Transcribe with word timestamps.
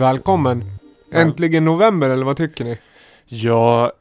Välkommen! 0.00 0.64
Äntligen 1.12 1.64
november 1.64 2.10
eller 2.10 2.24
vad 2.24 2.36
tycker 2.36 2.64
ni? 2.64 2.78
Ja, 3.26 3.92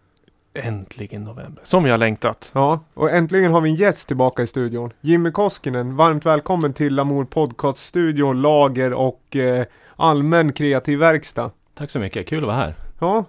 äntligen 0.53 1.23
november. 1.23 1.63
Som 1.63 1.83
vi 1.83 1.89
har 1.89 1.97
längtat. 1.97 2.51
Ja, 2.53 2.79
och 2.93 3.11
äntligen 3.11 3.51
har 3.51 3.61
vi 3.61 3.69
en 3.69 3.75
gäst 3.75 4.07
tillbaka 4.07 4.43
i 4.43 4.47
studion. 4.47 4.93
Jimmy 5.01 5.31
Koskinen, 5.31 5.95
varmt 5.95 6.25
välkommen 6.25 6.73
till 6.73 6.95
Lamour 6.95 7.25
Podcast 7.25 7.85
Studio, 7.85 8.33
lager 8.33 8.93
och 8.93 9.35
eh, 9.35 9.65
allmän 9.95 10.53
kreativ 10.53 10.99
verkstad. 10.99 11.51
Tack 11.75 11.89
så 11.89 11.99
mycket, 11.99 12.27
kul 12.27 12.43
att 12.43 12.47
vara 12.47 12.57
här. 12.57 12.75
Ja, 12.99 13.25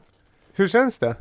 hur 0.55 0.69
känns 0.69 0.99
det? 0.99 1.17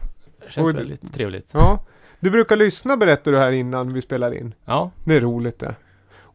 Det 0.45 0.52
känns 0.52 0.71
det- 0.71 0.77
väldigt 0.77 1.13
trevligt. 1.13 1.49
Ja, 1.54 1.79
du 2.20 2.29
brukar 2.31 2.55
lyssna 2.55 2.98
berättar 2.98 3.31
du 3.31 3.38
här 3.38 3.52
innan 3.52 3.93
vi 3.93 4.02
spelar 4.02 4.31
in. 4.38 4.54
Ja, 4.66 4.91
Det 5.04 5.16
är 5.16 5.21
roligt 5.21 5.59
det. 5.59 5.76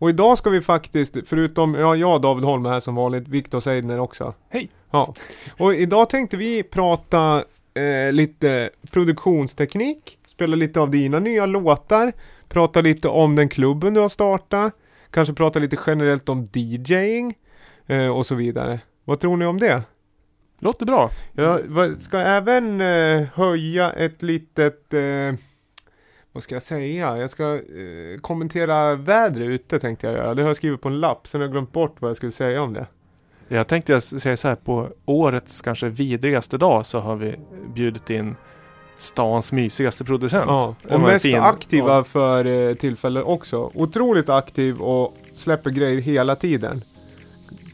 Och 0.05 0.11
idag 0.11 0.39
ska 0.39 0.51
vi 0.51 0.61
faktiskt, 0.61 1.17
förutom 1.27 1.75
ja, 1.75 1.97
jag 1.97 2.23
David 2.23 2.45
Holm 2.45 2.67
är 2.67 2.71
här 2.71 2.81
som 2.81 2.95
vanligt, 2.95 3.29
Viktor 3.29 3.61
Seidner 3.61 4.01
också. 4.01 4.35
Hej! 4.49 4.71
Ja, 4.91 5.15
och 5.59 5.75
idag 5.75 6.11
tänkte 6.11 6.37
vi 6.37 6.63
prata 6.63 7.45
eh, 7.75 8.13
lite 8.13 8.71
produktionsteknik, 8.93 10.19
spela 10.27 10.57
lite 10.57 10.81
av 10.81 10.91
dina 10.91 11.19
nya 11.19 11.47
låtar, 11.47 12.13
prata 12.49 12.81
lite 12.81 13.09
om 13.09 13.37
den 13.37 13.49
klubben 13.49 13.95
du 13.95 14.01
har 14.01 14.09
startat, 14.09 14.73
kanske 15.11 15.35
prata 15.35 15.59
lite 15.59 15.77
generellt 15.87 16.29
om 16.29 16.49
DJing 16.53 17.35
eh, 17.87 18.09
och 18.09 18.27
så 18.27 18.35
vidare. 18.35 18.81
Vad 19.05 19.21
tror 19.21 19.37
ni 19.37 19.47
om 19.47 19.59
det? 19.59 19.83
Låter 20.59 20.87
bra. 20.87 21.11
Jag 21.33 21.93
ska 22.01 22.19
även 22.19 22.81
eh, 22.81 23.27
höja 23.35 23.91
ett 23.91 24.23
litet, 24.23 24.95
eh, 24.95 25.35
vad 26.35 26.43
ska 26.43 26.55
jag 26.55 26.63
säga? 26.63 27.17
Jag 27.17 27.31
ska 27.31 27.55
eh, 27.55 28.21
kommentera 28.21 28.95
vädret 28.95 29.49
ute 29.49 29.79
tänkte 29.81 30.07
jag 30.07 30.17
göra. 30.17 30.35
Det 30.35 30.43
har 30.43 30.49
jag 30.49 30.57
skrivit 30.57 30.81
på 30.81 30.89
en 30.89 31.01
lapp, 31.01 31.27
sen 31.27 31.41
har 31.41 31.47
jag 31.47 31.53
glömt 31.53 31.73
bort 31.73 31.97
vad 31.99 32.09
jag 32.09 32.17
skulle 32.17 32.33
säga 32.33 32.63
om 32.63 32.73
det. 32.73 32.87
Jag 33.49 33.67
tänkte 33.69 33.93
jag 33.93 34.03
säga 34.03 34.37
så 34.37 34.49
här, 34.49 34.55
på 34.55 34.89
årets 35.05 35.61
kanske 35.61 35.89
vidrigaste 35.89 36.59
dag 36.59 36.87
så 36.87 36.99
har 36.99 37.17
vi 37.17 37.35
bjudit 37.75 38.11
in 38.11 38.37
stans 38.97 39.53
mysigaste 39.53 40.05
producent. 40.05 40.45
Ja, 40.49 40.75
Det 40.89 40.95
och 40.95 41.01
mest 41.01 41.25
fin- 41.25 41.41
aktiva 41.41 41.95
ja. 41.97 42.05
för 42.05 42.45
eh, 42.45 42.75
tillfället 42.75 43.25
också. 43.25 43.71
Otroligt 43.75 44.29
aktiv 44.29 44.81
och 44.81 45.17
släpper 45.35 45.71
grejer 45.71 46.01
hela 46.01 46.37
tiden. 46.37 46.85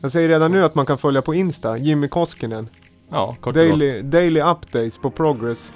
Jag 0.02 0.10
säger 0.12 0.28
redan 0.28 0.52
nu 0.52 0.64
att 0.64 0.74
man 0.74 0.86
kan 0.86 0.98
följa 0.98 1.22
på 1.22 1.34
Insta, 1.34 1.76
Jimmy 1.78 2.08
Koskinen. 2.08 2.68
ja 3.10 3.36
kort 3.40 3.46
och. 3.46 3.52
Daily, 3.54 4.02
daily 4.02 4.40
updates 4.40 4.98
på 4.98 5.10
progress. 5.10 5.72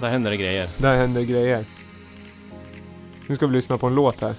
Där 0.00 0.08
händer 0.10 0.30
det 0.30 0.36
grejer. 0.36 0.66
Där 0.78 0.96
händer 0.96 1.22
grejer. 1.22 1.64
Nu 3.26 3.36
ska 3.36 3.46
vi 3.46 3.52
lyssna 3.52 3.78
på 3.78 3.86
en 3.86 3.94
låt 3.94 4.20
här. 4.20 4.34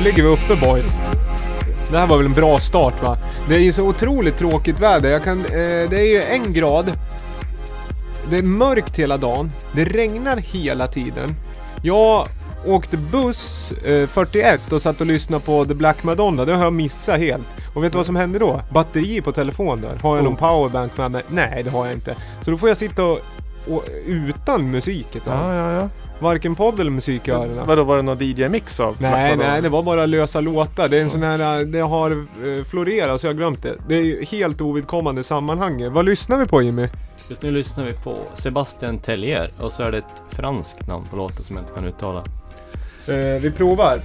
Nu 0.00 0.04
ligger 0.04 0.22
vi 0.22 0.28
uppe 0.28 0.56
boys. 0.66 0.96
Det 1.90 1.98
här 1.98 2.06
var 2.06 2.16
väl 2.16 2.26
en 2.26 2.32
bra 2.32 2.58
start 2.58 3.02
va? 3.02 3.18
Det 3.48 3.54
är 3.54 3.58
ju 3.58 3.72
så 3.72 3.88
otroligt 3.88 4.36
tråkigt 4.36 4.80
väder. 4.80 5.10
Jag 5.10 5.24
kan, 5.24 5.38
eh, 5.38 5.90
det 5.90 5.96
är 6.00 6.06
ju 6.06 6.22
en 6.22 6.52
grad. 6.52 6.92
Det 8.30 8.36
är 8.36 8.42
mörkt 8.42 8.96
hela 8.96 9.16
dagen. 9.16 9.52
Det 9.72 9.84
regnar 9.84 10.36
hela 10.36 10.86
tiden. 10.86 11.34
Jag 11.82 12.26
åkte 12.66 12.96
buss 12.96 13.72
eh, 13.72 14.06
41 14.06 14.72
och 14.72 14.82
satt 14.82 15.00
och 15.00 15.06
lyssnade 15.06 15.44
på 15.44 15.64
The 15.64 15.74
Black 15.74 16.02
Madonna. 16.02 16.44
Det 16.44 16.54
har 16.54 16.64
jag 16.64 16.72
missat 16.72 17.18
helt. 17.18 17.46
Och 17.74 17.84
vet 17.84 17.92
du 17.92 17.96
vad 17.98 18.06
som 18.06 18.16
hände 18.16 18.38
då? 18.38 18.62
Batteri 18.72 19.20
på 19.20 19.32
telefonen. 19.32 19.98
Har 20.02 20.16
jag 20.16 20.24
någon 20.24 20.34
Oh. 20.34 20.38
powerbank 20.38 20.96
med 20.98 21.10
mig? 21.10 21.22
Nej, 21.28 21.62
det 21.62 21.70
har 21.70 21.86
jag 21.86 21.94
inte. 21.94 22.16
Så 22.40 22.50
då 22.50 22.56
får 22.56 22.68
jag 22.68 22.78
sitta 22.78 23.04
och, 23.04 23.18
och 23.68 23.84
utan 24.06 24.70
musik 24.70 25.16
ett 25.16 25.24
tag. 25.24 25.34
Ja, 25.34 25.54
ja, 25.54 25.72
ja. 25.72 25.88
Varken 26.20 26.54
podd 26.54 26.80
eller 26.80 26.90
musik 26.90 27.28
i 27.28 27.30
öronen. 27.30 27.66
Vadå, 27.66 27.84
var 27.84 27.96
det 27.96 28.02
någon 28.02 28.18
DJ-mix 28.18 28.80
av? 28.80 28.96
Nej, 29.00 29.30
Vadå? 29.36 29.50
nej, 29.50 29.62
det 29.62 29.68
var 29.68 29.82
bara 29.82 30.06
lösa 30.06 30.40
låtar. 30.40 30.88
Det 30.88 30.96
är 30.96 31.02
en 31.02 31.10
sån 31.10 31.22
här, 31.22 31.64
det 31.64 31.80
har 31.80 32.10
eh, 32.10 32.64
florerat 32.64 33.20
så 33.20 33.26
jag 33.26 33.32
har 33.32 33.36
glömt 33.36 33.62
det. 33.62 33.74
Det 33.88 33.94
är 33.94 34.02
ju 34.02 34.24
helt 34.24 34.60
ovidkommande 34.60 35.22
sammanhang. 35.24 35.92
Vad 35.92 36.04
lyssnar 36.04 36.38
vi 36.38 36.46
på 36.46 36.62
Jimmy? 36.62 36.88
Just 37.28 37.42
nu 37.42 37.50
lyssnar 37.50 37.84
vi 37.84 37.92
på 37.92 38.16
Sebastian 38.34 38.98
Tellier 38.98 39.50
och 39.58 39.72
så 39.72 39.82
är 39.82 39.90
det 39.92 39.98
ett 39.98 40.22
franskt 40.28 40.88
namn 40.88 41.04
på 41.10 41.16
låten 41.16 41.44
som 41.44 41.56
jag 41.56 41.62
inte 41.62 41.74
kan 41.74 41.84
uttala. 41.84 42.18
Eh, 43.08 43.40
vi 43.42 43.50
provar. 43.50 43.98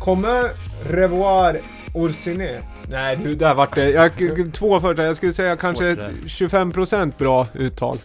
Kommer 0.00 0.42
revoir 0.90 1.60
Orsiné. 1.94 2.60
Nej 2.90 3.18
du, 3.24 3.34
där 3.34 3.54
vart 3.54 3.74
det. 3.74 3.90
Jag, 3.90 4.12
två 4.52 4.80
första. 4.80 5.04
Jag 5.04 5.16
skulle 5.16 5.32
säga 5.32 5.56
kanske 5.56 5.96
Svårt 5.96 6.50
ett 6.50 6.52
25% 6.62 7.12
bra 7.18 7.46
uttal. 7.54 7.98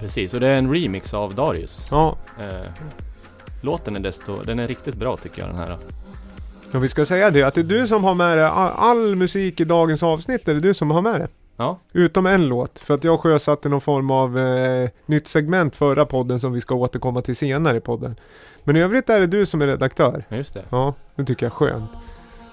Precis, 0.00 0.34
och 0.34 0.40
det 0.40 0.48
är 0.48 0.54
en 0.54 0.72
remix 0.74 1.14
av 1.14 1.34
Darius. 1.34 1.88
Ja. 1.90 2.16
Eh, 2.40 2.70
låten 3.60 3.96
är 3.96 4.00
desto, 4.00 4.42
den 4.42 4.58
är 4.58 4.68
riktigt 4.68 4.94
bra 4.94 5.16
tycker 5.16 5.40
jag 5.42 5.48
den 5.50 5.56
här. 5.56 5.78
Och 6.74 6.84
vi 6.84 6.88
ska 6.88 7.06
säga 7.06 7.30
det 7.30 7.42
att 7.42 7.54
det 7.54 7.60
är 7.60 7.64
du 7.64 7.86
som 7.86 8.04
har 8.04 8.14
med 8.14 8.38
dig 8.38 8.46
all, 8.46 8.72
all 8.76 9.16
musik 9.16 9.60
i 9.60 9.64
dagens 9.64 10.02
avsnitt. 10.02 10.48
Är 10.48 10.54
det 10.54 10.60
du 10.60 10.74
som 10.74 10.90
har 10.90 11.02
med 11.02 11.20
det? 11.20 11.28
Ja, 11.56 11.78
Utom 11.92 12.26
en 12.26 12.48
låt. 12.48 12.78
För 12.78 12.94
att 12.94 13.04
jag 13.04 13.20
sjösatte 13.20 13.68
någon 13.68 13.80
form 13.80 14.10
av 14.10 14.38
eh, 14.38 14.88
nytt 15.06 15.28
segment 15.28 15.76
förra 15.76 16.06
podden 16.06 16.40
som 16.40 16.52
vi 16.52 16.60
ska 16.60 16.74
återkomma 16.74 17.22
till 17.22 17.36
senare 17.36 17.76
i 17.76 17.80
podden. 17.80 18.16
Men 18.64 18.76
i 18.76 18.80
övrigt 18.80 19.10
är 19.10 19.20
det 19.20 19.26
du 19.26 19.46
som 19.46 19.62
är 19.62 19.66
redaktör. 19.66 20.24
just 20.28 20.54
det. 20.54 20.64
Ja, 20.70 20.94
det 21.14 21.24
tycker 21.24 21.46
jag 21.46 21.50
är 21.50 21.54
skönt. 21.54 21.90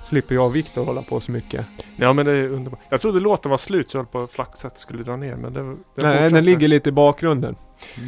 Slipper 0.08 0.36
jag 0.36 0.46
och 0.46 0.56
Viktor 0.56 0.86
hålla 0.86 1.02
på 1.02 1.20
så 1.20 1.32
mycket. 1.32 1.66
Ja 1.96 2.14
men 2.14 2.26
det 2.26 2.32
är 2.32 2.50
underbart. 2.50 2.80
Jag 2.90 3.02
trodde 3.02 3.20
låten 3.20 3.50
var 3.52 3.58
slut 3.58 3.92
så 3.92 3.98
jag 3.98 4.04
höll 4.04 4.12
på 4.12 4.20
att 4.20 4.32
flaxa 4.32 4.68
att 4.68 4.74
det 4.76 4.80
skulle 4.80 5.04
dra 5.04 5.16
ner 5.16 5.36
men 5.36 5.54
det, 5.54 5.60
det 5.60 5.66
Nej, 5.66 5.76
fortsatte. 5.96 6.30
den 6.30 6.44
ligger 6.44 6.68
lite 6.68 6.90
i 6.90 6.92
bakgrunden. 6.92 7.56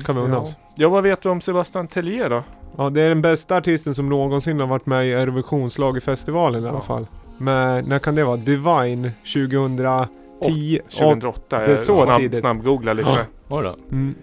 Kan 0.06 0.16
vi 0.16 0.22
unna 0.22 0.34
ja. 0.36 0.40
oss. 0.42 0.56
ja 0.76 0.90
vad 0.90 1.04
vet 1.04 1.22
du 1.22 1.30
om 1.30 1.42
Sebastian 1.42 1.88
Tellier 1.88 2.30
då? 2.30 2.44
Ja, 2.78 2.90
det 2.90 3.02
är 3.02 3.10
den 3.10 3.22
bästa 3.22 3.56
artisten 3.58 3.96
som 3.96 4.10
någonsin 4.10 4.60
har 4.60 4.68
varit 4.68 4.86
med 4.86 5.08
i 5.08 5.12
Eurovisionsschlagerfestivalen 5.12 6.64
i 6.66 6.68
alla 6.68 6.78
Ja. 6.78 6.82
fall. 6.82 7.08
Men 7.38 7.86
när 7.86 8.00
kan 8.00 8.16
det 8.16 8.24
vara? 8.24 8.38
Divine 8.38 9.12
2010. 9.34 10.80
2008. 10.90 11.60
det 11.60 11.66
är 11.72 11.76
så 11.76 11.96
snabb, 11.96 12.18
tidigt. 12.18 12.40
snabbgoogla 12.40 12.94
lite. 12.94 13.10
Ja. 13.10 13.58
Oj 13.58 13.64
då. 13.64 13.76
Mm, 13.92 14.16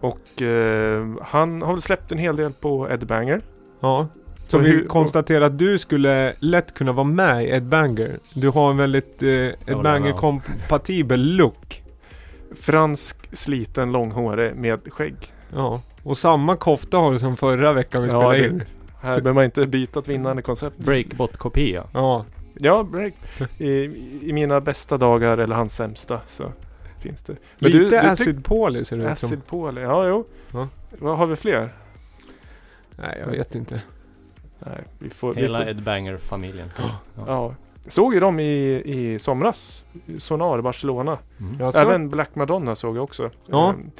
Och 0.00 0.42
eh, 0.42 1.06
han 1.22 1.62
har 1.62 1.72
väl 1.72 1.82
släppt 1.82 2.12
en 2.12 2.18
hel 2.18 2.36
del 2.36 2.52
på 2.52 2.88
Ed 2.90 3.06
Banger. 3.06 3.40
ja. 3.80 4.06
Så 4.46 4.58
Och 4.58 4.64
vi 4.64 4.68
hur- 4.70 4.86
konstaterar 4.88 5.44
att 5.44 5.58
du 5.58 5.78
skulle 5.78 6.34
lätt 6.38 6.74
kunna 6.74 6.92
vara 6.92 7.04
med 7.04 7.44
i 7.44 7.48
Ed 7.48 7.62
Banger. 7.62 8.18
Du 8.34 8.48
har 8.48 8.70
en 8.70 8.76
väldigt 8.76 9.22
eh, 9.22 9.28
Ed 9.28 9.54
håller 9.68 9.82
Banger 9.82 10.00
med 10.00 10.12
om. 10.12 10.18
kompatibel 10.20 11.20
look. 11.36 11.82
Fransk, 12.56 13.36
sliten, 13.36 13.92
långhårig 13.92 14.54
med 14.56 14.92
skägg. 14.92 15.14
Ja. 15.54 15.82
Och 16.02 16.18
samma 16.18 16.56
kofta 16.56 16.96
har 16.96 17.12
du 17.12 17.18
som 17.18 17.36
förra 17.36 17.72
veckan 17.72 18.02
vi 18.02 18.08
Ja, 18.08 18.20
spelade 18.20 18.46
in. 18.46 18.62
Här 19.02 19.14
behöver 19.14 19.32
man 19.32 19.44
inte 19.44 19.66
byta 19.66 20.00
ett 20.00 20.08
vinnande 20.08 20.42
koncept. 20.42 20.76
Breakbot-kopia. 20.78 21.84
Ja. 21.92 22.24
Ja, 22.54 22.82
break. 22.82 23.14
I, 23.58 23.68
I 24.22 24.32
mina 24.32 24.60
bästa 24.60 24.98
dagar 24.98 25.38
eller 25.38 25.56
hans 25.56 25.74
sämsta 25.76 26.20
så 26.28 26.52
finns 26.98 27.22
det. 27.22 27.36
Men 27.58 27.70
Lite 27.70 27.84
du- 27.84 27.90
du 27.90 27.98
Acid 27.98 28.44
Poly 28.44 28.84
ser 28.84 28.96
det 28.96 29.12
ut 29.12 29.18
som. 29.18 29.26
Acid 29.28 29.46
Paul, 29.46 29.76
ja 29.76 30.06
jo. 30.08 30.24
Ja. 30.52 30.68
Vad 30.98 31.18
har 31.18 31.26
vi 31.26 31.36
fler? 31.36 31.74
Nej, 32.96 33.16
jag 33.20 33.26
vet 33.32 33.54
inte. 33.54 33.80
Nej, 34.64 34.84
vi 34.98 35.10
får... 35.10 35.34
Hela 35.34 35.58
vi 35.58 35.64
får 35.64 35.70
Ed 35.70 35.82
Banger-familjen. 35.82 36.70
Ja. 37.16 37.24
ja. 37.26 37.54
Såg 37.88 38.14
ju 38.14 38.20
dem 38.20 38.40
i, 38.40 38.82
i 38.84 39.18
somras. 39.18 39.84
Sonar, 40.18 40.60
Barcelona. 40.60 41.18
Mm. 41.40 41.70
Även 41.74 42.08
Black 42.08 42.34
Madonna 42.34 42.74
såg 42.74 42.96
jag 42.96 43.04
också. 43.04 43.30
Ja. 43.46 43.70
Ehm, 43.70 43.90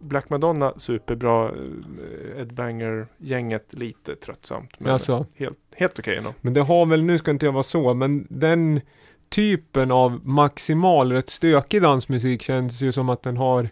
Black 0.00 0.30
Madonna, 0.30 0.72
superbra. 0.76 1.44
Eh, 1.44 2.40
Ed 2.40 2.54
Banger-gänget, 2.54 3.74
lite 3.74 4.16
tröttsamt. 4.16 4.80
Men 4.80 4.92
alltså. 4.92 5.26
helt, 5.34 5.58
helt 5.76 5.98
okej 5.98 6.16
ändå. 6.16 6.34
Men 6.40 6.54
det 6.54 6.60
har 6.60 6.86
väl, 6.86 7.02
nu 7.02 7.18
ska 7.18 7.30
inte 7.30 7.46
jag 7.46 7.52
vara 7.52 7.62
så, 7.62 7.94
men 7.94 8.26
den 8.30 8.80
typen 9.28 9.90
av 9.90 10.20
maximal, 10.24 11.12
rätt 11.12 11.28
stökig 11.28 11.82
dansmusik 11.82 12.42
känns 12.42 12.80
ju 12.80 12.92
som 12.92 13.08
att 13.08 13.22
den 13.22 13.36
har 13.36 13.68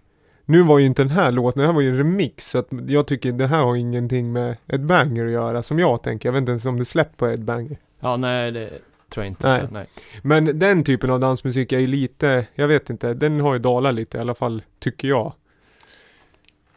nu 0.50 0.62
var 0.62 0.78
ju 0.78 0.86
inte 0.86 1.02
den 1.02 1.10
här 1.10 1.32
låten, 1.32 1.60
det 1.60 1.66
här 1.66 1.74
var 1.74 1.80
ju 1.80 1.88
en 1.88 1.96
remix 1.98 2.50
så 2.50 2.58
att 2.58 2.68
jag 2.86 3.06
tycker 3.06 3.32
det 3.32 3.46
här 3.46 3.62
har 3.64 3.76
ingenting 3.76 4.32
med 4.32 4.56
Ed 4.68 4.86
Banger 4.86 5.26
att 5.26 5.32
göra 5.32 5.62
som 5.62 5.78
jag 5.78 6.02
tänker. 6.02 6.28
Jag 6.28 6.32
vet 6.32 6.38
inte 6.40 6.50
ens 6.50 6.64
om 6.64 6.78
det 6.78 6.84
släppt 6.84 7.16
på 7.16 7.28
Ed 7.28 7.44
Banger. 7.44 7.76
Ja, 8.00 8.16
nej 8.16 8.52
det 8.52 8.70
tror 9.08 9.24
jag 9.24 9.30
inte. 9.30 9.48
Nej. 9.48 9.68
Nej. 9.72 9.86
Men 10.22 10.58
den 10.58 10.84
typen 10.84 11.10
av 11.10 11.20
dansmusik 11.20 11.72
är 11.72 11.78
ju 11.78 11.86
lite, 11.86 12.46
jag 12.54 12.68
vet 12.68 12.90
inte, 12.90 13.14
den 13.14 13.40
har 13.40 13.52
ju 13.52 13.58
dalat 13.58 13.94
lite 13.94 14.18
i 14.18 14.20
alla 14.20 14.34
fall, 14.34 14.62
tycker 14.78 15.08
jag. 15.08 15.32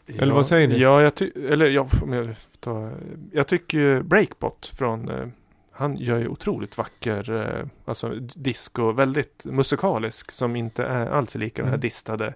Eller 0.08 0.28
ja, 0.28 0.34
vad 0.34 0.48
säger 0.48 0.68
ni? 0.68 0.80
Ja, 0.80 1.02
jag, 1.02 1.16
ty- 1.16 1.32
eller, 1.50 1.66
ja, 1.66 1.88
om 2.02 2.14
jag, 2.14 2.36
tar, 2.60 2.92
jag 3.32 3.48
tycker 3.48 3.78
ju 3.78 4.04
Breakbot 4.04 4.66
från 4.66 5.10
eh, 5.10 5.26
han 5.72 5.98
gör 5.98 6.20
ju 6.20 6.28
otroligt 6.28 6.78
vacker, 6.78 7.32
eh, 7.42 7.66
alltså 7.86 8.10
disco, 8.36 8.92
väldigt 8.92 9.46
musikalisk 9.46 10.32
som 10.32 10.56
inte 10.56 10.86
är 10.86 11.08
alls 11.08 11.36
lika 11.36 11.62
det 11.62 11.68
här 11.68 11.74
Mm. 11.74 11.82
distade, 11.82 12.34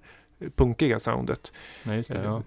punkiga 0.55 0.99
soundet. 0.99 1.51
nej, 1.83 1.97
just 1.97 2.09
det. 2.09 2.21
Ja. 2.23 2.41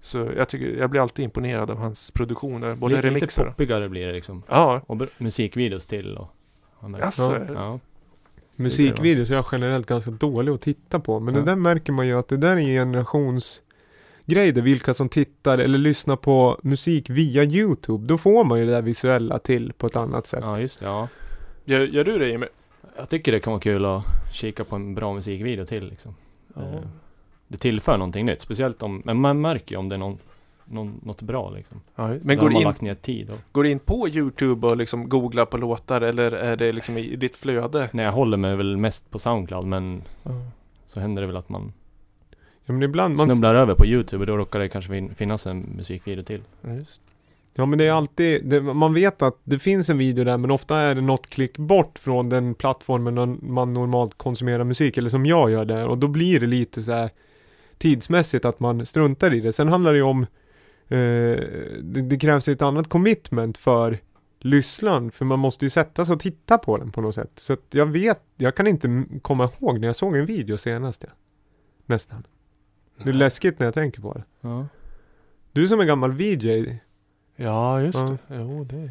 Så 0.00 0.30
jag 0.36 0.48
tycker, 0.48 0.78
jag 0.78 0.90
blir 0.90 1.00
alltid 1.00 1.24
imponerad 1.24 1.70
av 1.70 1.78
hans 1.78 2.10
produktioner, 2.10 2.74
både 2.74 2.94
lite, 2.94 3.08
lite 3.08 3.16
remixer 3.20 3.42
och... 3.42 3.48
poppigare 3.48 3.88
blir 3.88 4.06
det 4.06 4.12
liksom. 4.12 4.42
Ja, 4.48 4.80
Och 4.86 5.00
musikvideos 5.18 5.86
till 5.86 6.16
och... 6.16 6.28
alltså, 7.02 7.46
Ja. 7.54 7.78
Musikvideos 8.56 9.30
är 9.30 9.34
jag 9.34 9.44
generellt 9.52 9.86
ganska 9.86 10.10
dålig 10.10 10.52
att 10.52 10.60
titta 10.60 11.00
på. 11.00 11.20
Men 11.20 11.34
Ja. 11.34 11.40
det 11.40 11.46
där 11.46 11.56
märker 11.56 11.92
man 11.92 12.06
ju 12.06 12.18
att 12.18 12.28
det 12.28 12.36
där 12.36 12.50
är 12.50 12.56
en 12.56 12.66
generationsgrej. 12.66 14.52
Det 14.52 14.60
vilka 14.60 14.94
som 14.94 15.08
tittar 15.08 15.58
eller 15.58 15.78
lyssnar 15.78 16.16
på 16.16 16.60
musik 16.62 17.10
via 17.10 17.44
YouTube. 17.44 18.06
Då 18.06 18.18
får 18.18 18.44
man 18.44 18.58
ju 18.58 18.66
det 18.66 18.72
där 18.72 18.82
visuella 18.82 19.38
till 19.38 19.72
på 19.72 19.86
ett 19.86 19.96
annat 19.96 20.26
sätt. 20.26 20.40
ja, 20.42 20.60
just 20.60 20.80
det. 20.80 20.86
Ja. 20.86 21.08
gör, 21.64 21.80
gör 21.80 22.04
du 22.04 22.18
det 22.18 22.28
Jimmy? 22.28 22.46
Jag 22.96 23.08
tycker 23.08 23.32
det 23.32 23.40
kan 23.40 23.50
vara 23.52 23.60
kul 23.60 23.84
att 23.84 24.02
kika 24.32 24.64
på 24.64 24.76
en 24.76 24.94
bra 24.94 25.14
musikvideo 25.14 25.64
till 25.66 25.88
liksom. 25.88 26.14
Ja. 26.54 26.62
Det 27.52 27.58
tillför 27.58 27.96
någonting 27.98 28.26
nytt. 28.26 28.40
Speciellt 28.40 28.82
om, 28.82 29.02
men 29.04 29.20
man 29.20 29.40
märker 29.40 29.74
ju 29.74 29.78
om 29.78 29.88
det 29.88 29.94
är 29.96 29.98
någon, 29.98 30.18
någon, 30.64 31.00
något 31.02 31.22
bra 31.22 31.50
liksom. 31.50 31.80
Ja, 31.96 32.08
men 32.22 32.36
går 32.38 32.48
du, 32.48 32.52
man 32.52 32.62
in, 32.62 32.68
lagt 32.68 32.80
ner 32.80 32.94
tid 32.94 33.30
och, 33.30 33.38
går 33.52 33.62
du 33.62 33.70
in 33.70 33.78
på 33.78 34.08
YouTube 34.08 34.66
och 34.66 34.76
liksom 34.76 35.08
googlar 35.08 35.44
på 35.44 35.56
låtar 35.56 36.00
eller 36.00 36.32
är 36.32 36.56
det 36.56 36.72
liksom 36.72 36.98
i 36.98 37.16
ditt 37.16 37.36
flöde? 37.36 37.88
Nej 37.92 38.04
jag 38.04 38.12
håller 38.12 38.36
mig 38.36 38.56
väl 38.56 38.76
mest 38.76 39.10
på 39.10 39.18
Soundcloud 39.18 39.64
men 39.64 40.02
så 40.86 41.00
händer 41.00 41.22
det 41.22 41.26
väl 41.26 41.36
att 41.36 41.48
man, 41.48 41.72
Ja 42.64 42.72
men 42.72 42.82
ibland 42.82 43.16
man... 43.16 43.30
snubblar 43.30 43.54
över 43.54 43.74
på 43.74 43.86
YouTube 43.86 44.20
och 44.22 44.26
då 44.26 44.36
råkar 44.36 44.58
det 44.58 44.68
kanske 44.68 44.90
fin- 44.90 45.14
finnas 45.14 45.46
en 45.46 45.60
musikvideo 45.76 46.24
till. 46.24 46.42
Ja, 46.60 46.72
just. 46.72 47.00
Ja 47.54 47.66
men 47.66 47.78
det 47.78 47.84
är 47.86 47.92
alltid, 47.92 48.44
det, 48.46 48.60
man 48.60 48.94
vet 48.94 49.22
att 49.22 49.38
det 49.44 49.58
finns 49.58 49.90
en 49.90 49.98
video 49.98 50.24
där 50.24 50.36
men 50.38 50.50
ofta 50.50 50.78
är 50.78 50.94
det 50.94 51.00
något 51.00 51.26
klick 51.30 51.58
bort 51.58 51.98
från 51.98 52.28
den 52.28 52.54
plattformen 52.54 53.14
man- 53.14 53.38
man 53.42 53.74
normalt 53.74 54.14
konsumerar 54.18 54.64
musik 54.64 54.96
eller 54.98 55.10
som 55.10 55.26
jag 55.26 55.50
gör 55.50 55.64
där 55.64 55.88
och 55.88 55.98
då 55.98 56.08
blir 56.08 56.40
det 56.40 56.46
lite 56.46 56.82
så 56.82 56.92
här 56.92 57.10
tidsmässigt 57.82 58.44
att 58.44 58.60
man 58.60 58.86
struntar 58.86 59.34
i 59.34 59.40
det. 59.40 59.52
Sen 59.52 59.68
handlar 59.68 59.92
det 59.92 59.96
ju 59.98 60.02
om 60.04 60.22
eh, 60.88 60.98
det, 61.82 62.02
det 62.02 62.18
krävs 62.18 62.48
ett 62.48 62.62
annat 62.62 62.88
commitment 62.88 63.58
för 63.58 63.98
lyssnaren 64.38 65.10
för 65.10 65.24
man 65.24 65.38
måste 65.38 65.64
ju 65.64 65.70
sätta 65.70 66.04
sig 66.04 66.12
och 66.14 66.20
titta 66.20 66.58
på 66.58 66.76
den 66.78 66.92
på 66.92 67.00
något 67.00 67.14
sätt. 67.14 67.30
Så 67.36 67.52
att 67.52 67.60
jag 67.70 67.86
vet, 67.86 68.20
jag 68.36 68.54
kan 68.54 68.66
inte 68.66 69.04
komma 69.22 69.50
ihåg 69.60 69.80
när 69.80 69.86
jag 69.86 69.96
såg 69.96 70.16
en 70.16 70.26
video 70.26 70.58
senast. 70.58 71.02
Ja. 71.06 71.12
Nästan. 71.86 72.26
Det 73.02 73.08
är 73.08 73.12
läskigt 73.14 73.58
när 73.58 73.66
jag 73.66 73.74
tänker 73.74 74.00
på 74.00 74.14
det. 74.14 74.22
Ja. 74.40 74.66
Du 75.52 75.66
som 75.66 75.80
är 75.80 75.84
gammal 75.84 76.12
VJ, 76.12 76.78
Ja, 77.36 77.80
just 77.82 77.98
Ja. 77.98 78.16
det. 78.28 78.36
Jo, 78.36 78.64
det. 78.64 78.90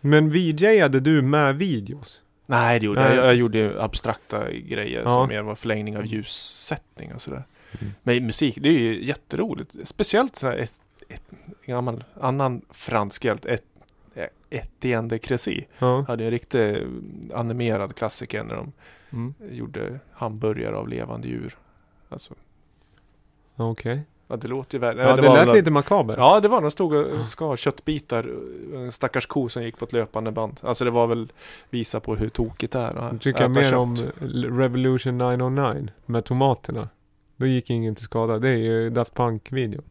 men 0.00 0.30
VJade 0.30 1.00
du 1.00 1.22
med 1.22 1.56
videos? 1.56 2.22
Nej, 2.46 2.80
det 2.80 2.86
gjorde 2.86 3.00
Nej. 3.00 3.16
jag. 3.16 3.26
Jag 3.26 3.34
gjorde 3.34 3.82
abstrakta 3.82 4.50
grejer 4.52 5.02
Ja. 5.02 5.08
som 5.08 5.28
mer 5.28 5.42
var 5.42 5.54
förlängning 5.54 5.96
av 5.96 6.06
ljussättning 6.06 7.14
och 7.14 7.22
sådär. 7.22 7.44
Mm. 7.80 7.92
Men 8.02 8.26
musik, 8.26 8.58
det 8.60 8.68
är 8.68 8.78
ju 8.78 9.04
jätteroligt. 9.04 9.74
Speciellt 9.84 10.36
sådär 10.36 10.56
ett, 10.56 10.80
ett 11.08 11.22
gammal, 11.66 12.04
annan 12.20 12.62
fransk 12.70 13.24
hjälte, 13.24 13.48
ett, 13.48 13.64
Etienne 14.52 15.08
de 15.08 15.18
Crécy. 15.18 15.64
Ja. 15.78 16.04
Hade 16.08 16.24
en 16.24 16.30
riktig 16.30 16.76
animerad 17.34 17.94
klassiker 17.96 18.44
när 18.44 18.54
de 18.56 18.72
Mm. 19.12 19.34
gjorde 19.50 20.00
hamburgare 20.12 20.76
av 20.76 20.88
levande 20.88 21.28
djur. 21.28 21.56
Alltså, 22.08 22.34
Okej. 23.56 24.02
ja, 24.28 24.36
det 24.36 24.48
låter 24.48 24.74
ju 24.74 24.80
värre. 24.80 25.02
Ja, 25.02 25.16
det, 25.16 25.22
var 25.22 25.36
lät 25.36 25.48
väl- 25.48 25.54
lite 25.56 25.70
makabert. 25.70 26.18
Ja, 26.18 26.40
det 26.40 26.48
var. 26.48 26.60
De 26.60 26.70
stod 26.70 26.94
och 26.94 27.26
skar 27.28 27.56
köttbitar. 27.56 28.26
En 28.74 28.92
stackars 28.92 29.26
ko 29.26 29.48
som 29.48 29.62
gick 29.62 29.78
på 29.78 29.84
ett 29.84 29.92
löpande 29.92 30.32
band. 30.32 30.60
Alltså 30.62 30.84
det 30.84 30.90
var 30.90 31.06
väl 31.06 31.32
visa 31.70 32.00
på 32.00 32.16
hur 32.16 32.28
tokigt 32.28 32.72
det 32.72 32.78
är 32.78 33.08
Nu 33.12 33.18
tycker 33.18 33.40
jag 33.40 33.50
mer 33.50 33.62
kött. 33.62 33.72
om 33.72 33.96
Revolution 34.58 35.18
909 35.18 35.88
med 36.06 36.24
tomaterna. 36.24 36.88
Då 37.40 37.46
gick 37.46 37.70
ingen 37.70 37.94
till 37.94 38.04
skada. 38.04 38.38
Det 38.38 38.48
är 38.50 38.56
ju 38.56 38.90
Daft 38.90 39.14
Punk-videon. 39.14 39.84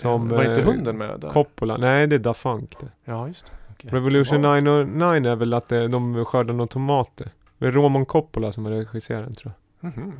Som, 0.00 0.28
var 0.28 0.44
inte 0.44 0.60
eh, 0.60 0.66
hunden 0.66 0.98
med 0.98 1.20
där? 1.20 1.28
Coppola. 1.28 1.76
Nej, 1.76 2.06
det 2.06 2.16
är 2.16 2.18
Daft 2.20 2.42
Punk 2.42 2.76
det. 2.80 2.88
Ja, 3.04 3.28
just 3.28 3.46
det. 3.46 3.52
Okej. 3.72 3.90
Revolution 3.90 4.42
Tomat. 4.42 4.62
909 4.64 5.30
är 5.32 5.36
väl 5.36 5.54
att 5.54 5.68
det, 5.68 5.88
de 5.88 6.24
skördar 6.24 6.54
några 6.54 6.66
tomater. 6.68 7.28
Det 7.58 7.66
är 7.66 7.72
Roman 7.72 8.06
Coppola 8.06 8.52
som 8.52 8.66
är 8.66 8.70
regisseraren 8.70 9.34
tror 9.34 9.52
jag. 9.80 9.88
Mhm. 9.96 10.12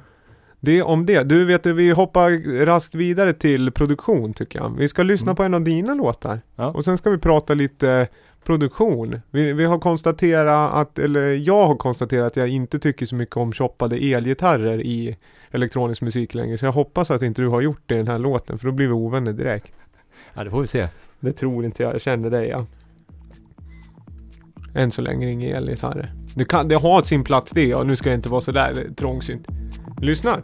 Det 0.61 0.83
om 0.83 1.07
det. 1.07 1.23
Du 1.23 1.45
vet, 1.45 1.67
vi 1.67 1.91
hoppar 1.91 2.65
raskt 2.65 2.95
vidare 2.95 3.33
till 3.33 3.71
produktion 3.73 4.35
tycker 4.35 4.59
jag. 4.59 4.77
Vi 4.77 4.89
ska 4.89 5.03
lyssna 5.03 5.27
Mm. 5.31 5.37
på 5.37 5.43
en 5.43 5.55
av 5.55 5.63
dina 5.63 5.95
låtar. 5.95 6.41
Ja. 6.57 6.67
Och 6.67 6.85
sen 6.85 6.99
ska 6.99 7.11
vi 7.11 7.19
prata 7.19 7.55
lite 7.55 8.09
produktion. 8.45 9.21
Vi, 9.31 9.53
vi 9.53 9.65
har 9.65 9.79
konstaterat 9.79 10.75
att, 10.75 10.99
eller 10.99 11.27
jag 11.27 11.67
har 11.67 11.77
konstaterat 11.77 12.27
att 12.27 12.37
jag 12.37 12.49
inte 12.49 12.79
tycker 12.79 13.07
så 13.07 13.15
mycket 13.15 13.37
om 13.37 13.53
choppade 13.53 13.97
elgitarrer 13.97 14.81
i 14.81 15.17
elektronisk 15.51 16.03
musik 16.03 16.35
längre. 16.35 16.59
Så 16.59 16.65
jag 16.65 16.73
hoppas 16.73 17.11
att 17.11 17.23
inte 17.23 17.43
du 17.43 17.49
har 17.49 17.61
gjort 17.61 17.83
det 17.87 17.95
i 17.95 17.99
den 17.99 18.09
här 18.09 18.19
låten, 18.19 18.59
för 18.59 18.67
då 18.67 18.73
blir 18.73 18.87
vi 18.87 18.93
ovänner 18.93 19.33
direkt. 19.33 19.73
ja, 20.35 20.45
det 20.45 20.51
får 20.51 20.61
vi 20.61 20.67
se. 20.67 20.89
Det 21.21 21.33
tror 21.33 21.65
inte 21.65 21.83
jag. 21.83 21.95
Jag 21.95 22.01
känner 22.01 22.31
dig 22.31 22.49
ja. 22.49 22.67
Än 24.75 24.91
så 24.91 25.03
länge 25.03 25.31
inga 25.31 25.57
elgitarrer. 25.57 26.13
Det, 26.37 26.45
kan, 26.45 26.69
det 26.69 26.75
har 26.75 27.03
sin 27.03 27.25
plats 27.25 27.53
det 27.53 27.75
och 27.75 27.87
nu 27.87 27.97
ska 27.97 28.09
jag 28.09 28.19
inte 28.19 28.29
vara 28.29 28.41
sådär 28.41 28.95
trångsynt. 28.97 29.47
Lyssna. 30.01 30.43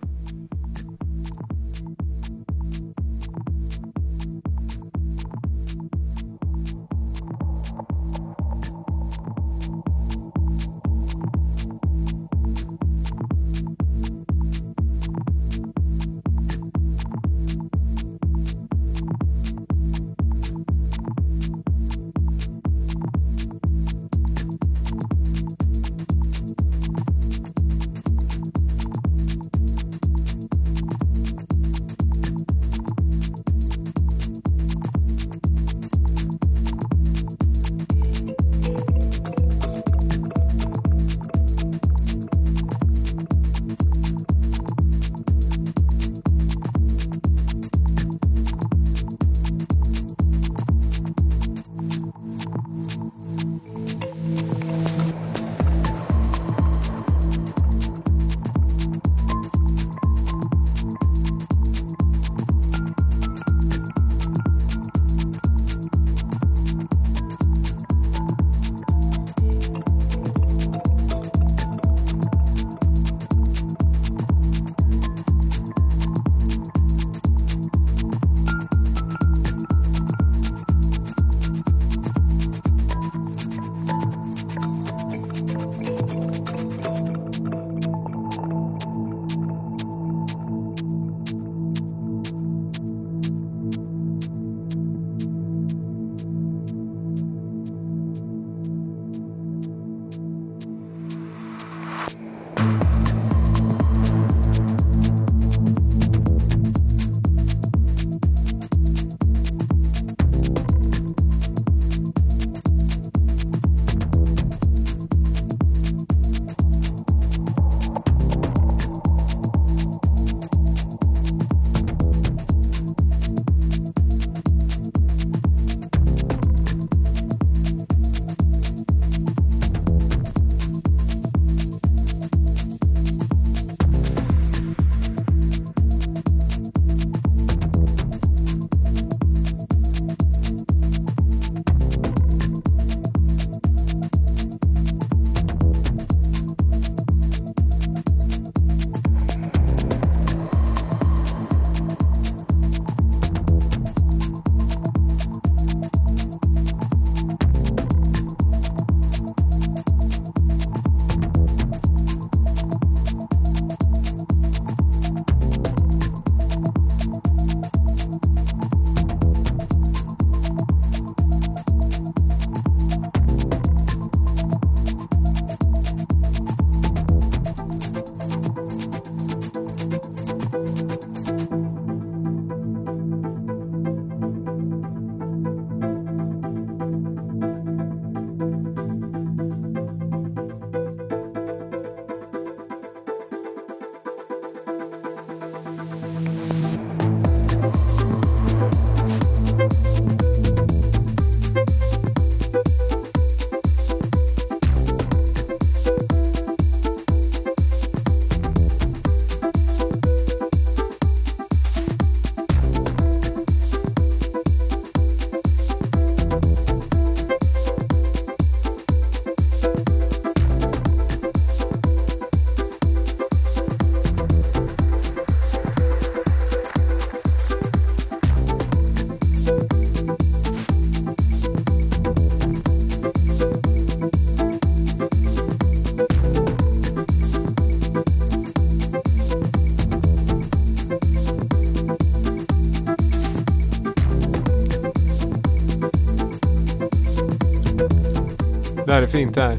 Där 249.17 249.23
är 249.23 249.27
fint 249.27 249.35
där. 249.35 249.57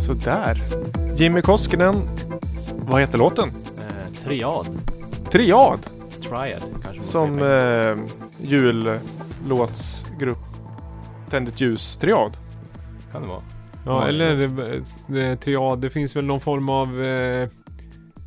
Sådär. 0.00 0.58
Jimmy 1.16 1.42
Koskinen. 1.42 1.94
Vad 2.88 3.00
heter 3.00 3.18
låten? 3.18 3.48
Eh, 3.78 4.12
triad. 4.24 4.66
Triad. 5.30 5.80
Triad 6.22 6.62
kanske. 6.82 7.02
Som 7.02 7.42
eh, 7.42 7.96
jullåtsgrupp. 8.40 10.38
Tänd 11.30 11.48
ett 11.48 11.60
ljus-triad. 11.60 12.36
kan 13.12 13.22
det 13.22 13.28
vara. 13.28 13.42
Ja, 13.84 14.00
Ja, 14.00 14.08
eller 14.08 14.34
det, 14.34 14.82
det, 15.06 15.36
triad. 15.36 15.80
Det 15.80 15.90
finns 15.90 16.16
väl 16.16 16.24
någon 16.24 16.40
form 16.40 16.68
av... 16.68 17.02
Eh, 17.02 17.48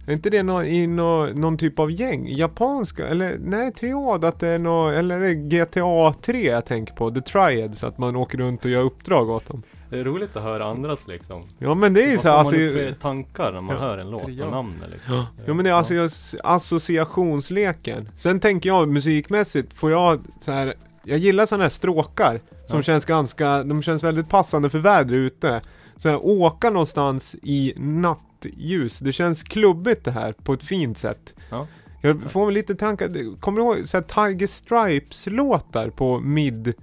är 0.08 0.14
inte 0.14 0.30
det 0.30 0.44
någon, 0.44 0.66
i 0.66 0.88
nå, 0.88 1.26
någon 1.26 1.58
typ 1.58 1.80
av 1.80 1.92
gäng? 1.92 2.28
Japanska? 2.28 3.08
Eller 3.08 3.38
nej, 3.40 3.74
triad 3.74 4.26
att 4.26 4.40
det 4.40 4.48
är 4.48 4.58
nå, 4.58 4.90
Eller 4.90 5.16
är 5.16 5.20
det 5.20 5.36
GTA 5.36 6.14
3 6.22 6.52
jag 6.52 6.66
tänker 6.66 6.94
på? 6.94 7.12
The 7.12 7.22
Triads. 7.22 7.84
Att 7.84 7.98
man 7.98 8.16
åker 8.16 8.38
runt 8.38 8.66
och 8.66 8.72
gör 8.72 8.82
uppdrag 8.82 9.30
åt 9.30 9.46
dem. 9.46 9.64
Det 9.90 10.00
är 10.00 10.04
roligt 10.04 10.36
att 10.36 10.44
höra 10.44 10.66
andras 10.66 11.08
liksom. 11.08 11.44
Ja 11.60 11.74
men 11.74 11.94
det 11.94 12.04
är 12.04 12.12
ju 12.12 12.18
så 12.18 12.28
här, 12.28 12.36
man 12.36 12.40
alltså, 12.40 12.56
upp 12.56 12.74
för 12.74 12.94
tankar 13.02 13.52
när 13.52 13.62
man 13.62 13.76
Ja, 13.76 13.82
hör 13.82 13.98
en 13.98 14.10
låt 14.12 14.26
triad. 14.26 14.46
och 14.48 14.52
namnet 14.52 14.92
liksom. 14.92 15.14
Ja, 15.14 15.28
ja 15.46 15.54
men 15.54 15.64
det 15.66 15.70
är 15.72 15.74
alltså 15.74 16.08
associationsleken. 16.44 18.10
Sen 18.18 18.40
tänker 18.40 18.70
jag 18.70 18.88
musikmässigt, 18.90 19.74
får 19.74 19.92
jag 19.92 20.20
så 20.40 20.52
här 20.52 20.74
jag 21.04 21.18
gillar 21.20 21.46
sådana 21.46 21.64
här 21.64 21.70
stråkar 21.70 22.40
som 22.68 22.78
Ja. 22.78 22.84
känns 22.84 23.06
ganska, 23.06 23.64
de 23.64 23.82
känns 23.82 24.04
väldigt 24.04 24.30
passande 24.30 24.70
för 24.70 24.80
vädret 24.80 25.18
ute. 25.18 25.62
Så 25.98 26.10
här, 26.10 26.26
åka 26.26 26.70
någonstans 26.70 27.36
i 27.44 27.74
nattljus, 27.78 29.00
det 29.00 29.12
känns 29.12 29.44
klubbigt 29.44 30.06
det 30.06 30.12
här 30.12 30.32
på 30.44 30.54
ett 30.54 30.64
fint 30.64 30.98
sätt. 30.98 31.34
Ja. 31.50 31.68
Jag 32.02 32.22
får 32.32 32.46
väl 32.46 32.54
lite 32.54 32.76
tankar, 32.76 33.40
kommer 33.40 33.58
du 33.62 33.66
ihåg 33.66 33.88
så 33.88 33.98
här 33.98 34.28
Tiger 34.30 34.48
Stripes 34.48 35.28
låtar 35.28 35.90
på 35.90 36.20
mid 36.20 36.74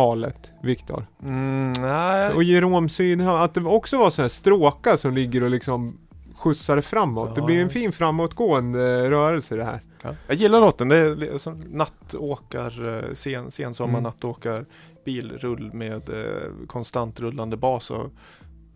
2000-talet, 0.00 0.52
Viktor? 0.62 1.06
Mm, 1.22 1.72
nej. 1.72 2.32
Och 2.32 2.42
Jerome 2.42 2.88
Sydhamn, 2.88 3.42
att 3.42 3.54
det 3.54 3.60
också 3.64 3.98
var 3.98 4.10
så 4.10 4.22
här 4.22 4.28
stråkar 4.28 4.96
som 4.96 5.14
ligger 5.14 5.44
och 5.44 5.50
liksom 5.50 5.98
skjutsar 6.36 6.80
framåt. 6.80 7.34
det 7.34 7.40
Ja. 7.40 7.46
blir 7.46 7.62
en 7.62 7.70
fin 7.70 7.92
framåtgående 7.92 9.10
rörelse 9.10 9.56
det 9.56 9.64
här. 9.64 9.80
Ja. 10.02 10.14
Jag 10.26 10.36
gillar 10.36 10.60
låten. 10.60 10.88
Det 10.88 10.96
är 10.96 11.16
li- 11.16 11.38
som 11.38 11.60
nattåkar, 11.60 12.88
eh, 12.96 13.12
sen, 13.14 13.50
sensommar 13.50 13.90
Mm. 13.98 14.02
nattåkar 14.02 14.64
bilrull 15.04 15.70
med 15.72 16.08
eh, 16.10 16.66
konstant 16.66 17.20
rullande 17.20 17.56
bas 17.56 17.90
och 17.90 18.12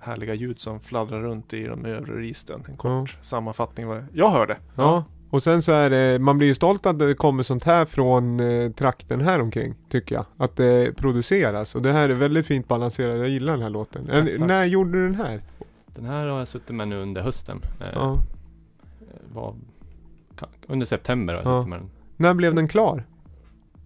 härliga 0.00 0.34
ljud 0.34 0.60
som 0.60 0.80
fladdrar 0.80 1.20
runt 1.20 1.52
i 1.52 1.64
de 1.66 1.84
övre 1.84 2.16
registren. 2.16 2.64
En 2.68 2.76
kort 2.76 3.18
sammanfattning 3.22 3.86
vad 3.86 4.04
jag 4.12 4.30
hörde. 4.30 4.56
Ja. 4.76 5.04
Och 5.30 5.42
sen 5.42 5.62
så 5.62 5.72
är 5.72 5.90
det, 5.90 6.18
man 6.18 6.38
blir 6.38 6.48
ju 6.48 6.54
stolt 6.54 6.86
att 6.86 6.98
det 6.98 7.14
kommer 7.14 7.42
sånt 7.42 7.64
här 7.64 7.84
från 7.84 8.40
eh, 8.40 8.70
trakten 8.72 9.20
här 9.20 9.40
omkring 9.40 9.74
tycker 9.88 10.14
jag. 10.14 10.24
Att 10.36 10.56
det 10.56 10.96
produceras. 10.96 11.74
Och 11.74 11.82
det 11.82 11.92
här 11.92 12.08
är 12.08 12.14
väldigt 12.14 12.46
fint 12.46 12.68
balanserat. 12.68 13.18
Jag 13.18 13.28
gillar 13.28 13.52
den 13.52 13.62
här 13.62 13.70
låten. 13.70 14.06
Tack, 14.06 14.14
En-. 14.14 14.46
När 14.46 14.64
gjorde 14.64 14.92
du 14.92 15.04
den 15.04 15.14
här? 15.14 15.40
Den 15.86 16.04
här 16.06 16.26
har 16.26 16.38
jag 16.38 16.48
suttit 16.48 16.76
med 16.76 16.88
nu 16.88 16.96
under 17.02 17.22
hösten. 17.22 17.60
Eh, 17.80 17.86
Ja. 17.94 18.18
var, 19.34 19.54
ka- 20.36 20.46
under 20.66 20.86
september 20.86 21.34
har 21.34 21.42
jag 21.42 21.52
Ja. 21.52 21.60
suttit 21.62 21.70
med 21.70 21.78
den. 21.78 21.90
När 22.16 22.34
blev 22.34 22.54
den 22.54 22.68
klar? 22.68 23.04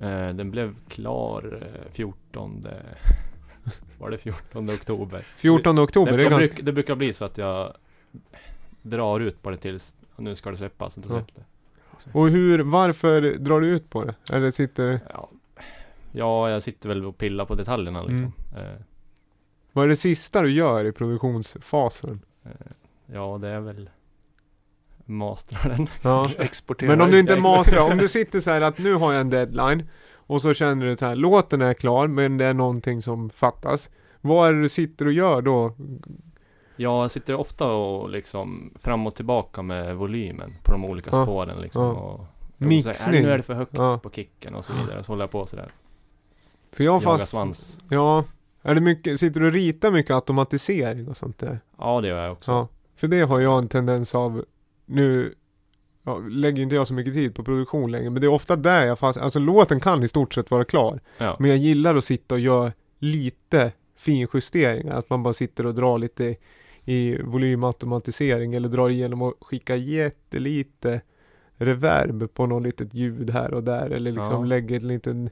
Eh, 0.01 0.29
den 0.29 0.51
blev 0.51 0.75
klar 0.89 1.63
eh, 1.63 1.93
14 1.93 2.61
Var 3.99 4.11
det 4.11 4.19
14 4.19 4.71
oktober? 4.71 5.25
14 5.37 5.79
oktober, 5.79 6.13
det, 6.13 6.17
det 6.19 6.25
det, 6.25 6.31
ganska... 6.31 6.55
bruk, 6.55 6.67
det 6.67 6.73
brukar 6.73 6.95
bli 6.95 7.13
så 7.13 7.25
att 7.25 7.39
jag 7.39 7.73
drar 8.83 9.21
ut 9.21 9.43
på 9.43 9.51
det 9.51 9.57
tills 9.57 9.97
nu 10.17 10.35
ska 10.35 10.51
det 10.51 10.57
släppas. 10.57 10.97
Ja. 10.97 11.03
släpps 11.03 11.35
det. 11.35 11.45
Och 12.13 12.29
hur, 12.29 12.59
varför 12.59 13.21
drar 13.21 13.61
du 13.61 13.69
ut 13.69 13.91
på 13.91 14.05
det? 14.05 14.15
Eller 14.33 14.51
sitter... 14.51 15.01
Ja, 15.13 15.29
ja, 16.13 16.51
jag 16.51 16.63
sitter 16.63 16.89
väl 16.89 17.05
och 17.05 17.19
pillar 17.19 17.45
på 17.45 17.55
detaljerna 17.55 18.03
liksom. 18.03 18.33
Mm. 18.57 18.67
Eh, 18.67 18.79
Vad 19.73 19.85
är 19.85 19.89
det 19.89 19.97
sista 19.97 20.43
du 20.43 20.53
gör 20.53 20.85
i 20.85 20.93
produktionsfasen? 20.93 22.21
eh, 22.45 22.51
ja, 23.07 23.39
det 23.41 23.49
är 23.49 23.61
väl 23.61 23.91
mastrar 25.05 25.71
den. 25.77 25.89
Ja. 26.03 26.31
Exportera 26.39 26.91
Men 26.91 27.01
om 27.01 27.11
du 27.11 27.21
inte 27.21 27.41
masterar, 27.41 27.93
om 27.93 27.99
du 27.99 28.09
sitter 28.19 28.41
så 28.41 28.51
här 28.51 28.61
att 28.61 28.79
nu 28.79 28.95
har 28.95 29.13
jag 29.13 29.21
en 29.21 29.31
deadline 29.31 29.89
och 30.15 30.43
så 30.43 30.55
känner 30.55 30.87
du 30.87 30.97
så 30.97 31.07
här, 31.07 31.17
låten 31.17 31.63
är 31.63 31.75
klar 31.75 32.07
men 32.07 32.39
det 32.39 32.45
är 32.45 32.55
någonting 32.55 33.03
som 33.03 33.31
fattas. 33.31 33.91
Vad 34.21 34.49
är 34.49 34.53
det 34.53 34.61
du 34.63 34.69
sitter 34.69 35.07
och 35.07 35.13
gör 35.13 35.43
då? 35.43 35.75
Ja, 36.77 37.03
jag 37.03 37.11
sitter 37.11 37.35
ofta 37.35 37.67
och 37.73 38.11
liksom 38.11 38.73
fram 38.79 39.07
och 39.07 39.15
tillbaka 39.15 39.63
med 39.63 39.97
volymen 39.97 40.55
på 40.63 40.73
de 40.73 40.85
olika 40.85 41.11
Ja. 41.13 41.25
spåren 41.25 41.61
liksom. 41.61 41.83
Ja. 41.85 41.91
Och, 41.91 42.21
och 42.21 42.27
Mixning. 42.59 43.15
"Äh, 43.15 43.23
nu 43.23 43.31
är 43.31 43.37
det 43.37 43.43
för 43.43 43.55
högt 43.55 43.73
Ja. 43.75 43.99
på 44.03 44.11
kicken 44.11 44.55
och 44.55 44.65
så 44.65 44.73
vidare. 44.73 45.03
Så 45.03 45.13
håller 45.13 45.23
jag 45.23 45.31
på 45.31 45.47
sådär. 45.47 45.69
För 46.73 46.85
jag 46.85 46.95
Jaga 46.95 47.05
fast... 47.05 47.29
svans. 47.29 47.79
Ja. 47.91 48.25
Är 48.63 48.75
det 48.75 48.81
mycket, 48.81 49.21
sitter 49.21 49.41
du 49.41 49.47
och 49.47 49.53
ritar 49.53 49.91
mycket 49.91 50.11
automatisering 50.15 51.09
och 51.09 51.17
sånt 51.17 51.39
där? 51.39 51.61
Ja, 51.79 52.01
det 52.01 52.09
gör 52.09 52.23
jag 52.23 52.33
också. 52.33 52.51
Ja. 52.53 52.69
För 52.97 53.09
det 53.09 53.21
har 53.21 53.41
jag 53.41 53.59
en 53.59 53.69
tendens 53.69 54.15
av, 54.15 54.45
nu 54.87 55.35
ja, 56.03 56.19
lägger 56.19 56.63
inte 56.63 56.75
jag 56.75 56.87
så 56.87 56.95
mycket 56.95 57.13
tid 57.15 57.35
på 57.35 57.45
produktion 57.45 57.91
längre, 57.91 58.11
men 58.11 58.21
det 58.21 58.27
är 58.27 58.33
ofta 58.33 58.57
där 58.57 58.87
jag 58.87 58.99
fast, 58.99 59.19
alltså 59.19 59.39
låten 59.39 59.81
kan 59.81 60.03
i 60.03 60.09
stort 60.09 60.35
sett 60.35 60.51
vara 60.51 60.65
klar. 60.65 61.01
Ja. 61.19 61.37
Men 61.39 61.51
jag 61.51 61.59
gillar 61.59 61.97
att 61.97 62.05
sitta 62.05 62.35
och 62.35 62.41
göra 62.41 62.73
lite 62.99 63.73
finjusteringar, 63.97 64.97
att 64.99 65.11
man 65.11 65.23
bara 65.23 65.35
sitter 65.35 65.67
och 65.67 65.75
drar 65.75 65.99
lite 65.99 66.37
i 66.85 67.23
volymautomatisering 67.23 68.55
eller 68.55 68.69
drar 68.69 68.89
igenom 68.89 69.23
och 69.23 69.35
skickar 69.41 69.77
jättelite 69.77 71.01
reverb 71.57 72.35
på 72.35 72.47
något 72.47 72.63
litet 72.63 72.95
ljud 72.95 73.31
här 73.31 73.55
och 73.55 73.65
där 73.65 73.91
eller 73.91 74.13
liksom 74.13 74.33
Ja. 74.33 74.45
lägger 74.45 74.77
en 74.81 74.89
liten 74.89 75.31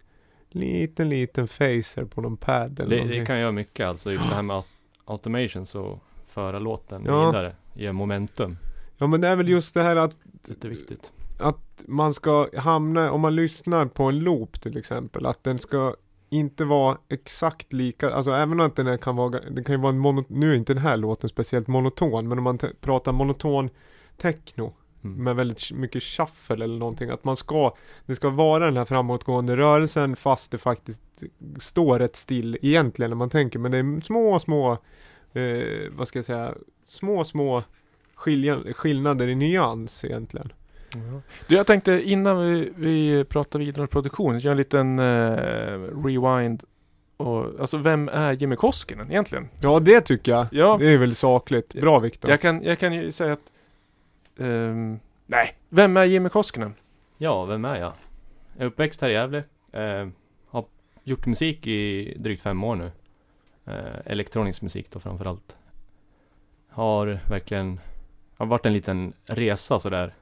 liten 0.48 1.08
liten 1.08 1.48
phaser 1.48 2.04
på 2.04 2.20
någon 2.20 2.36
pad 2.36 2.80
eller 2.80 2.90
Det, 2.90 2.96
någonting. 2.96 3.20
det 3.20 3.26
kan 3.26 3.38
göra 3.40 3.52
mycket 3.52 3.86
alltså. 3.86 4.12
Just 4.12 4.28
det 4.28 4.34
här 4.34 4.42
med 4.42 4.56
aut- 4.56 4.66
automation 5.04 5.66
så 5.66 6.00
föra 6.26 6.58
låten 6.58 7.02
Ja. 7.06 7.26
vidare. 7.26 7.56
Ge 7.74 7.92
momentum. 7.92 8.56
Ja 8.96 9.06
men 9.06 9.20
det 9.20 9.28
är 9.28 9.36
väl 9.36 9.48
just 9.48 9.74
det 9.74 9.82
här 9.82 9.96
att 9.96 10.16
Det 10.46 10.64
är 10.64 10.68
viktigt. 10.68 11.12
att 11.38 11.84
man 11.86 12.14
ska 12.14 12.48
hamna, 12.58 13.12
om 13.12 13.20
man 13.20 13.34
lyssnar 13.36 13.86
på 13.86 14.02
en 14.04 14.18
loop 14.18 14.60
till 14.60 14.76
exempel, 14.76 15.26
att 15.26 15.44
den 15.44 15.58
ska 15.58 15.94
inte 16.32 16.64
vara 16.64 16.98
exakt 17.08 17.72
lika, 17.72 18.10
alltså 18.10 18.30
även 18.30 18.60
om 18.60 18.70
den 18.76 18.98
kan 18.98 19.16
vara, 19.16 19.40
det 19.40 19.64
kan 19.64 19.74
ju 19.74 19.80
vara 19.80 19.92
en 19.92 19.98
mono, 19.98 20.24
nu 20.28 20.52
är 20.52 20.56
inte 20.56 20.74
den 20.74 20.82
här 20.82 20.96
låten 20.96 21.28
speciellt 21.28 21.68
monoton, 21.68 22.28
men 22.28 22.38
om 22.38 22.44
man 22.44 22.58
pratar 22.80 23.12
monoton 23.12 23.70
techno 24.16 24.72
Mm. 25.04 25.24
med 25.24 25.36
väldigt 25.36 25.72
mycket 25.72 26.02
shuffle 26.02 26.64
eller 26.64 26.78
någonting, 26.78 27.10
att 27.10 27.24
man 27.24 27.36
ska, 27.36 27.74
det 28.06 28.14
ska 28.14 28.30
vara 28.30 28.64
den 28.64 28.76
här 28.76 28.84
framåtgående 28.84 29.56
rörelsen 29.56 30.16
fast 30.16 30.50
det 30.50 30.58
faktiskt 30.58 31.02
står 31.60 31.98
rätt 31.98 32.16
still 32.16 32.58
egentligen 32.62 33.10
när 33.10 33.16
man 33.16 33.30
tänker, 33.30 33.58
men 33.58 33.72
det 33.72 33.78
är 33.78 34.00
små, 34.00 34.38
små, 34.38 34.72
eh, 35.32 35.90
vad 35.90 36.08
ska 36.08 36.18
jag 36.18 36.26
säga, 36.26 36.54
små, 36.82 37.24
små 37.24 37.62
skillnader 38.74 39.28
i 39.28 39.34
nyans 39.34 40.04
egentligen. 40.04 40.52
Du, 41.46 41.54
jag 41.54 41.66
tänkte 41.66 42.02
innan 42.02 42.40
vi, 42.40 42.72
vi 42.76 43.24
pratar 43.24 43.58
vidare 43.58 43.82
om 43.82 43.88
produktion, 43.88 44.38
göra 44.38 44.52
en 44.52 44.56
liten 44.56 44.98
eh, 44.98 46.04
rewind. 46.04 46.62
Och, 47.16 47.60
alltså 47.60 47.76
vem 47.76 48.08
är 48.08 48.32
Jimmy 48.32 48.56
Koskinen 48.56 49.10
egentligen? 49.10 49.48
Ja, 49.60 49.80
det 49.80 50.00
tycker 50.00 50.32
jag. 50.32 50.46
Ja, 50.52 50.76
Det 50.80 50.88
är 50.94 50.98
väl 50.98 51.14
sakligt. 51.14 51.74
Bra 51.74 51.98
Viktor. 51.98 52.30
jag 52.30 52.40
kan, 52.40 52.62
jag 52.62 52.78
kan 52.78 52.92
ju 52.92 53.12
säga 53.12 53.32
att 53.32 53.52
ehm, 54.38 54.98
Nej, 55.26 55.56
vem 55.68 55.96
är 55.96 56.04
Jimmy 56.04 56.28
Koskinen? 56.28 56.74
Ja, 57.18 57.44
vem 57.44 57.64
är 57.64 57.76
jag? 57.76 57.92
Jag 58.56 58.62
är 58.62 58.66
uppväxt 58.66 59.00
här 59.00 59.08
i 59.08 59.12
Gävle. 59.12 59.44
Eh, 59.72 60.08
har 60.48 60.64
gjort 61.04 61.26
musik 61.26 61.66
i 61.66 62.14
drygt 62.18 62.42
fem 62.42 62.64
år 62.64 62.76
nu. 62.76 62.90
Eh, 63.66 64.00
elektronisk 64.04 64.62
musik 64.62 64.86
då 64.90 65.00
framförallt. 65.00 65.56
Har 66.70 67.20
verkligen, 67.28 67.80
har 68.36 68.46
varit 68.46 68.66
en 68.66 68.72
liten 68.72 69.12
resa 69.24 69.78
sådär. 69.78 70.14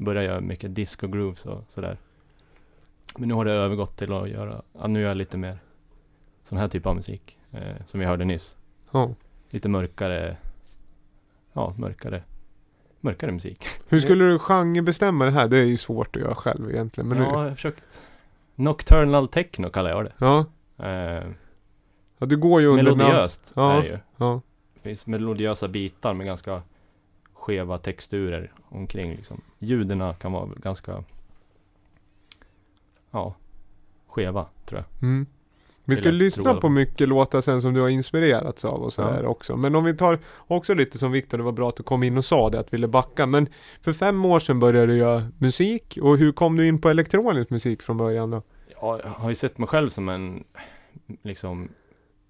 Började 0.00 0.26
göra 0.26 0.40
mycket 0.40 0.74
disco 0.74 1.06
grooves 1.08 1.44
och 1.44 1.64
sådär. 1.68 1.96
Men 3.18 3.28
nu 3.28 3.34
har 3.34 3.44
det 3.44 3.52
övergått 3.52 3.96
till 3.96 4.12
att 4.12 4.28
göra, 4.28 4.62
ja, 4.72 4.86
nu 4.86 5.00
gör 5.00 5.08
jag 5.08 5.16
lite 5.16 5.36
mer 5.36 5.58
sån 6.42 6.58
här 6.58 6.68
typ 6.68 6.86
av 6.86 6.96
musik. 6.96 7.38
Eh, 7.52 7.76
som 7.86 8.00
vi 8.00 8.06
hörde 8.06 8.24
nyss. 8.24 8.58
Ja. 8.90 9.10
Lite 9.50 9.68
mörkare, 9.68 10.36
ja 11.52 11.74
mörkare, 11.78 12.22
mörkare 13.00 13.32
musik. 13.32 13.64
Hur 13.88 14.00
skulle 14.00 14.24
du 14.24 14.38
genrebestämma 14.38 15.24
det 15.24 15.30
här? 15.30 15.48
Det 15.48 15.58
är 15.58 15.64
ju 15.64 15.76
svårt 15.76 16.16
att 16.16 16.22
göra 16.22 16.34
själv 16.34 16.70
egentligen. 16.70 17.08
Men 17.08 17.18
ja, 17.18 17.24
nu, 17.24 17.30
jag 17.30 17.38
har 17.38 17.54
försökt. 17.54 18.02
Nocturnal 18.54 19.28
techno 19.28 19.70
kallar 19.70 19.90
jag 19.90 20.04
det. 20.04 20.12
ja. 20.18 20.44
Eh, 20.86 21.24
ja, 22.18 22.26
det 22.26 22.36
går 22.36 22.60
ju 22.60 22.66
under 22.66 22.84
melodiöst 22.94 23.52
Ja. 23.56 23.72
är 23.72 23.82
det 23.82 23.88
ju. 23.88 23.98
Ja. 24.16 24.40
Det 24.74 24.80
finns 24.80 25.06
melodiösa 25.06 25.68
bitar 25.68 26.14
med 26.14 26.26
ganska 26.26 26.62
skeva 27.48 27.78
texturer 27.78 28.52
omkring 28.68 29.10
liksom. 29.16 29.40
Ljuden 29.58 30.14
kan 30.14 30.32
vara 30.32 30.48
ganska 30.56 31.04
Ja 33.10 33.34
Skeva 34.06 34.46
tror 34.64 34.80
jag. 34.80 35.02
Mm. 35.08 35.26
Vi 35.84 35.96
ska 35.96 36.10
lyssna 36.10 36.54
på 36.54 36.68
mycket 36.68 37.08
låtar 37.08 37.40
sen 37.40 37.62
som 37.62 37.74
du 37.74 37.80
har 37.80 37.88
inspirerats 37.88 38.64
av 38.64 38.82
och 38.82 38.92
sådär 38.92 39.22
Ja. 39.22 39.28
också. 39.28 39.56
Men 39.56 39.74
om 39.74 39.84
vi 39.84 39.96
tar 39.96 40.18
också 40.46 40.74
lite 40.74 40.98
som 40.98 41.12
Viktor, 41.12 41.38
det 41.38 41.44
var 41.44 41.52
bra 41.52 41.68
att 41.68 41.76
du 41.76 41.82
kom 41.82 42.02
in 42.02 42.16
och 42.16 42.24
sa 42.24 42.50
det, 42.50 42.60
att 42.60 42.72
ville 42.72 42.88
backa. 42.88 43.26
Men 43.26 43.48
för 43.82 43.92
fem 43.92 44.24
år 44.24 44.38
sedan 44.38 44.60
började 44.60 44.86
du 44.86 44.98
göra 44.98 45.28
musik. 45.38 45.98
Och 46.02 46.18
hur 46.18 46.32
kom 46.32 46.56
du 46.56 46.66
in 46.66 46.80
på 46.80 46.88
elektronisk 46.88 47.50
musik 47.50 47.82
från 47.82 47.96
början 47.96 48.30
då? 48.30 48.42
Ja, 48.80 49.00
Jag 49.04 49.10
har 49.10 49.28
ju 49.28 49.34
sett 49.34 49.58
mig 49.58 49.68
själv 49.68 49.88
som 49.88 50.08
en 50.08 50.44
liksom 51.22 51.68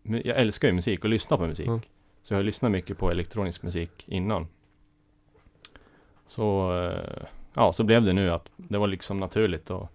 Jag 0.02 0.36
älskar 0.40 0.68
ju 0.68 0.74
musik 0.74 1.04
och 1.04 1.10
lyssnar 1.10 1.38
på 1.38 1.46
musik. 1.46 1.66
Mm. 1.66 1.80
Så 2.22 2.34
jag 2.34 2.38
har 2.38 2.44
lyssnat 2.44 2.72
mycket 2.72 2.98
på 2.98 3.10
elektronisk 3.10 3.62
musik 3.62 4.04
innan. 4.06 4.46
Så 6.28 6.72
eh, 6.82 7.26
Ja, 7.54 7.72
så 7.72 7.84
blev 7.84 8.04
det 8.04 8.12
nu 8.12 8.30
att 8.30 8.50
det 8.56 8.78
var 8.78 8.86
liksom 8.86 9.20
naturligt 9.20 9.70
att 9.70 9.88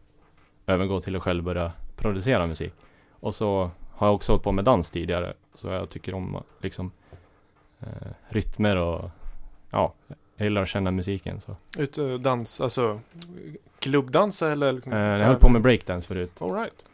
övergå 0.68 1.02
till 1.02 1.16
att 1.16 1.24
själv 1.24 1.44
börja 1.44 1.72
producera 1.96 2.48
musik. 2.48 2.74
Och 3.12 3.36
så 3.36 3.72
har 3.92 4.08
jag 4.08 4.16
också 4.16 4.32
hållit 4.32 4.44
på 4.44 4.52
med 4.52 4.66
dans 4.66 4.90
tidigare. 4.90 5.34
Så 5.56 5.68
jag 5.68 5.90
tycker 5.90 6.14
om 6.14 6.44
liksom 6.62 6.92
eh, 7.80 7.88
rytmer 8.30 8.76
och 8.76 9.10
ja, 9.70 9.94
jag 10.36 10.46
gillar 10.46 10.62
att 10.62 10.68
känna 10.70 10.92
musiken 10.92 11.42
så. 11.42 11.56
Ut 11.78 11.98
och 11.98 12.20
dans, 12.20 12.62
alltså 12.62 13.00
klubbdansa 13.80 14.52
eller? 14.52 14.72
Liksom, 14.74 14.94
Eh, 14.94 15.00
jag 15.00 15.26
höll 15.26 15.36
på 15.36 15.50
med 15.50 15.62
breakdance 15.62 16.08
förut. 16.08 16.42
All 16.42 16.54
right. 16.54 16.86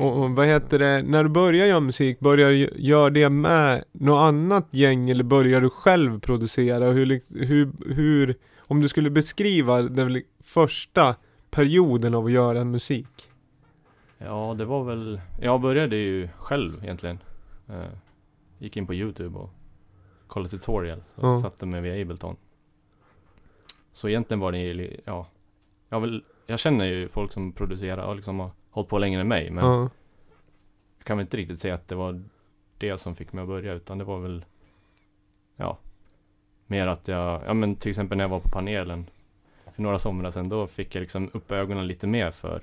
Och, 0.00 0.22
och 0.22 0.30
vad 0.30 0.46
heter 0.46 0.78
det, 0.78 1.02
när 1.02 1.22
du 1.22 1.28
börjar 1.30 1.66
göra 1.66 1.80
musik, 1.80 2.20
börjar 2.20 2.50
du 2.50 2.70
göra 2.76 3.10
det 3.10 3.28
med 3.30 3.84
något 3.92 4.20
annat 4.20 4.74
gäng 4.74 5.10
eller 5.10 5.24
börjar 5.24 5.60
du 5.60 5.70
själv 5.70 6.20
producera? 6.20 6.90
Hur, 6.90 7.20
hur, 7.44 7.94
hur 7.94 8.34
om 8.58 8.80
du 8.80 8.88
skulle 8.88 9.10
beskriva 9.10 9.82
den 9.82 10.22
första 10.44 11.16
perioden 11.50 12.14
av 12.14 12.24
att 12.26 12.32
göra 12.32 12.64
musik? 12.64 13.30
Ja, 14.18 14.54
det 14.58 14.64
var 14.64 14.84
väl, 14.84 15.20
jag 15.40 15.60
började 15.60 15.96
ju 15.96 16.28
själv 16.38 16.84
egentligen. 16.84 17.18
Eh, 17.68 17.84
gick 18.58 18.76
in 18.76 18.86
på 18.86 18.94
Youtube 18.94 19.38
och 19.38 19.50
kollade 20.26 20.50
tutorials 20.50 21.14
och 21.16 21.24
Ja. 21.28 21.36
satte 21.38 21.66
mig 21.66 21.80
vid 21.80 22.02
Ableton. 22.02 22.36
Så 23.92 24.08
egentligen 24.08 24.40
var 24.40 24.52
det 24.52 24.96
ja, 25.04 25.26
jag, 25.88 26.00
vill, 26.00 26.24
jag 26.46 26.58
känner 26.58 26.84
ju 26.84 27.08
folk 27.08 27.32
som 27.32 27.52
producerar 27.52 28.06
och 28.06 28.16
liksom 28.16 28.40
har 28.40 28.50
hållit 28.76 28.90
på 28.90 28.98
längre 28.98 29.20
än 29.20 29.28
mig. 29.28 29.50
Men 29.50 29.64
Ja. 29.64 29.80
jag 30.98 31.04
kan 31.06 31.16
väl 31.16 31.24
inte 31.24 31.36
riktigt 31.36 31.60
säga 31.60 31.74
att 31.74 31.88
det 31.88 31.94
var 31.94 32.22
det 32.78 32.98
som 32.98 33.14
fick 33.16 33.32
mig 33.32 33.42
att 33.42 33.48
börja 33.48 33.72
utan 33.74 33.98
det 33.98 34.04
var 34.04 34.18
väl, 34.18 34.44
ja, 35.56 35.78
mer 36.66 36.86
att 36.86 37.08
jag, 37.08 37.40
ja 37.46 37.54
men 37.54 37.76
till 37.76 37.90
exempel 37.90 38.18
när 38.18 38.24
jag 38.24 38.28
var 38.28 38.40
på 38.40 38.48
panelen 38.48 39.06
för 39.74 39.82
några 39.82 39.98
somrar 39.98 40.30
sedan, 40.30 40.48
då 40.48 40.66
fick 40.66 40.94
jag 40.94 41.00
liksom 41.00 41.30
upp 41.34 41.52
ögonen 41.52 41.86
lite 41.86 42.06
mer 42.06 42.30
för 42.30 42.56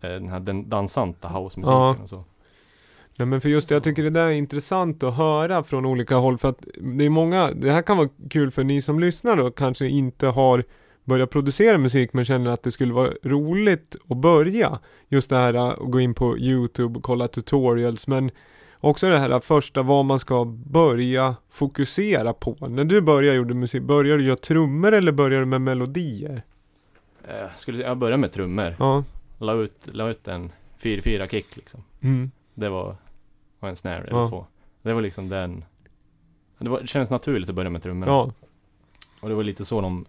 eh, 0.00 0.10
den 0.10 0.28
här 0.28 0.40
den 0.40 0.68
dansanta 0.68 1.28
housemusiken 1.28 1.76
Ja. 1.76 1.96
och 2.02 2.08
så. 2.08 2.24
Nej 3.16 3.26
men 3.26 3.40
för 3.40 3.48
just 3.48 3.68
det, 3.68 3.74
jag 3.74 3.82
tycker 3.84 4.02
det 4.02 4.10
där 4.10 4.26
är 4.26 4.30
intressant 4.30 5.02
att 5.02 5.14
höra 5.16 5.62
från 5.64 5.86
olika 5.86 6.16
håll 6.16 6.38
för 6.38 6.48
att 6.48 6.66
det 6.80 7.04
är 7.04 7.08
många, 7.10 7.50
det 7.50 7.72
här 7.72 7.82
kan 7.82 7.96
vara 7.96 8.08
kul 8.30 8.50
för 8.50 8.64
ni 8.64 8.82
som 8.82 9.00
lyssnar 9.00 9.36
då 9.36 9.50
kanske 9.50 9.86
inte 9.86 10.26
har 10.26 10.64
börjat 11.04 11.30
producera 11.30 11.78
musik 11.78 12.12
men 12.12 12.24
känner 12.24 12.50
att 12.50 12.62
det 12.62 12.70
skulle 12.70 12.92
vara 12.92 13.12
roligt 13.22 13.96
att 14.08 14.16
börja. 14.16 14.78
Just 15.08 15.30
det 15.30 15.36
här 15.36 15.54
att 15.54 15.78
gå 15.78 16.00
in 16.00 16.14
på 16.14 16.38
Youtube 16.38 16.96
och 16.98 17.02
kolla 17.04 17.28
tutorials 17.28 18.06
men 18.06 18.30
också 18.80 19.08
det 19.10 19.18
här 19.18 19.40
första 19.40 19.82
vad 19.82 20.04
man 20.04 20.18
ska 20.18 20.44
börja 20.66 21.36
fokusera 21.50 22.32
på. 22.32 22.66
När 22.68 22.84
du 22.84 23.00
började 23.00 23.36
gjorde 23.36 23.54
musik, 23.54 23.82
började 23.82 24.18
du 24.22 24.26
göra 24.26 24.36
trummor 24.36 24.92
eller 24.92 25.12
började 25.12 25.42
du 25.42 25.46
med 25.46 25.60
melodier? 25.60 26.42
Eh, 27.28 27.46
skulle 27.56 27.82
jag 27.82 27.96
börja 27.98 28.16
med 28.16 28.32
trummor. 28.32 28.76
Ja. 28.78 29.04
La 29.38 29.52
ut, 29.54 29.88
la 29.92 30.10
ut 30.10 30.28
en 30.28 30.52
4-4 30.80 31.28
kick 31.28 31.56
liksom. 31.56 31.82
Mm. 32.00 32.30
Det 32.54 32.68
var, 32.68 32.96
var 33.60 33.68
en 33.68 33.76
snare 33.76 33.96
eller 34.04 34.18
Ja. 34.18 34.28
två. 34.28 34.46
Det 34.82 34.92
var 34.92 35.02
liksom 35.02 35.28
den. 35.28 35.64
Det, 36.58 36.68
var, 36.68 36.80
det 36.80 36.86
kändes 36.86 37.10
naturligt 37.10 37.48
att 37.48 37.54
börja 37.54 37.70
med 37.70 37.82
trummorna. 37.82 38.12
Ja. 38.12 38.32
Och 39.20 39.28
det 39.28 39.34
var 39.34 39.42
lite 39.42 39.64
så 39.64 39.80
de 39.80 40.04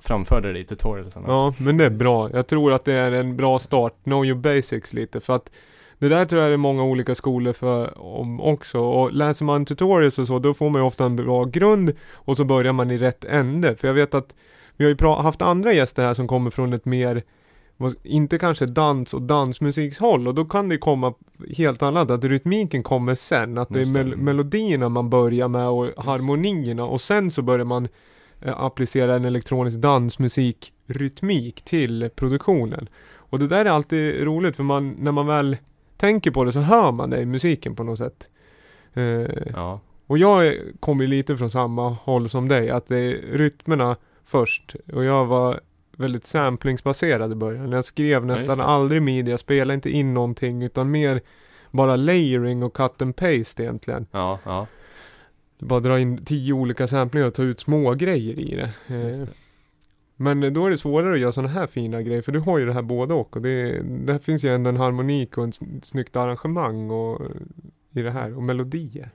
framförde 0.00 0.52
det 0.52 0.58
i 0.58 0.64
tutorialsen 0.64 1.22
också. 1.22 1.32
Ja, 1.32 1.54
men 1.58 1.76
det 1.76 1.84
är 1.84 1.90
bra. 1.90 2.30
Jag 2.32 2.46
tror 2.46 2.72
att 2.72 2.84
det 2.84 2.92
är 2.92 3.12
en 3.12 3.36
bra 3.36 3.58
start. 3.58 3.94
Know 4.04 4.26
your 4.26 4.38
basics 4.38 4.92
lite. 4.92 5.20
För 5.20 5.34
att 5.34 5.50
det 5.98 6.08
där 6.08 6.24
tror 6.24 6.42
jag 6.42 6.50
det 6.50 6.54
är 6.54 6.56
många 6.56 6.84
olika 6.84 7.14
skolor 7.14 7.52
för 7.52 8.02
om 8.02 8.40
också. 8.40 8.80
Och 8.80 9.12
läser 9.12 9.44
man 9.44 9.64
tutorials 9.64 10.18
och 10.18 10.26
så, 10.26 10.38
då 10.38 10.54
får 10.54 10.70
man 10.70 10.80
ju 10.80 10.86
ofta 10.86 11.04
en 11.04 11.16
bra 11.16 11.44
grund. 11.44 11.92
Och 12.12 12.36
så 12.36 12.44
börjar 12.44 12.72
man 12.72 12.90
i 12.90 12.98
rätt 12.98 13.24
ände. 13.24 13.76
För 13.76 13.88
jag 13.88 13.94
vet 13.94 14.14
att 14.14 14.34
vi 14.76 14.84
har 14.84 14.90
ju 14.90 15.06
haft 15.08 15.42
andra 15.42 15.72
gäster 15.72 16.04
här 16.04 16.14
som 16.14 16.28
kommer 16.28 16.50
från 16.50 16.72
ett 16.72 16.84
mer 16.84 17.22
inte 18.02 18.38
kanske 18.38 18.66
dans 18.66 19.14
och 19.14 19.22
dansmusikshåll 19.22 20.28
och 20.28 20.34
då 20.34 20.44
kan 20.44 20.68
det 20.68 20.78
komma 20.78 21.14
helt 21.56 21.82
annat, 21.82 22.10
att 22.10 22.24
rytmiken 22.24 22.82
kommer 22.82 23.14
sen, 23.14 23.58
att 23.58 23.68
det 23.68 23.80
är 23.80 23.92
mel- 23.92 24.16
melodierna 24.16 24.88
man 24.88 25.10
börjar 25.10 25.48
med 25.48 25.68
och 25.68 26.04
harmonierna 26.04 26.84
och 26.84 27.00
sen 27.00 27.30
så 27.30 27.42
börjar 27.42 27.64
man 27.64 27.88
applicera 28.46 29.14
en 29.16 29.24
elektronisk 29.24 29.78
dansmusikrytmik 29.78 31.62
till 31.64 32.10
produktionen. 32.14 32.88
Och 33.14 33.38
det 33.38 33.46
där 33.46 33.64
är 33.64 33.70
alltid 33.70 34.22
roligt 34.24 34.56
för 34.56 34.62
man, 34.62 34.90
när 34.98 35.12
man 35.12 35.26
väl 35.26 35.56
tänker 35.96 36.30
på 36.30 36.44
det 36.44 36.52
så 36.52 36.60
hör 36.60 36.92
man 36.92 37.10
det 37.10 37.20
i 37.20 37.26
musiken 37.26 37.76
på 37.76 37.84
något 37.84 37.98
sätt. 37.98 38.28
Eh, 38.94 39.02
Ja. 39.52 39.80
och 40.06 40.18
jag 40.18 40.54
kommer 40.80 41.06
lite 41.06 41.36
från 41.36 41.50
samma 41.50 41.88
håll 41.88 42.28
som 42.28 42.48
dig, 42.48 42.70
att 42.70 42.86
det 42.88 42.96
är 42.98 43.12
rytmerna 43.38 43.96
först. 44.24 44.76
Och 44.92 45.04
jag 45.04 45.26
var 45.26 45.60
väldigt 45.96 46.26
samplingsbaserad 46.26 47.32
i 47.32 47.34
början. 47.34 47.72
Jag 47.72 47.84
skrev 47.84 48.26
nästan 48.26 48.58
det. 48.58 48.64
aldrig 48.64 49.02
midi, 49.02 49.30
jag 49.30 49.40
spelade 49.40 49.74
inte 49.74 49.90
in 49.90 50.14
någonting 50.14 50.62
utan 50.62 50.90
mer 50.90 51.20
bara 51.70 51.96
layering 51.96 52.62
och 52.62 52.74
cut 52.76 53.02
and 53.02 53.16
paste 53.16 53.62
egentligen. 53.62 54.06
Ja, 54.10 54.38
ja. 54.44 54.66
Bara 55.62 55.80
dra 55.80 56.00
in 56.00 56.24
tio 56.24 56.52
olika 56.52 56.88
samplingar 56.88 57.26
och 57.26 57.34
ta 57.34 57.42
ut 57.42 57.60
små 57.60 57.94
grejer 57.94 58.40
i 58.40 58.54
det. 58.54 58.94
Eh. 58.96 59.28
Men 60.16 60.54
då 60.54 60.66
är 60.66 60.70
det 60.70 60.76
svårare 60.76 61.14
att 61.14 61.20
göra 61.20 61.32
sådana 61.32 61.52
här 61.52 61.66
fina 61.66 62.02
grejer 62.02 62.22
för 62.22 62.32
du 62.32 62.38
har 62.38 62.58
ju 62.58 62.66
det 62.66 62.72
här 62.72 62.82
både 62.82 63.14
och. 63.14 63.36
och 63.36 63.42
det, 63.42 63.82
där 63.82 64.18
finns 64.18 64.44
ju 64.44 64.54
ändå 64.54 64.70
en 64.70 64.76
harmonik 64.76 65.38
och 65.38 65.46
sn- 65.46 65.82
snyggt 65.82 66.16
arrangemang 66.16 66.90
och, 66.90 67.20
i 67.92 68.02
det 68.02 68.10
här 68.10 68.36
och 68.36 68.42
melodier. 68.42 69.10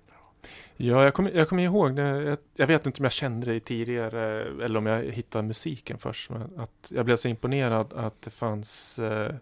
Ja, 0.77 1.03
jag 1.03 1.13
kommer, 1.13 1.31
jag 1.31 1.49
kommer 1.49 1.63
ihåg, 1.63 1.93
när 1.93 2.21
jag, 2.21 2.37
jag 2.55 2.67
vet 2.67 2.85
inte 2.85 2.99
om 2.99 3.05
jag 3.05 3.11
kände 3.11 3.53
det 3.53 3.59
tidigare 3.59 4.41
eller 4.65 4.77
om 4.77 4.85
jag 4.85 5.03
hittade 5.03 5.47
musiken 5.47 5.97
först. 5.97 6.29
Men 6.29 6.41
att 6.57 6.91
jag 6.95 7.05
blev 7.05 7.15
så 7.15 7.27
imponerad 7.27 7.93
att 7.93 8.21
det 8.21 8.29
fanns 8.29 8.99
eh, 8.99 9.35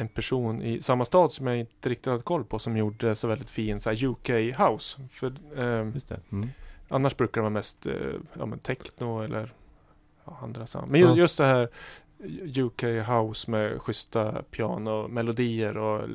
en 0.00 0.08
person 0.08 0.62
i 0.62 0.82
samma 0.82 1.04
stad 1.04 1.32
som 1.32 1.46
jag 1.46 1.58
inte 1.58 1.88
riktigt 1.88 2.06
hade 2.06 2.22
koll 2.22 2.44
på 2.44 2.58
som 2.58 2.76
gjorde 2.76 3.14
så 3.14 3.28
väldigt 3.28 3.50
fin 3.50 3.80
så 3.80 3.90
UK 3.90 4.28
house. 4.58 5.00
För 5.12 5.26
eh. 5.56 6.22
Mm. 6.32 6.48
annars 6.88 7.16
brukar 7.16 7.40
det 7.40 7.42
vara 7.42 7.50
mest 7.50 7.86
eh, 7.86 7.92
ja, 8.38 8.46
men 8.46 8.58
techno 8.58 9.22
eller 9.22 9.52
ja, 10.24 10.38
andra 10.42 10.66
sound. 10.66 10.90
Men 10.90 11.00
ju- 11.00 11.06
Ja. 11.06 11.16
just 11.16 11.38
det 11.38 11.44
här 11.44 11.68
UK 12.58 12.82
house 13.08 13.50
med 13.50 13.82
schyssta 13.82 14.42
pianomelodier 14.50 15.76
och 15.76 16.08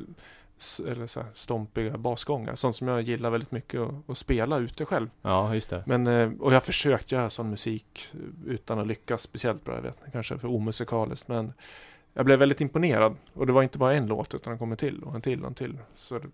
eller 0.86 1.06
så 1.06 1.20
här, 1.20 1.28
stompiga 1.34 1.96
basgångar. 1.98 2.54
Sånt 2.54 2.76
som 2.76 2.88
jag 2.88 3.02
gillar 3.02 3.30
väldigt 3.30 3.50
mycket 3.50 3.80
att, 3.80 4.10
att 4.10 4.18
spela 4.18 4.58
ute 4.58 4.84
själv. 4.84 5.10
Ja, 5.22 5.54
just 5.54 5.70
det. 5.70 5.82
Men, 5.86 6.06
eh, 6.06 6.30
och 6.40 6.50
jag 6.50 6.56
har 6.56 6.60
försökt 6.60 7.12
göra 7.12 7.30
sån 7.30 7.50
musik 7.50 8.08
eh, 8.12 8.50
utan 8.52 8.78
att 8.78 8.86
lyckas 8.86 9.22
speciellt 9.22 9.64
bra. 9.64 9.74
Jag 9.74 9.82
vet 9.82 9.98
kanske 10.12 10.38
för 10.38 10.48
omusikaliskt 10.48 11.28
men 11.28 11.52
jag 12.16 12.24
blev 12.24 12.38
väldigt 12.38 12.60
imponerad. 12.60 13.16
Och 13.34 13.46
det 13.46 13.52
var 13.52 13.62
inte 13.62 13.78
bara 13.78 13.94
en 13.94 14.06
låt 14.06 14.34
utan 14.34 14.52
det 14.52 14.58
kom 14.58 14.70
en 14.72 14.76
till 14.78 15.02
och 15.02 15.14
en 15.14 15.20
till 15.20 15.40
och 15.42 15.46
en 15.48 15.54
till. 15.54 15.78
Så 15.94 16.18
det, 16.18 16.26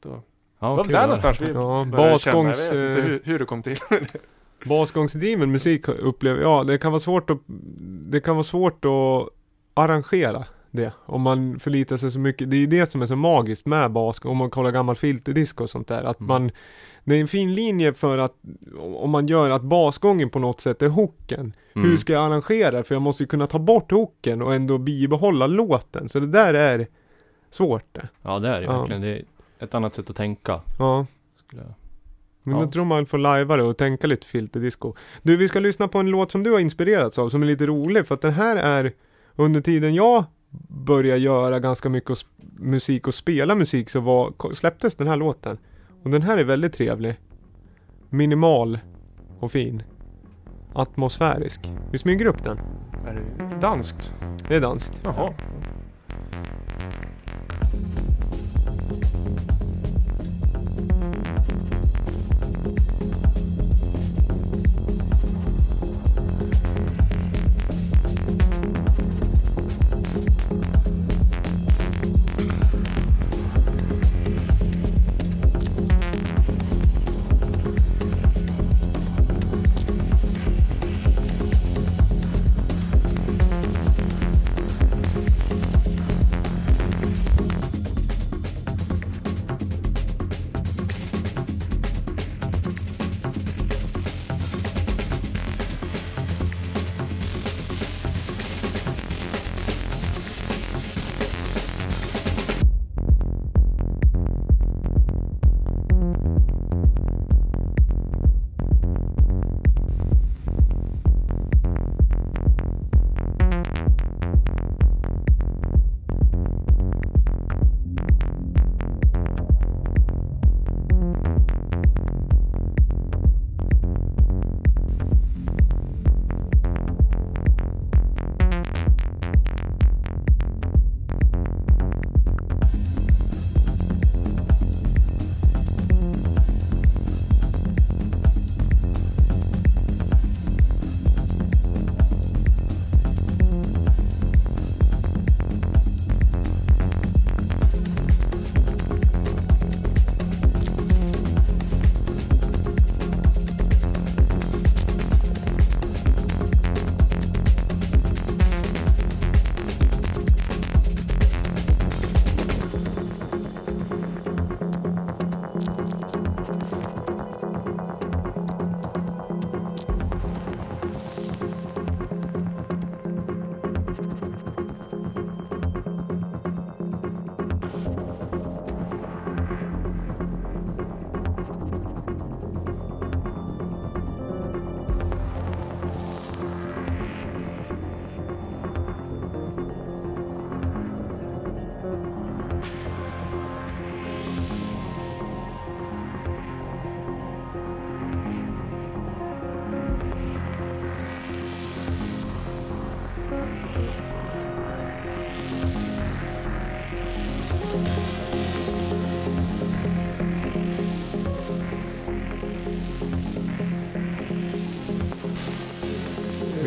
då 0.00 0.22
Ja, 0.58 0.70
det 0.70 0.76
var 0.76 0.84
kul 0.84 0.92
där 0.92 1.00
någonstans 1.00 1.40
vi 1.40 1.46
Ja, 1.52 1.52
började 1.52 2.18
känna. 2.18 2.36
basgångs, 2.36 2.58
Jag 2.58 2.74
vet 2.74 2.96
inte 2.96 3.08
hur, 3.08 3.20
hur 3.24 3.38
det 3.38 3.44
kom 3.44 3.62
till. 3.62 3.78
basgångsdriven 4.64 5.50
musik 5.52 5.88
upplever 5.88 6.42
ja 6.42 6.64
det 6.64 6.78
kan 6.78 6.92
vara 6.92 7.00
svårt 7.00 7.30
att 7.30 7.38
det 8.06 8.20
kan 8.20 8.34
vara 8.36 8.44
svårt 8.44 8.84
att 8.84 9.28
arrangera 9.74 10.44
det 10.76 10.92
om 11.06 11.22
man 11.22 11.58
förlitar 11.58 11.96
sig 11.96 12.10
så 12.10 12.18
mycket. 12.18 12.50
Det 12.50 12.56
är 12.56 12.58
ju 12.60 12.66
det 12.66 12.90
som 12.90 13.02
är 13.02 13.06
så 13.06 13.16
magiskt 13.16 13.66
med 13.66 13.90
basgång 13.90 14.32
om 14.32 14.36
man 14.38 14.50
kollar 14.50 14.70
gammal 14.70 14.96
filterdisco 14.96 15.62
och 15.64 15.70
sånt 15.70 15.88
där 15.88 16.02
att 16.04 16.20
Mm. 16.20 16.28
man 16.28 16.50
det 17.04 17.16
är 17.16 17.20
en 17.20 17.28
fin 17.28 17.52
linje 17.54 17.94
för 17.94 18.18
att 18.18 18.34
om 18.96 19.10
man 19.10 19.26
gör 19.26 19.50
att 19.50 19.62
basgången 19.62 20.30
på 20.30 20.38
något 20.38 20.60
sätt 20.60 20.82
är 20.82 20.88
hooken. 20.88 21.54
Mm. 21.74 21.88
Hur 21.90 21.96
ska 21.96 22.12
jag 22.12 22.24
arrangera? 22.24 22.82
För 22.82 22.94
jag 22.94 23.02
måste 23.02 23.22
ju 23.22 23.26
kunna 23.26 23.46
ta 23.46 23.58
bort 23.58 23.90
hooken 23.90 24.42
och 24.42 24.54
ändå 24.54 24.78
bibehålla 24.78 25.46
låten. 25.46 26.08
Så 26.08 26.20
det 26.20 26.26
där 26.26 26.54
är 26.54 26.86
svårt 27.50 27.84
det. 27.92 28.08
Ja, 28.22 28.38
det 28.38 28.48
är 28.48 28.60
det 28.60 28.66
Ja. 28.66 28.78
verkligen. 28.78 29.02
Det 29.02 29.08
är 29.08 29.24
ett 29.58 29.74
annat 29.74 29.94
sätt 29.94 30.10
att 30.10 30.16
tänka. 30.16 30.60
Ja. 30.78 31.06
Skulle 31.46 31.62
jag... 31.62 31.74
Men 32.42 32.56
Ja. 32.58 32.64
då 32.64 32.70
tror 32.70 32.84
man 32.84 33.06
får 33.06 33.18
lajva 33.18 33.56
det 33.56 33.62
och 33.62 33.76
tänka 33.76 34.06
lite 34.06 34.26
filterdisco. 34.26 34.94
Du, 35.22 35.36
vi 35.36 35.48
ska 35.48 35.60
lyssna 35.60 35.88
på 35.88 35.98
en 35.98 36.06
låt 36.10 36.30
som 36.32 36.42
du 36.42 36.50
har 36.52 36.58
inspirerats 36.58 37.18
av 37.18 37.28
som 37.28 37.42
är 37.42 37.46
lite 37.46 37.66
rolig 37.66 38.06
för 38.06 38.14
att 38.14 38.20
den 38.20 38.32
här 38.32 38.56
är 38.56 38.92
under 39.36 39.60
tiden 39.60 39.94
jag 39.94 40.24
började 40.68 41.20
göra 41.20 41.60
ganska 41.60 41.88
mycket 41.88 42.18
musik 42.58 43.06
och 43.06 43.14
spela 43.14 43.54
musik 43.54 43.90
så 43.90 44.00
var, 44.00 44.52
släpptes 44.52 44.94
den 44.94 45.08
här 45.08 45.16
låten. 45.16 45.58
Och 46.02 46.10
den 46.10 46.22
här 46.22 46.38
är 46.38 46.44
väldigt 46.44 46.72
trevlig. 46.72 47.16
Minimal 48.10 48.78
och 49.40 49.52
fin. 49.52 49.82
Atmosfärisk. 50.72 51.60
Vi 51.92 51.98
smyger 51.98 52.26
upp 52.26 52.44
den. 52.44 52.58
Är 53.06 53.14
det 53.14 53.60
danskt? 53.60 54.14
Det 54.48 54.56
är 54.56 54.60
danskt. 54.60 55.00
Jaha. 55.04 55.34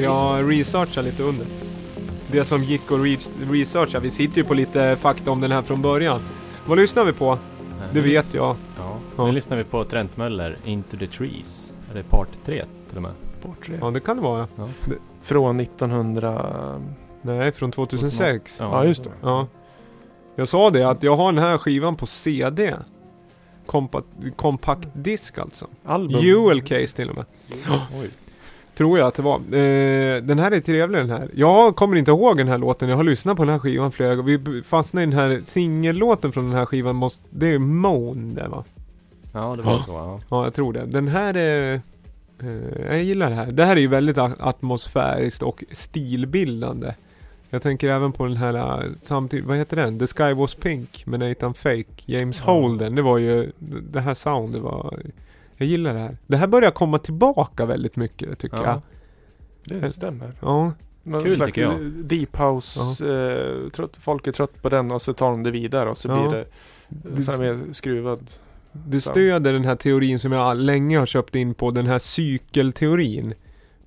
Vi 0.08 0.12
har 0.14 0.44
researchat 0.44 1.06
lite 1.06 1.24
under. 1.24 1.48
Det 2.32 2.46
som 2.46 2.64
gick 2.64 2.82
att 2.82 2.92
re- 3.00 3.52
researcha. 3.52 4.00
Vi 4.00 4.12
sitter 4.12 4.38
ju 4.38 4.44
på 4.44 4.54
lite 4.54 4.96
fakta 4.96 5.32
om 5.32 5.42
den 5.42 5.52
här 5.52 5.62
från 5.62 5.82
början. 5.82 6.22
Vad 6.66 6.78
lyssnar 6.78 7.06
vi 7.06 7.14
på? 7.14 7.38
Det 7.94 8.02
vet 8.02 8.34
jag. 8.34 8.56
Ja, 8.78 8.98
Ja. 9.18 9.26
nu 9.26 9.32
lyssnar 9.32 9.58
vi 9.58 9.64
på 9.64 9.84
Trent 9.84 10.18
Möller, 10.18 10.58
Into 10.66 10.98
the 10.98 11.08
Trees. 11.08 11.74
Är 11.92 11.96
det 11.98 12.04
part 12.04 12.28
3 12.46 12.66
till 12.88 12.96
och 12.98 13.02
med? 13.04 13.12
Portrait. 13.42 13.80
Ja, 13.82 13.90
det 13.92 14.00
kan 14.00 14.16
det 14.18 14.24
vara. 14.24 14.48
Från 15.22 15.60
1900... 15.60 16.82
Nej, 17.22 17.52
från 17.52 17.72
2006. 17.72 18.58
Ja, 18.60 18.86
just 18.86 19.04
det. 19.04 19.10
Ja. 19.22 19.48
Jag 20.36 20.48
sa 20.48 20.70
det 20.70 20.84
att 20.84 21.04
jag 21.04 21.16
har 21.16 21.32
den 21.32 21.44
här 21.44 21.58
skivan 21.58 21.96
på 21.96 22.06
CD. 22.06 22.76
Kompa 23.66 24.02
compact 24.36 24.88
disk 24.94 25.38
alltså. 25.38 25.68
Album. 25.86 26.22
Jewel 26.22 26.62
case 26.62 26.96
till 26.96 27.10
och 27.10 27.16
med. 27.16 27.26
Oj. 28.02 28.10
Tror 28.78 29.00
jag 29.00 29.08
att 29.08 29.14
det 29.14 29.22
var. 29.22 29.36
Eh, 29.36 30.22
den 30.22 30.40
här 30.40 30.52
är 30.52 30.60
trevlig 30.60 31.00
den 31.02 31.10
här. 31.10 31.30
Jag 31.34 31.76
kommer 31.76 31.96
inte 31.96 32.12
ihåg 32.12 32.38
den 32.38 32.48
här 32.48 32.58
låten. 32.58 32.90
Jag 32.90 32.96
har 32.96 33.04
lyssnat 33.04 33.38
på 33.38 33.44
den 33.44 33.52
här 33.52 33.60
skivan 33.60 33.92
flera 33.92 34.16
gånger. 34.16 34.38
Vi 34.38 34.64
fastnade 34.64 35.04
i 35.04 35.10
den 35.10 35.20
här 35.20 35.42
singellåten 35.44 36.32
från 36.32 36.44
den 36.46 36.54
här 36.54 36.66
skivan. 36.66 36.96
Måste, 36.96 37.24
det 37.30 37.48
är 37.54 37.60
Moan 37.60 38.36
det 38.36 38.48
va? 38.48 38.64
Ja, 39.34 39.56
det 39.56 39.62
var 39.64 39.72
Ja. 39.72 39.84
så 39.86 39.92
ja. 39.92 40.20
Ja, 40.30 40.44
jag 40.44 40.54
tror 40.54 40.74
det. 40.74 40.86
Den 40.86 41.08
här 41.08 41.38
är... 41.38 41.82
Eh, 42.44 42.86
jag 42.88 43.04
gillar 43.04 43.30
det 43.30 43.36
här. 43.36 43.52
Det 43.52 43.66
här 43.66 43.76
är 43.76 43.80
ju 43.80 43.88
väldigt 43.88 44.18
atmosfäriskt 44.18 45.44
och 45.44 45.64
stilbildande. 45.72 46.94
Jag 47.50 47.62
tänker 47.62 47.90
även 47.90 48.12
på 48.12 48.26
den 48.26 48.38
här 48.38 48.54
eh, 48.84 48.90
samtidigt, 49.02 49.46
vad 49.46 49.58
heter 49.58 49.76
den? 49.78 50.00
The 50.00 50.08
Sky 50.08 50.34
Was 50.34 50.56
Pink 50.56 51.04
med 51.06 51.20
Nathan 51.20 51.54
Fake. 51.54 51.86
James 52.06 52.42
Ja. 52.46 52.52
Holden. 52.52 52.96
Det 52.96 53.02
var 53.02 53.18
ju, 53.18 53.52
det 53.92 54.00
här 54.00 54.14
soundet 54.14 54.62
var... 54.62 55.00
Jag 55.58 55.68
gillar 55.70 55.94
det 55.94 56.00
här. 56.00 56.18
Det 56.28 56.38
här 56.38 56.48
börjar 56.48 56.72
komma 56.72 56.98
tillbaka 57.00 57.66
väldigt 57.66 57.96
mycket 57.96 58.40
tycker 58.40 58.58
Ja. 58.64 58.82
Det, 59.64 59.80
det 59.80 59.92
stämmer. 59.92 60.26
jag. 60.26 60.50
Ja. 60.50 60.72
Någon 61.04 61.24
Kul, 61.24 61.32
slags 61.36 61.48
tycker 61.56 61.62
jag. 61.62 61.82
Deep 61.92 62.38
house. 62.40 62.80
Eh, 63.14 63.70
trött, 63.70 63.98
folk 64.00 64.28
är 64.28 64.32
trött 64.32 64.62
på 64.62 64.70
den 64.70 64.92
och 64.92 65.02
så 65.02 65.14
tar 65.14 65.32
de 65.32 65.44
det 65.44 65.52
vidare 65.52 65.90
och 65.90 65.98
så 65.98 66.08
Ja. 66.08 66.22
blir 66.30 66.38
det 66.40 66.46
Det, 66.90 67.24
så 67.24 67.32
här 67.32 67.40
mer 67.40 67.74
skruvad. 67.74 68.20
det 68.72 69.02
stöder 69.02 69.54
den 69.54 69.66
här 69.66 69.76
teorin 69.76 70.20
som 70.20 70.32
jag 70.32 70.58
länge 70.58 71.00
har 71.00 71.06
köpt 71.06 71.36
in 71.36 71.54
på. 71.54 71.72
Den 71.72 71.86
här 71.86 72.00
cykelteorin. 72.00 73.34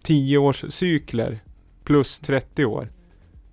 10 0.03 0.39
års 0.39 0.65
cykler 0.69 1.39
plus 1.85 2.19
30 2.19 2.65
år. 2.65 2.89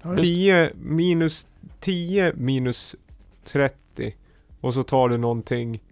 Ja, 0.03 0.09
just, 0.11 0.23
10 0.23 0.71
minus 0.75 1.47
10 1.79 2.33
minus 2.35 2.95
30 3.45 4.15
och 4.61 4.73
så 4.73 4.83
tar 4.83 5.09
du 5.09 5.17
någonting 5.17 5.83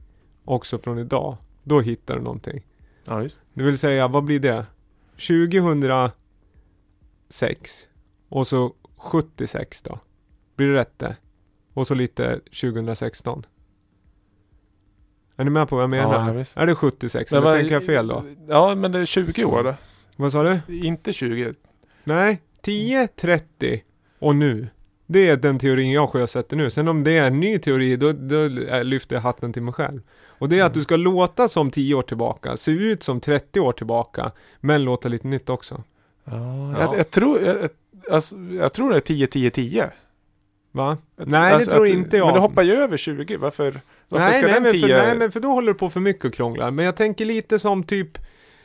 också 0.46 0.78
från 0.78 0.98
idag. 1.00 1.38
Då 1.67 1.80
hittar 1.82 2.15
du 2.15 2.21
någonting. 2.21 2.65
ja, 3.08 3.23
just. 3.23 3.39
Det 3.54 3.63
vill 3.63 3.78
säga, 3.78 4.08
vad 4.08 4.23
blir 4.23 4.39
det? 4.39 4.65
2006 5.28 6.12
och 8.30 8.47
så 8.47 8.73
76 8.97 9.82
då. 9.82 9.99
Blir 10.56 10.67
det 10.67 10.73
rätt 10.73 10.99
det? 10.99 11.15
Och 11.73 11.88
så 11.88 11.93
lite 11.95 12.39
2016. 12.62 13.45
Är 15.38 15.43
ni 15.43 15.49
med 15.49 15.69
på 15.69 15.75
vad 15.75 15.84
jag 15.84 15.89
menar? 15.89 16.34
Ja, 16.36 16.43
är 16.62 16.65
det 16.67 16.75
76 16.75 17.32
Men 17.32 17.38
eller 17.38 17.47
vad- 17.51 17.60
tänker 17.60 17.73
jag 17.73 17.86
fel 17.86 18.08
då? 18.08 18.23
Ja, 18.47 18.75
men 18.75 18.91
det 18.91 18.99
är 18.99 19.06
20 19.06 19.45
år 19.45 19.63
då. 19.63 19.73
Vad 20.15 20.32
sa 20.32 20.43
du? 20.43 20.60
Inte 20.88 21.13
20. 21.13 21.54
Nej, 22.04 22.41
10, 22.62 23.08
30 23.08 23.84
och 24.19 24.36
nu. 24.36 24.67
Det 25.08 25.28
är 25.28 25.38
den 25.38 25.60
teorin 25.60 25.91
jag 25.91 26.10
sjösätter 26.10 26.58
nu. 26.58 26.71
Sen 26.71 26.88
om 26.88 27.04
det 27.04 27.17
är 27.17 27.28
en 27.28 27.39
ny 27.39 27.60
teori, 27.60 27.95
då, 27.95 28.12
då 28.12 28.43
eh, 28.45 28.84
lyfter 28.84 29.15
jag 29.15 29.21
hatten 29.21 29.54
till 29.54 29.62
mig 29.62 29.73
själv. 29.73 30.01
Och 30.38 30.50
det 30.50 30.60
är 30.60 30.63
att 30.63 30.74
du 30.74 30.84
ska 30.84 30.95
låta 30.95 31.48
som 31.48 31.71
10 31.71 31.93
år 31.95 32.02
tillbaka, 32.02 32.58
se 32.58 32.71
ut 32.71 33.04
som 33.04 33.19
30 33.19 33.60
år 33.60 33.71
tillbaka, 33.71 34.32
men 34.60 34.84
låta 34.84 35.10
lite 35.10 35.28
nytt 35.28 35.50
också. 35.50 35.84
Ja, 36.24 36.34
Ja. 36.34 36.80
Jag, 36.80 37.00
jag 37.00 37.12
tror... 37.12 37.41
Jag, 37.41 37.58
jag- 37.62 37.69
alltså, 38.12 38.36
jag 38.38 38.74
tror 38.74 38.89
det 38.89 38.95
är 38.95 39.00
10, 39.00 39.28
10, 39.28 39.50
10. 39.50 39.89
Va? 40.71 40.98
Jag- 41.15 41.28
Nej, 41.28 41.60
det 41.60 41.65
tror 41.65 41.88
inte 41.88 42.17
jag. 42.17 42.26
Men 42.26 42.34
det 42.36 42.39
hoppar 42.41 42.63
ju 42.63 42.74
över 42.74 42.98
20. 42.98 43.38
Varför, 43.38 43.82
varför 44.10 44.26
nej, 44.26 44.34
ska 44.34 44.45
nej, 44.45 44.54
den 44.54 44.63
men 44.63 44.71
10... 44.71 44.82
för, 44.82 44.88
nej, 45.08 45.17
men 45.17 45.32
för 45.32 45.39
då 45.39 45.48
håller 45.52 45.67
du 45.74 45.80
på 45.80 45.89
för 45.89 46.00
mycket 46.00 46.26
och 46.26 46.34
krånglar. 46.34 46.71
Men 46.71 46.86
jag 46.86 46.95
tänker 46.95 47.26
lite 47.26 47.60
som 47.60 47.84
typ 47.84 48.17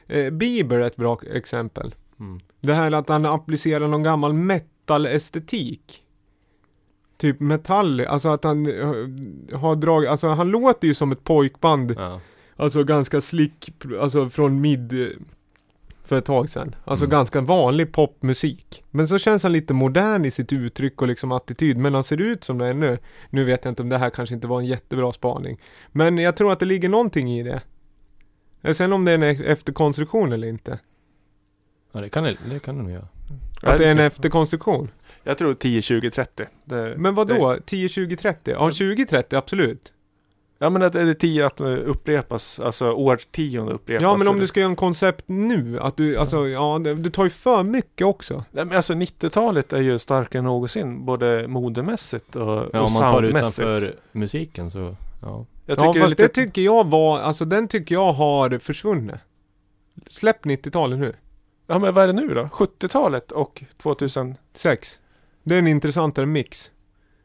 eh, 0.07 0.31
Bieber 0.31 0.77
är 0.77 0.87
ett 0.87 0.97
bra 0.97 1.21
exempel. 1.33 1.95
Mm. 2.21 2.41
Det 2.61 2.75
här 2.75 2.93
att 2.93 3.09
han 3.09 3.27
applicerar 3.27 3.89
någon 3.89 4.03
gammal 4.03 4.33
metal-estetik. 4.33 6.03
Typ 7.21 7.41
metall, 7.41 8.01
alltså 8.01 8.29
att 8.29 8.45
han 8.45 8.67
eh, 8.67 9.59
har 9.59 9.77
dragit, 9.77 10.11
alltså 10.11 10.29
han 10.29 10.49
låter 10.51 10.89
ju 10.89 10.95
som 10.95 11.13
ett 11.13 11.25
pojkband. 11.25 11.95
Ja. 11.99 12.21
Alltså 12.57 12.85
ganska 12.85 13.21
slick, 13.21 13.71
alltså 14.01 14.29
från 14.31 14.61
mid 14.61 14.93
eh, 15.03 15.09
för 16.05 16.19
ett 16.19 16.25
tag 16.25 16.49
sedan. 16.51 16.75
Alltså 16.85 17.05
Mm. 17.05 17.11
ganska 17.13 17.41
vanlig 17.41 17.93
popmusik. 17.93 18.85
Men 18.91 19.09
så 19.09 19.19
känns 19.19 19.43
han 19.43 19.53
lite 19.53 19.75
modern 19.75 20.25
i 20.25 20.31
sitt 20.31 20.53
uttryck 20.53 21.03
och 21.03 21.09
liksom 21.09 21.33
attityd. 21.33 21.77
Men 21.77 21.95
han 21.95 22.05
ser 22.05 22.21
ut 22.21 22.45
som 22.45 22.59
det 22.59 22.67
är 22.67 22.75
nu. 22.75 22.99
Nu 23.31 23.45
vet 23.45 23.65
jag 23.65 23.73
inte 23.73 23.83
om 23.83 23.89
det 23.89 23.99
här 23.99 24.11
kanske 24.11 24.35
inte 24.35 24.47
var 24.47 24.59
en 24.61 24.67
jättebra 24.67 25.13
spaning. 25.13 25.61
Men 25.93 26.19
jag 26.19 26.37
tror 26.37 26.53
att 26.53 26.61
det 26.61 26.67
ligger 26.67 26.89
någonting 26.89 27.33
i 27.33 27.43
det. 28.63 28.75
Sen 28.75 28.93
om 28.93 29.05
det 29.05 29.11
är 29.11 29.15
en 29.15 29.23
e- 29.23 29.45
efterkonstruktion 29.47 30.33
eller 30.33 30.49
inte. 30.49 30.79
ja, 31.93 32.01
det 32.01 32.09
kan 32.09 32.25
det, 32.25 32.37
det 32.51 32.59
kan 32.61 32.77
det 32.77 32.83
nog 32.83 32.93
göra. 32.93 33.09
Att 33.63 33.79
det 33.79 33.87
är 33.87 33.91
en 33.93 33.99
efterkonstruktion. 33.99 34.91
Jag 35.25 35.39
tror 35.39 35.55
10, 35.55 35.83
20, 35.83 36.11
30. 36.11 36.45
Det, 36.65 36.95
Men 36.97 37.15
vad 37.15 37.29
då? 37.29 37.59
10, 37.67 37.89
20, 37.89 38.17
30? 38.17 38.51
Ja, 38.51 38.71
20, 38.71 39.07
30 39.07 39.37
absolut. 39.37 39.93
Ja 40.63 40.71
men 40.71 40.83
att 40.83 40.93
det 40.93 41.01
är 41.01 41.15
10 41.15 41.47
att 41.47 41.61
upprepas, 41.61 42.61
alltså 42.61 42.93
årtionde 42.93 43.73
upprepas. 43.73 44.03
Ja, 44.03 44.17
men 44.17 44.29
om 44.29 44.35
eller- 44.35 44.41
du 44.41 44.47
ska 44.47 44.61
göra 44.61 44.71
en 44.71 44.77
koncept 44.77 45.25
nu, 45.27 45.81
att 45.81 45.97
du, 45.97 46.17
alltså, 46.17 46.49
ja, 46.49 46.79
det- 46.85 46.95
du 46.95 47.11
tar 47.11 47.25
ju 47.25 47.31
för 47.31 47.63
mycket 47.63 48.07
också. 48.07 48.45
Nej, 48.51 48.65
men 48.65 48.77
alltså 48.77 48.95
90-talet 48.95 49.73
är 49.73 49.81
ju 49.81 49.99
starkare 49.99 50.39
än 50.39 50.45
någonsin, 50.45 51.05
både 51.05 51.49
modemässigt 51.49 52.37
och, 52.37 52.43
Ja, 52.43 52.63
och 52.63 52.75
om 52.87 52.93
man 52.93 53.03
tar 53.03 53.23
det 53.23 53.29
soundmässigt. 53.29 53.61
utanför 53.61 53.95
musiken 54.13 54.71
så, 54.71 54.97
ja. 55.23 55.47
Jag 55.67 55.79
Ja, 55.79 55.83
fast 55.85 55.95
det 55.95 56.07
lite... 56.09 56.23
det 56.23 56.29
tycker 56.29 56.63
jag 56.63 56.87
var, 56.87 57.19
alltså 57.19 57.45
den 57.45 57.69
tycker 57.69 57.95
jag 57.95 58.13
har 58.13 58.59
försvunnit. 58.59 59.17
Släpp 60.07 60.45
90-talet 60.45 60.99
nu. 60.99 61.15
Ja 61.67 61.79
men 61.79 61.95
vad 61.95 62.05
är 62.05 62.07
det 62.07 62.13
nu 62.13 62.35
då? 62.35 62.49
70-talet 62.53 63.33
och 63.33 63.63
2000? 63.83 64.35
6. 65.41 65.45
Det 65.45 65.55
är 65.55 65.59
en 65.59 65.67
intressantare 65.67 66.27
mix. 66.27 66.71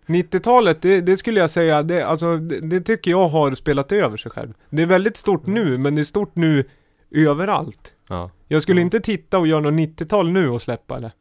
90-talet, 0.08 0.82
det, 0.82 1.02
det 1.02 1.18
skulle 1.18 1.40
jag 1.40 1.50
säga, 1.50 1.84
det, 1.84 2.02
alltså, 2.02 2.38
det, 2.38 2.60
det 2.60 2.82
tycker 2.82 3.12
jag 3.12 3.28
har 3.28 3.56
spelat 3.56 3.92
över 3.92 4.18
sig 4.18 4.32
själv. 4.32 4.54
Det 4.70 4.82
är 4.82 4.86
väldigt 4.86 5.18
stort 5.18 5.46
nu, 5.46 5.78
men 5.78 5.96
det 5.96 6.02
är 6.02 6.04
stort 6.04 6.36
nu 6.36 6.64
överallt. 7.12 7.94
ja. 8.10 8.32
Jag 8.48 8.62
skulle 8.62 8.82
Ja. 8.82 8.86
inte 8.86 9.00
titta 9.00 9.38
och 9.40 9.48
göra 9.48 9.60
något 9.62 9.74
90-tal 9.74 10.32
nu 10.32 10.50
och 10.50 10.62
släppa 10.62 11.00
det. 11.00 11.12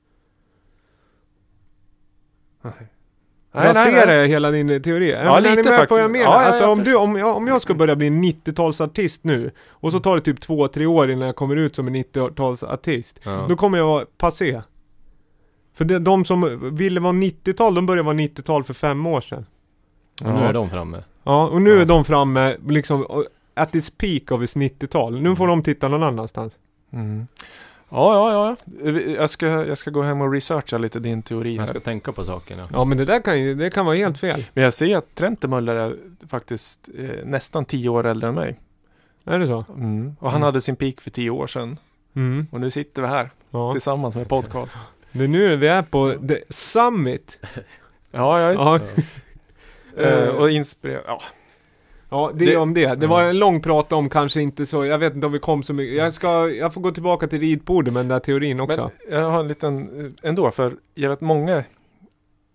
jag 3.52 3.76
ser 3.76 4.06
det, 4.06 4.26
hela 4.26 4.50
din 4.50 4.82
teori. 4.82 5.10
Ja, 5.10 5.18
Ja, 5.18 5.34
men 5.34 5.44
är 5.44 5.50
ni 5.50 5.56
lite 5.56 5.70
med 5.70 5.78
faktiskt. 5.78 6.00
jag 6.00 6.10
menar? 6.10 6.24
Ja, 6.24 6.40
ja, 6.42 6.46
alltså 6.46 6.62
jag 6.62 6.72
om, 6.72 6.84
du, 6.84 6.94
om, 6.96 7.16
jag, 7.16 7.36
om 7.36 7.46
jag 7.46 7.62
ska 7.62 7.74
börja 7.74 7.96
bli 7.96 8.06
en 8.06 8.24
90-talsartist 8.24 9.18
nu 9.22 9.50
och 9.68 9.92
så 9.92 10.00
tar 10.00 10.16
det 10.16 10.22
typ 10.22 10.38
2-3 10.38 10.86
år 10.86 11.10
innan 11.10 11.26
jag 11.26 11.36
kommer 11.36 11.56
ut 11.56 11.74
som 11.74 11.86
en 11.88 11.94
90-talsartist. 11.96 13.14
ja. 13.24 13.46
Då 13.48 13.56
kommer 13.56 13.78
jag 13.78 13.86
vara 13.86 14.06
passé. 14.18 14.62
För 15.74 15.84
det, 15.84 15.98
de 15.98 16.24
som 16.24 16.70
ville 16.76 17.00
vara 17.00 17.12
90-tal, 17.12 17.74
de 17.74 17.86
började 17.86 18.02
vara 18.06 18.16
90-tal 18.16 18.64
för 18.64 18.74
fem 18.74 19.06
år 19.06 19.20
sedan. 19.20 19.46
Och 20.20 20.34
nu 20.34 20.40
är 20.40 20.52
de 20.52 20.70
framme. 20.70 21.02
Ja, 21.24 21.48
och 21.48 21.62
nu 21.62 21.70
Ja. 21.74 21.80
är 21.80 21.84
de 21.84 22.04
framme 22.04 22.56
liksom 22.68 23.24
at 23.54 23.74
its 23.74 23.90
peak 23.90 24.30
of 24.30 24.42
its 24.42 24.56
90-tal. 24.56 25.20
Nu 25.22 25.36
får 25.36 25.46
de 25.46 25.62
titta 25.62 25.88
någon 25.88 26.02
annanstans. 26.02 26.52
Mm. 26.92 27.26
Ja, 27.88 28.30
ja, 28.32 28.56
ja. 28.82 28.96
Jag 29.18 29.30
ska, 29.30 29.46
jag 29.46 29.78
ska 29.78 29.90
gå 29.90 30.02
hem 30.02 30.20
och 30.20 30.32
researcha 30.32 30.78
lite 30.78 31.00
din 31.00 31.22
teori 31.22 31.54
Jag 31.54 31.62
här. 31.62 31.68
ska 31.70 31.80
tänka 31.80 32.12
på 32.12 32.24
sakerna. 32.24 32.68
Ja 32.72 32.84
men 32.84 32.98
det 32.98 33.04
där 33.04 33.20
kan 33.22 33.40
ju, 33.42 33.54
det 33.54 33.70
kan 33.70 33.86
vara 33.86 33.96
helt 33.96 34.18
fel. 34.18 34.44
Men 34.54 34.64
jag 34.64 34.74
ser 34.74 34.96
att 34.98 35.14
Trentemöller 35.14 35.76
är 35.76 35.96
faktiskt 36.28 36.88
eh, 36.98 37.24
nästan 37.26 37.64
10 37.64 37.88
år 37.88 38.06
äldre 38.06 38.28
än 38.28 38.34
mig. 38.34 38.60
Är 39.24 39.38
det 39.38 39.46
så? 39.46 39.64
Mm. 39.76 40.16
Och 40.20 40.30
han 40.30 40.36
Mm. 40.40 40.46
hade 40.46 40.60
sin 40.60 40.76
peak 40.76 41.00
för 41.00 41.10
10 41.10 41.30
år 41.30 41.46
sedan. 41.46 41.78
Mm. 42.16 42.46
Och 42.50 42.60
nu 42.60 42.70
sitter 42.70 43.02
vi 43.02 43.08
här 43.08 43.30
Ja. 43.50 43.72
tillsammans 43.72 44.16
med 44.16 44.28
podcast. 44.28 44.78
Det 45.14 45.24
är 45.24 45.28
nu 45.28 45.56
vi 45.56 45.66
är 45.66 45.82
på 45.82 46.14
the 46.28 46.38
summit. 46.50 47.38
Ja, 48.16 48.40
ja, 48.40 48.48
just 48.50 48.60
Ja, 48.64 48.80
Eh, 50.04 50.28
och 50.28 50.50
inspirera. 50.50 51.00
Ja. 51.06 51.20
ja 52.10 52.32
det 52.34 52.44
är 52.44 52.50
Det- 52.50 52.56
om 52.56 52.74
det. 52.74 52.94
Det 52.94 53.06
var 53.06 53.22
en 53.22 53.38
lång 53.38 53.62
prat 53.62 53.92
om 53.92 54.08
kanske 54.10 54.40
inte 54.42 54.66
så, 54.66 54.84
jag 54.84 54.98
vet 54.98 55.14
inte 55.14 55.26
om 55.26 55.32
vi 55.32 55.38
kom 55.38 55.62
så 55.62 55.72
mycket. 55.72 55.96
Jag 55.96 56.12
ska, 56.12 56.48
jag 56.50 56.74
får 56.74 56.80
gå 56.80 56.90
tillbaka 56.92 57.26
till 57.26 57.40
ridbordet 57.40 57.92
med 57.94 58.00
den 58.00 58.08
där 58.08 58.18
teorin 58.20 58.60
också. 58.60 58.90
Men 59.10 59.20
jag 59.20 59.30
har 59.30 59.40
en 59.40 59.48
liten, 59.48 60.00
eh, 60.22 60.28
ändå, 60.28 60.50
för 60.50 60.72
jag 60.94 61.10
vet 61.10 61.20
många 61.20 61.64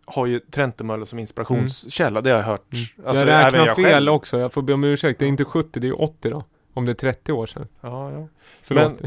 har 0.06 0.26
ju 0.26 0.40
Trentemöller 0.40 1.06
som 1.06 1.20
inspirationskälla, 1.20 2.22
det 2.22 2.30
har 2.30 2.38
jag 2.38 2.46
hört. 2.46 2.62
Alltså, 3.06 3.26
jag 3.26 3.46
räknar 3.46 3.76
fel 3.76 3.86
själv. 3.86 4.12
också, 4.14 4.40
jag 4.40 4.54
får 4.54 4.62
be 4.62 4.74
om 4.74 4.84
ursäkt. 4.84 5.20
Det 5.20 5.26
är 5.26 5.30
inte 5.30 5.46
70, 5.46 5.80
det 5.80 5.88
är 5.88 6.02
80 6.02 6.30
då. 6.30 6.44
Om 6.74 6.86
det 6.86 6.92
är 6.92 6.94
30 6.94 7.32
år 7.32 7.46
sedan. 7.46 7.68
Ja, 7.82 8.12
ja. 8.12 8.28
Förlåt. 8.64 9.02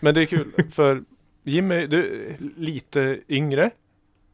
Men 0.00 0.14
det 0.14 0.22
är 0.22 0.26
kul, 0.26 0.52
för 0.72 1.02
Jimmy, 1.42 1.86
du 1.86 2.26
är 2.28 2.36
lite 2.60 3.18
yngre 3.28 3.70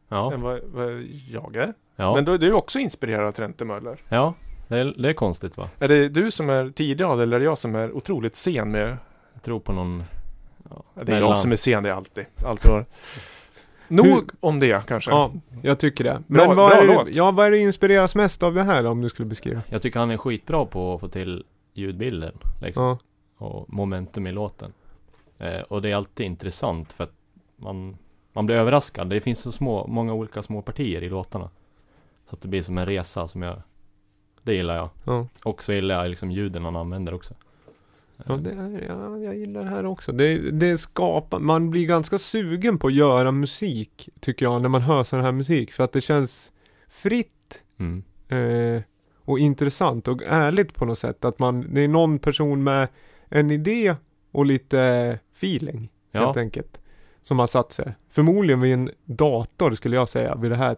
Ja, 0.09 0.33
än 0.33 0.41
vad, 0.41 0.59
vad 0.73 1.01
jag 1.29 1.55
är. 1.55 1.73
ja, 1.95 2.15
Men 2.15 2.25
du, 2.25 2.37
du 2.37 2.47
är 2.47 2.53
också 2.53 2.79
inspirerad 2.79 3.27
av 3.27 3.31
Trentemöller. 3.31 3.97
ja. 4.09 4.33
Det 4.67 4.77
är, 4.77 4.93
det 4.97 5.09
är 5.09 5.13
konstigt 5.13 5.57
va? 5.57 5.69
Är 5.79 5.87
det 5.87 6.09
du 6.09 6.31
som 6.31 6.49
är 6.49 6.69
tidig 6.69 7.03
av 7.03 7.17
det, 7.17 7.23
eller 7.23 7.35
är 7.35 7.39
det 7.39 7.45
jag 7.45 7.57
som 7.57 7.75
är 7.75 7.91
otroligt 7.91 8.35
sen 8.35 8.71
med? 8.71 8.97
Jag 9.33 9.43
tror 9.43 9.59
på 9.59 9.73
någon 9.73 10.03
Ja, 10.69 10.83
Det 10.93 11.01
är 11.01 11.05
mellan- 11.05 11.21
jag 11.29 11.37
som 11.37 11.51
är 11.51 11.55
sen, 11.55 11.83
det 11.83 11.89
är 11.89 11.93
alltid. 11.93 12.25
alltid 12.45 12.71
var. 12.71 12.85
Nog 13.87 14.05
Hur- 14.05 14.23
om 14.39 14.59
det 14.59 14.85
kanske. 14.87 15.11
Ja, 15.11 15.31
jag 15.61 15.79
tycker 15.79 16.03
det. 16.03 16.23
Bra- 16.27 16.47
Men 16.47 16.55
vad 16.57 16.69
bra 16.71 16.73
är 16.81 16.87
det, 16.87 16.93
låt. 16.93 17.15
ja, 17.15 17.31
vad 17.31 17.45
är 17.47 17.51
det 17.51 17.57
inspireras 17.57 18.15
mest 18.15 18.43
av 18.43 18.53
det 18.53 18.63
här 18.63 18.85
om 18.85 19.01
du 19.01 19.09
skulle 19.09 19.25
beskriva? 19.25 19.61
Jag 19.69 19.81
tycker 19.81 19.99
han 19.99 20.11
är 20.11 20.17
skitbra 20.17 20.65
på 20.65 20.93
att 20.93 21.01
få 21.01 21.07
till 21.07 21.43
ljudbilden 21.73 22.33
liksom. 22.61 22.83
Ja, 22.83 22.97
och 23.37 23.69
momentum 23.73 24.27
i 24.27 24.31
låten. 24.31 24.73
Eh, 25.39 25.61
och 25.61 25.81
det 25.81 25.91
är 25.91 25.95
alltid 25.95 26.25
intressant 26.25 26.93
för 26.93 27.03
att 27.03 27.13
man, 27.55 27.97
man 28.33 28.45
blir 28.45 28.55
överraskad. 28.55 29.09
Det 29.09 29.19
finns 29.19 29.39
så 29.39 29.51
små, 29.51 29.87
många 29.87 30.13
olika 30.13 30.43
små 30.43 30.61
partier 30.61 31.03
i 31.03 31.09
låtarna. 31.09 31.49
Så 32.29 32.35
att 32.35 32.41
det 32.41 32.47
blir 32.47 32.61
som 32.61 32.77
en 32.77 32.85
resa 32.85 33.27
som 33.27 33.41
jag, 33.41 33.61
det 34.43 34.53
gillar 34.53 34.75
jag. 34.75 34.89
ja. 35.05 35.27
Och 35.43 35.63
så 35.63 35.73
gillar 35.73 36.01
jag 36.01 36.09
liksom 36.09 36.31
ljuden 36.31 36.65
han 36.65 36.75
använder 36.75 37.13
också. 37.13 37.33
Ja, 38.25 38.35
det 38.37 38.51
är, 38.51 38.85
ja, 38.87 39.17
jag 39.17 39.37
gillar 39.37 39.63
det 39.63 39.69
här 39.69 39.85
också. 39.85 40.11
Det, 40.11 40.51
det 40.51 40.77
skapar, 40.77 41.39
man 41.39 41.69
blir 41.69 41.85
ganska 41.85 42.17
sugen 42.17 42.77
på 42.77 42.87
att 42.87 42.93
göra 42.93 43.31
musik, 43.31 44.09
tycker 44.19 44.45
jag, 44.45 44.61
när 44.61 44.69
man 44.69 44.81
hör 44.81 45.03
sån 45.03 45.21
här 45.21 45.31
musik. 45.31 45.71
För 45.73 45.83
att 45.83 45.91
det 45.91 46.01
känns 46.01 46.51
fritt 46.89 47.63
Mm. 47.77 48.03
eh, 48.27 48.81
och 49.25 49.39
intressant 49.39 50.07
och 50.07 50.21
ärligt 50.23 50.75
på 50.75 50.85
något 50.85 50.99
sätt. 50.99 51.25
Att 51.25 51.39
man, 51.39 51.73
det 51.73 51.81
är 51.81 51.87
någon 51.87 52.19
person 52.19 52.63
med 52.63 52.87
en 53.29 53.51
idé 53.51 53.95
och 54.31 54.45
lite 54.45 55.19
feeling, 55.39 55.89
Ja, 56.11 56.25
helt 56.25 56.37
enkelt. 56.37 56.79
Som 57.21 57.39
har 57.39 57.47
satt 57.47 57.71
sig. 57.71 57.93
Förmodligen 58.09 58.61
vid 58.61 58.73
en 58.73 58.89
dator, 59.05 59.71
skulle 59.75 59.95
jag 59.95 60.09
säga, 60.09 60.35
vid 60.35 60.51
det 60.51 60.57
här 60.57 60.75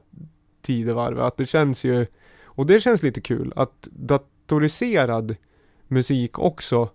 tidevarvet. 0.62 1.20
Att 1.24 1.38
det 1.38 1.46
känns 1.46 1.84
ju, 1.84 2.06
och 2.44 2.66
det 2.66 2.80
känns 2.80 3.04
lite 3.04 3.22
kul, 3.22 3.54
att 3.56 3.88
datoriserad 3.92 5.36
musik 5.88 6.40
också 6.40 6.90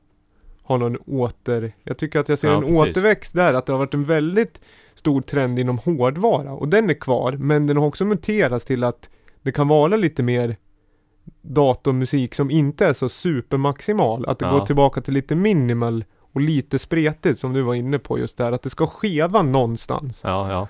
har 0.62 0.78
någon 0.78 0.96
åter... 0.96 1.72
Jag 1.82 1.98
tycker 1.98 2.20
att 2.20 2.28
jag 2.28 2.38
ser 2.38 2.48
Ja, 2.48 2.54
en 2.56 2.62
precis. 2.62 2.78
återväxt 2.80 3.32
där, 3.34 3.54
att 3.54 3.66
det 3.66 3.72
har 3.72 3.78
varit 3.78 3.94
en 3.94 4.04
väldigt 4.04 4.60
stor 4.94 5.20
trend 5.20 5.58
inom 5.58 5.78
hårdvara. 5.78 6.52
Och 6.52 6.68
den 6.68 6.90
är 6.90 6.94
kvar, 6.94 7.32
men 7.32 7.66
den 7.66 7.76
har 7.76 7.86
också 7.86 8.04
muterats 8.04 8.64
till 8.64 8.84
att 8.84 9.10
det 9.42 9.52
kan 9.52 9.68
vara 9.68 9.96
lite 9.96 10.22
mer 10.22 10.56
datormusik 11.42 12.34
som 12.34 12.50
inte 12.50 12.86
är 12.86 12.92
så 12.92 13.08
supermaximal. 13.08 14.26
Att 14.26 14.38
det 14.38 14.44
Ja. 14.46 14.52
går 14.58 14.66
tillbaka 14.66 15.00
till 15.00 15.14
lite 15.14 15.34
minimal 15.34 16.04
och 16.36 16.42
lite 16.42 16.78
spretigt 16.78 17.38
som 17.38 17.52
du 17.52 17.62
var 17.62 17.74
inne 17.74 17.98
på 17.98 18.18
just 18.18 18.36
där. 18.36 18.52
Att 18.52 18.62
det 18.62 18.70
ska 18.70 18.86
skeva 18.86 19.42
någonstans. 19.42 20.20
ja, 20.24 20.50
ja. 20.52 20.68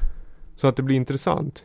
Så 0.57 0.66
att 0.66 0.76
det 0.76 0.83
blir 0.83 0.96
intressant. 0.96 1.64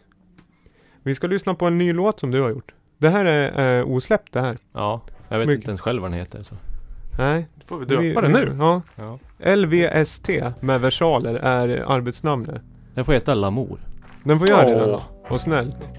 Vi 1.04 1.16
ska 1.16 1.28
lyssna 1.28 1.54
på 1.56 1.66
en 1.66 1.78
ny 1.78 1.94
låt 1.94 2.20
som 2.20 2.32
du 2.32 2.42
har 2.42 2.50
gjort. 2.50 2.74
Det 2.98 3.10
här 3.10 3.26
är 3.26 3.80
eh, 3.80 3.88
osläppt 3.88 4.34
det 4.34 4.42
här. 4.42 4.58
Ja, 4.74 5.02
jag 5.30 5.40
vet 5.40 5.48
Mycket. 5.48 5.60
inte 5.60 5.70
ens 5.72 5.82
själv 5.82 6.02
vad 6.02 6.12
den 6.12 6.20
heter 6.20 6.44
så. 6.44 6.56
Nej. 7.18 7.48
Då 7.56 7.62
får 7.66 7.78
vi 7.78 7.86
döpa 7.86 8.22
det 8.22 8.28
nu. 8.28 8.56
Ja. 8.60 8.82
Ja. 8.96 9.56
LVST 9.56 10.30
med 10.60 10.82
versaler 10.82 11.34
är 11.36 11.68
arbetsnamnet. 11.92 12.62
Den 12.94 13.06
får 13.06 13.14
heta 13.14 13.34
Lamour. 13.34 13.80
Den 14.24 14.40
får 14.40 14.50
göra 14.50 14.66
det 14.68 14.86
Åh. 14.86 15.02
då. 15.30 15.36
Och 15.36 15.42
snällt. 15.42 15.90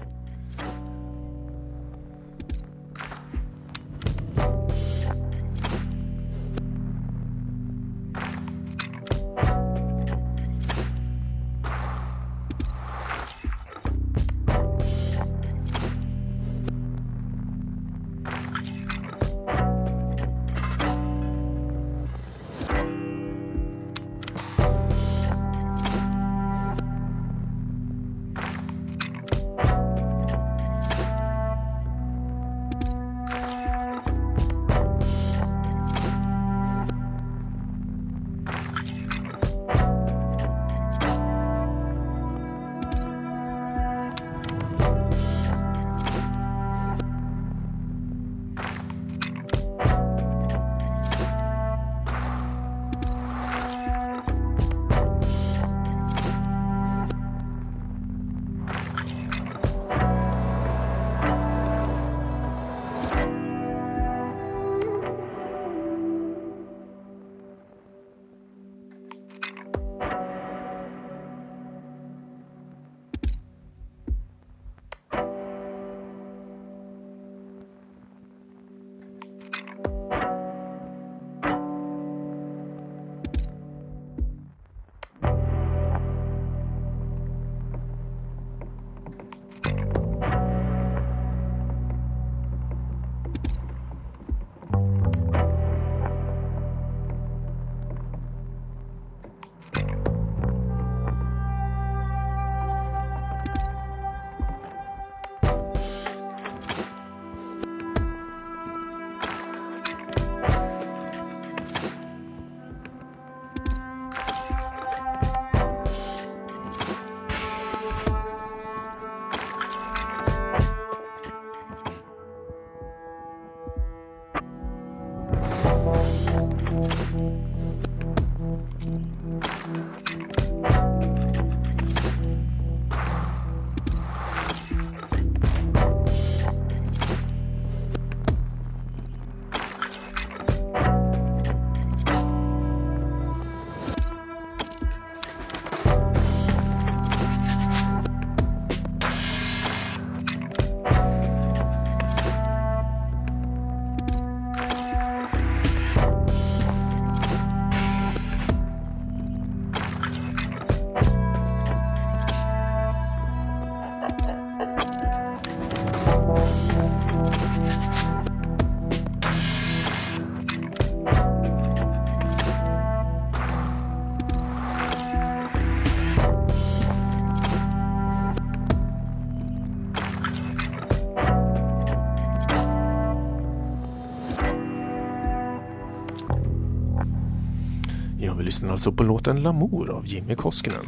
Alltså 188.73 188.91
på 188.91 189.03
låten 189.03 189.43
Lamour 189.43 189.89
av 189.89 190.07
Jimmy 190.07 190.35
Koskinen. 190.35 190.85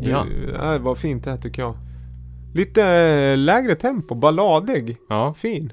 Ja, 0.00 0.24
Du, 0.30 0.54
äh, 0.54 0.78
vad 0.78 0.98
fint 0.98 1.24
det 1.24 1.30
här 1.30 1.36
tycker 1.38 1.62
jag. 1.62 1.74
Lite 2.54 2.84
äh, 2.84 3.36
lägre 3.36 3.74
tempo, 3.74 4.14
balladig. 4.14 4.96
ja 5.08 5.34
Fin. 5.34 5.72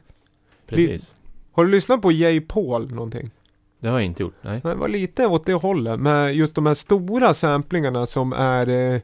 precis. 0.68 1.16
Har 1.52 1.66
du 1.66 1.72
lyssnat 1.72 2.02
på 2.02 2.12
J. 2.12 2.42
Paul 2.42 2.92
någonting? 2.94 3.32
Det 3.80 3.88
har 3.88 4.00
jag 4.00 4.06
inte 4.06 4.24
gjort, 4.24 4.36
nej. 4.42 4.60
Det 4.64 4.76
var 4.76 4.88
lite 4.88 5.26
åt 5.28 5.46
det 5.46 5.54
hållet 5.54 6.00
med 6.00 6.36
just 6.36 6.56
de 6.56 6.66
här 6.66 6.74
stora 6.74 7.34
samplingarna 7.34 8.06
som 8.06 8.34
är 8.34 8.70
eh, 8.70 9.02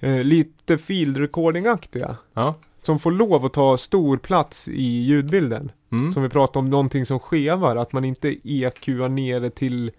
eh, 0.00 0.24
lite 0.24 0.78
field 0.78 1.16
recording-aktiga. 1.16 2.16
Ja. 2.34 2.54
Som 2.82 2.98
får 2.98 3.10
lov 3.10 3.44
att 3.44 3.52
ta 3.52 3.76
stor 3.76 4.16
plats 4.16 4.68
i 4.68 4.82
ljudbilden. 5.02 5.72
Mm. 5.92 6.12
Som 6.12 6.22
vi 6.22 6.28
pratade 6.28 6.58
om, 6.58 6.70
någonting 6.70 7.06
som 7.06 7.18
skevar. 7.20 7.76
Att 7.76 7.92
man 7.92 8.04
inte 8.04 8.36
EQar 8.44 9.08
ner 9.08 9.40
det 9.40 9.50
till 9.50 9.90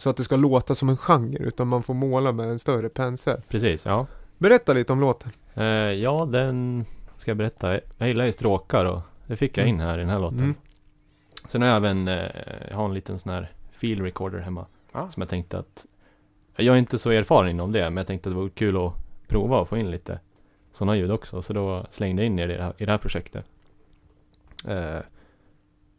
så 0.00 0.10
att 0.10 0.16
det 0.16 0.24
ska 0.24 0.36
låta 0.36 0.74
som 0.74 0.88
en 0.88 0.96
genre. 0.96 1.38
Utan 1.38 1.68
man 1.68 1.82
får 1.82 1.94
måla 1.94 2.32
med 2.32 2.48
en 2.48 2.58
större 2.58 2.88
pensel. 2.88 3.42
Precis, 3.48 3.86
ja. 3.86 4.06
Berätta 4.38 4.72
lite 4.72 4.92
om 4.92 5.00
låten. 5.00 5.30
Eh, 5.54 5.64
ja, 5.64 6.28
den 6.32 6.84
ska 7.16 7.30
jag 7.30 7.38
berätta. 7.38 7.80
Jag 7.98 8.08
gillar 8.08 8.24
ju 8.24 8.32
stråkar 8.32 8.84
och 8.84 9.00
det 9.26 9.36
fick 9.36 9.58
jag 9.58 9.66
in 9.66 9.80
här 9.80 9.94
i 9.94 10.00
den 10.00 10.10
här 10.10 10.18
låten. 10.18 10.38
Mm. 10.38 10.54
Sen 11.48 11.62
har 11.62 11.68
jag 11.68 11.76
även, 11.76 12.08
eh, 12.08 12.30
jag 12.70 12.76
har 12.76 12.84
en 12.84 12.94
liten 12.94 13.18
sån 13.18 13.32
här 13.32 13.52
field 13.72 14.02
recorder 14.02 14.38
hemma. 14.38 14.66
Ah. 14.92 15.08
Som 15.08 15.20
jag 15.20 15.28
tänkte 15.28 15.58
att, 15.58 15.86
jag 16.56 16.74
är 16.74 16.78
inte 16.78 16.98
så 16.98 17.10
erfaren 17.10 17.50
inom 17.50 17.72
det, 17.72 17.90
men 17.90 17.96
jag 17.96 18.06
tänkte 18.06 18.28
att 18.28 18.34
det 18.34 18.40
vore 18.40 18.50
kul 18.50 18.86
att 18.86 18.92
prova 19.28 19.60
och 19.60 19.68
få 19.68 19.76
in 19.76 19.90
lite 19.90 20.20
sådana 20.72 20.96
ljud 20.96 21.10
också. 21.10 21.42
Så 21.42 21.52
då 21.52 21.86
slängde 21.90 22.22
jag 22.22 22.26
in 22.26 22.36
det 22.36 22.42
i 22.42 22.46
det 22.46 22.62
här, 22.62 22.74
i 22.78 22.84
det 22.84 22.92
här 22.92 22.98
projektet. 22.98 23.44
Eh, 24.66 24.98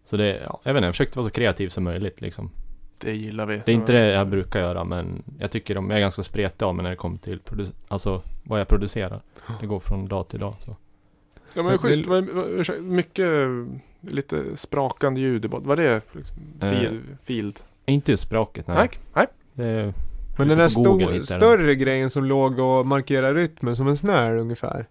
så 0.04 0.18
det, 0.18 0.38
ja, 0.38 0.60
jag 0.64 0.74
vet 0.74 0.80
inte, 0.80 0.86
jag 0.86 0.94
försökte 0.94 1.18
vara 1.18 1.28
så 1.28 1.32
kreativ 1.32 1.70
som 1.70 1.84
möjligt 1.84 2.22
liksom. 2.22 2.52
Det 3.02 3.14
gillar 3.14 3.46
vi. 3.46 3.62
Det 3.66 3.72
är 3.72 3.76
inte 3.76 3.94
det 3.94 4.06
jag 4.12 4.28
brukar 4.28 4.60
göra, 4.60 4.84
men 4.84 5.24
jag 5.40 5.52
tycker 5.52 5.76
de, 5.76 5.90
jag 5.90 5.98
är 5.98 6.02
ganska 6.02 6.24
spretig 6.24 6.66
av 6.66 6.76
mig 6.76 6.84
när 6.84 6.90
det 6.90 6.96
kommer 6.96 7.18
till 7.18 7.40
alltså 7.88 8.22
vad 8.44 8.60
jag 8.60 8.68
producerar. 8.68 9.22
Det 9.60 9.66
går 9.68 9.80
från 9.80 10.08
dag 10.08 10.28
till 10.28 10.40
dag 10.40 10.56
så. 10.66 10.76
Ja 11.56 11.64
men 11.64 11.78
schysst, 11.78 12.02
ursäkta, 12.48 12.82
mycket 12.82 13.28
lite 14.02 14.58
sprakande 14.58 15.22
ljud 15.22 15.46
i 15.46 15.48
är 15.48 15.76
det? 15.76 16.02
Liksom, 16.12 16.38
Eh. 16.62 16.70
field? 16.70 17.02
field. 17.24 17.60
Inte 17.86 18.12
just 18.12 18.24
språket, 18.24 18.68
nej. 18.68 18.78
Nej. 18.78 18.90
Nej. 19.14 19.28
Det, 19.54 19.94
Men 20.38 20.48
den 20.48 20.58
Google 20.58 21.24
stor, 21.24 21.36
större 21.38 21.76
grejen 21.76 22.10
som 22.10 22.24
låg 22.24 22.60
och 22.60 22.86
markerade 22.86 23.34
rytmen 23.40 23.76
som 23.76 23.88
en 23.88 23.98
snare 23.98 24.40
ungefär. 24.40 24.86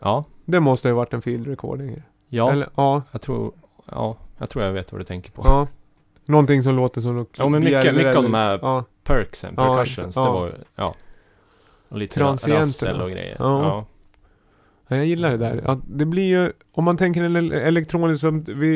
ja, 0.00 0.24
Det 0.44 0.60
måste 0.60 0.88
ju 0.88 0.92
ha 0.94 0.96
varit 0.96 1.12
en 1.12 1.22
field 1.22 1.46
recording. 1.46 2.02
ja, 2.28 2.52
Eller, 2.52 2.68
ja, 2.74 3.02
jag 3.12 3.22
tror, 3.22 3.52
ja, 3.90 4.16
jag 4.38 4.50
tror 4.50 4.64
jag 4.64 4.72
vet 4.72 4.92
vad 4.92 5.00
du 5.00 5.04
tänker 5.04 5.30
på. 5.30 5.42
ja. 5.44 5.66
Någonting 6.24 6.62
som 6.62 6.76
låter 6.76 7.00
som 7.00 7.16
något 7.16 7.36
Ja, 7.38 7.48
men 7.48 7.64
mycket- 7.64 7.94
mycket 7.94 8.16
av 8.16 8.22
de 8.22 8.34
här- 8.34 8.58
Ja, 8.62 8.84
Perksen, 9.04 9.54
Ja, 9.56 9.76
percussions, 9.76 10.16
ja. 10.16 10.24
det 10.24 10.30
var 10.30 10.54
ja. 10.76 10.94
Och 11.88 11.98
lite 11.98 12.20
rassel 12.20 13.00
och 13.00 13.10
grejer. 13.10 13.36
Ja. 13.38 13.62
Ja. 13.62 13.86
Ja, 14.88 14.96
jag 14.96 15.06
gillar 15.06 15.30
det 15.30 15.36
där. 15.36 15.62
Ja, 15.66 15.78
det 15.86 16.04
blir 16.04 16.22
ju, 16.24 16.52
om 16.72 16.84
man 16.84 16.96
tänker 16.96 17.52
elektroniskt, 17.54 18.22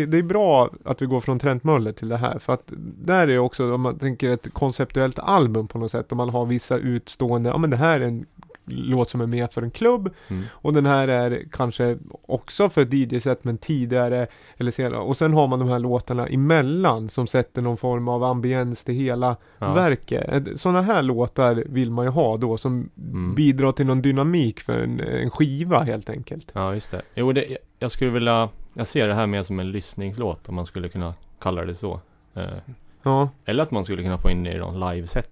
det 0.09 0.19
är 0.19 0.23
bra 0.23 0.71
att 0.85 1.03
vi 1.03 1.07
går 1.07 1.21
från 1.21 1.39
Trent 1.39 1.65
Möller 1.65 1.93
till 1.93 2.09
det 2.09 2.17
här. 2.17 2.39
För 2.39 2.53
att 2.53 2.73
där 3.05 3.29
är 3.29 3.39
också, 3.39 3.73
om 3.75 3.81
man 3.81 3.99
tänker 3.99 4.31
ett 4.31 4.53
konceptuellt 4.53 5.19
album 5.19 5.69
på 5.69 5.79
något 5.79 5.91
sätt. 5.91 6.13
Om 6.13 6.19
man 6.19 6.29
har 6.29 6.47
vissa 6.47 6.79
utstående, 6.79 7.51
ja 7.51 7.59
men 7.59 7.71
det 7.71 7.77
här 7.77 8.01
är 8.01 8.05
en 8.07 8.27
låt 8.67 9.09
som 9.11 9.21
är 9.21 9.27
med 9.27 9.53
för 9.53 9.63
en 9.63 9.71
klubb. 9.71 10.11
Mm. 10.29 10.45
Och 10.51 10.73
den 10.73 10.87
här 10.87 11.09
är 11.09 11.43
kanske 11.53 11.97
också 12.27 12.69
för 12.69 12.95
DJ-set 12.95 13.45
men 13.45 13.59
tidigare 13.59 14.27
eller 14.57 14.71
senare. 14.71 15.01
Och 15.01 15.17
sen 15.17 15.33
har 15.33 15.47
man 15.47 15.59
de 15.59 15.69
här 15.69 15.79
låtarna 15.79 16.27
emellan 16.27 17.09
som 17.11 17.27
sätter 17.27 17.63
någon 17.63 17.77
form 17.77 18.09
av 18.09 18.25
ambiens 18.25 18.85
till 18.85 18.95
hela 18.95 19.37
Ja. 19.59 19.73
verket. 19.73 20.61
Sådana 20.61 20.83
här 20.83 21.03
låtar 21.03 21.65
vill 21.67 21.91
man 21.91 22.05
ju 22.05 22.11
ha 22.11 22.37
då 22.37 22.57
som 22.57 22.91
Mm. 22.99 23.35
bidrar 23.35 23.73
till 23.73 23.87
någon 23.87 24.03
dynamik 24.03 24.61
för 24.61 24.79
en, 24.79 25.01
en 25.01 25.31
skiva 25.31 25.83
helt 25.83 26.11
enkelt. 26.11 26.51
ja, 26.55 26.75
just 26.75 26.91
det. 26.91 27.03
Jo, 27.15 27.33
det, 27.33 27.59
jag 27.79 27.91
skulle 27.91 28.11
vilja, 28.11 28.49
jag 28.75 28.87
ser 28.87 29.09
det 29.09 29.15
här 29.15 29.27
mer 29.27 29.43
som 29.43 29.61
en 29.61 29.71
lyssningslåt 29.71 30.49
om 30.49 30.55
man 30.55 30.67
skulle 30.67 30.89
kunna 30.89 31.15
kalla 31.41 31.65
det 31.65 31.75
så. 31.75 32.01
Eh, 32.35 32.45
Ja, 33.03 33.29
eller 33.45 33.63
att 33.63 33.71
man 33.71 33.85
skulle 33.85 34.03
kunna 34.03 34.19
få 34.19 34.31
in 34.31 34.43
det 34.43 34.53
i 34.53 34.59
någon 34.59 34.81
live-set. 34.91 35.31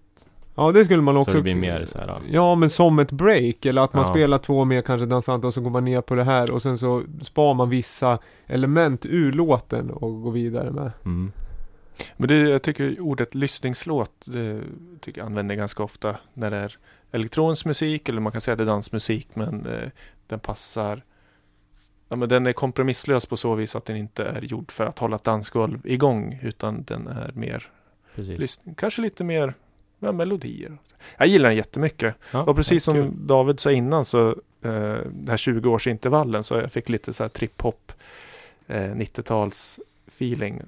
Ja 0.55 0.73
det 0.73 0.85
skulle 0.85 1.03
man 1.03 1.17
också 1.17 1.31
Så 1.31 1.37
det 1.37 1.43
blir 1.43 1.55
mer 1.55 1.85
så 1.85 1.99
här. 1.99 2.21
Ja 2.31 2.55
men 2.55 2.71
som 2.71 2.99
ett 2.99 3.13
break 3.13 3.67
eller 3.67 3.83
att 3.83 3.93
man 3.93 4.05
Ja. 4.07 4.11
spelar 4.11 4.39
två 4.39 4.65
mer 4.65 4.83
kanske 4.83 5.07
dansanta 5.07 5.47
och 5.47 5.55
så 5.55 5.61
går 5.61 5.71
man 5.71 5.85
ner 5.85 6.01
på 6.01 6.15
det 6.15 6.25
här 6.25 6.51
och 6.51 6.63
sen 6.63 6.79
så 6.79 7.03
spar 7.23 7.55
man 7.55 7.69
vissa 7.71 8.19
element 8.47 9.07
ur 9.07 9.33
låten 9.33 9.91
och 9.91 10.23
går 10.23 10.33
vidare 10.33 10.71
med. 10.71 10.91
Mm. 11.05 11.33
Men 12.17 12.29
det, 12.29 12.39
jag 12.39 12.63
tycker 12.63 13.01
ordet 13.01 13.35
lyssningslåt, 13.35 14.25
det 14.27 14.61
tycker 15.01 15.21
jag 15.21 15.27
använder 15.27 15.55
ganska 15.55 15.83
ofta 15.83 16.17
när 16.35 16.51
det 16.51 16.57
är 16.57 16.77
elektronisk 17.13 17.65
musik 17.67 18.09
eller 18.09 18.21
man 18.21 18.33
kan 18.33 18.41
säga 18.41 18.57
det 18.57 18.63
är 18.63 18.67
dansmusik 18.67 19.29
men 19.35 19.67
eh, 19.67 19.89
den 20.27 20.41
passar 20.41 21.03
Ja 22.09 22.17
men 22.17 22.29
den 22.29 22.47
är 22.47 22.53
kompromisslös 22.53 23.27
på 23.27 23.37
så 23.37 23.55
vis 23.55 23.77
att 23.77 23.85
den 23.85 23.97
inte 23.97 24.25
är 24.25 24.43
gjord 24.43 24.73
för 24.73 24.87
att 24.87 24.99
hålla 24.99 25.17
ett 25.17 25.25
dansgolv 25.25 25.81
igång 25.85 26.39
utan 26.43 26.83
den 26.85 27.07
är 27.07 27.31
mer 27.35 27.71
Precis. 28.15 28.39
lyssning, 28.39 28.75
kanske 28.75 29.03
lite 29.03 29.25
mer 29.25 29.55
ja, 30.05 30.13
melodier. 30.13 30.79
Jag 31.17 31.27
gillar 31.27 31.49
den 31.49 31.57
jättemycket. 31.57 32.15
Ja, 32.31 32.43
Och 32.43 32.57
precis 32.57 32.85
som 32.85 32.95
kul. 32.95 33.11
David 33.15 33.61
sa 33.61 33.73
innan 33.73 34.05
så 34.05 34.29
eh, 34.29 34.99
den 35.11 35.29
här 35.29 35.37
20-årsintervallen 35.37 36.43
så 36.43 36.55
jag 36.55 36.73
fick 36.73 36.89
lite 36.89 37.13
så 37.13 37.25
här 37.25 37.29
trip-hop 37.29 37.93
eh, 38.67 38.77
90-tals 38.95 39.81
feeling 40.07 40.63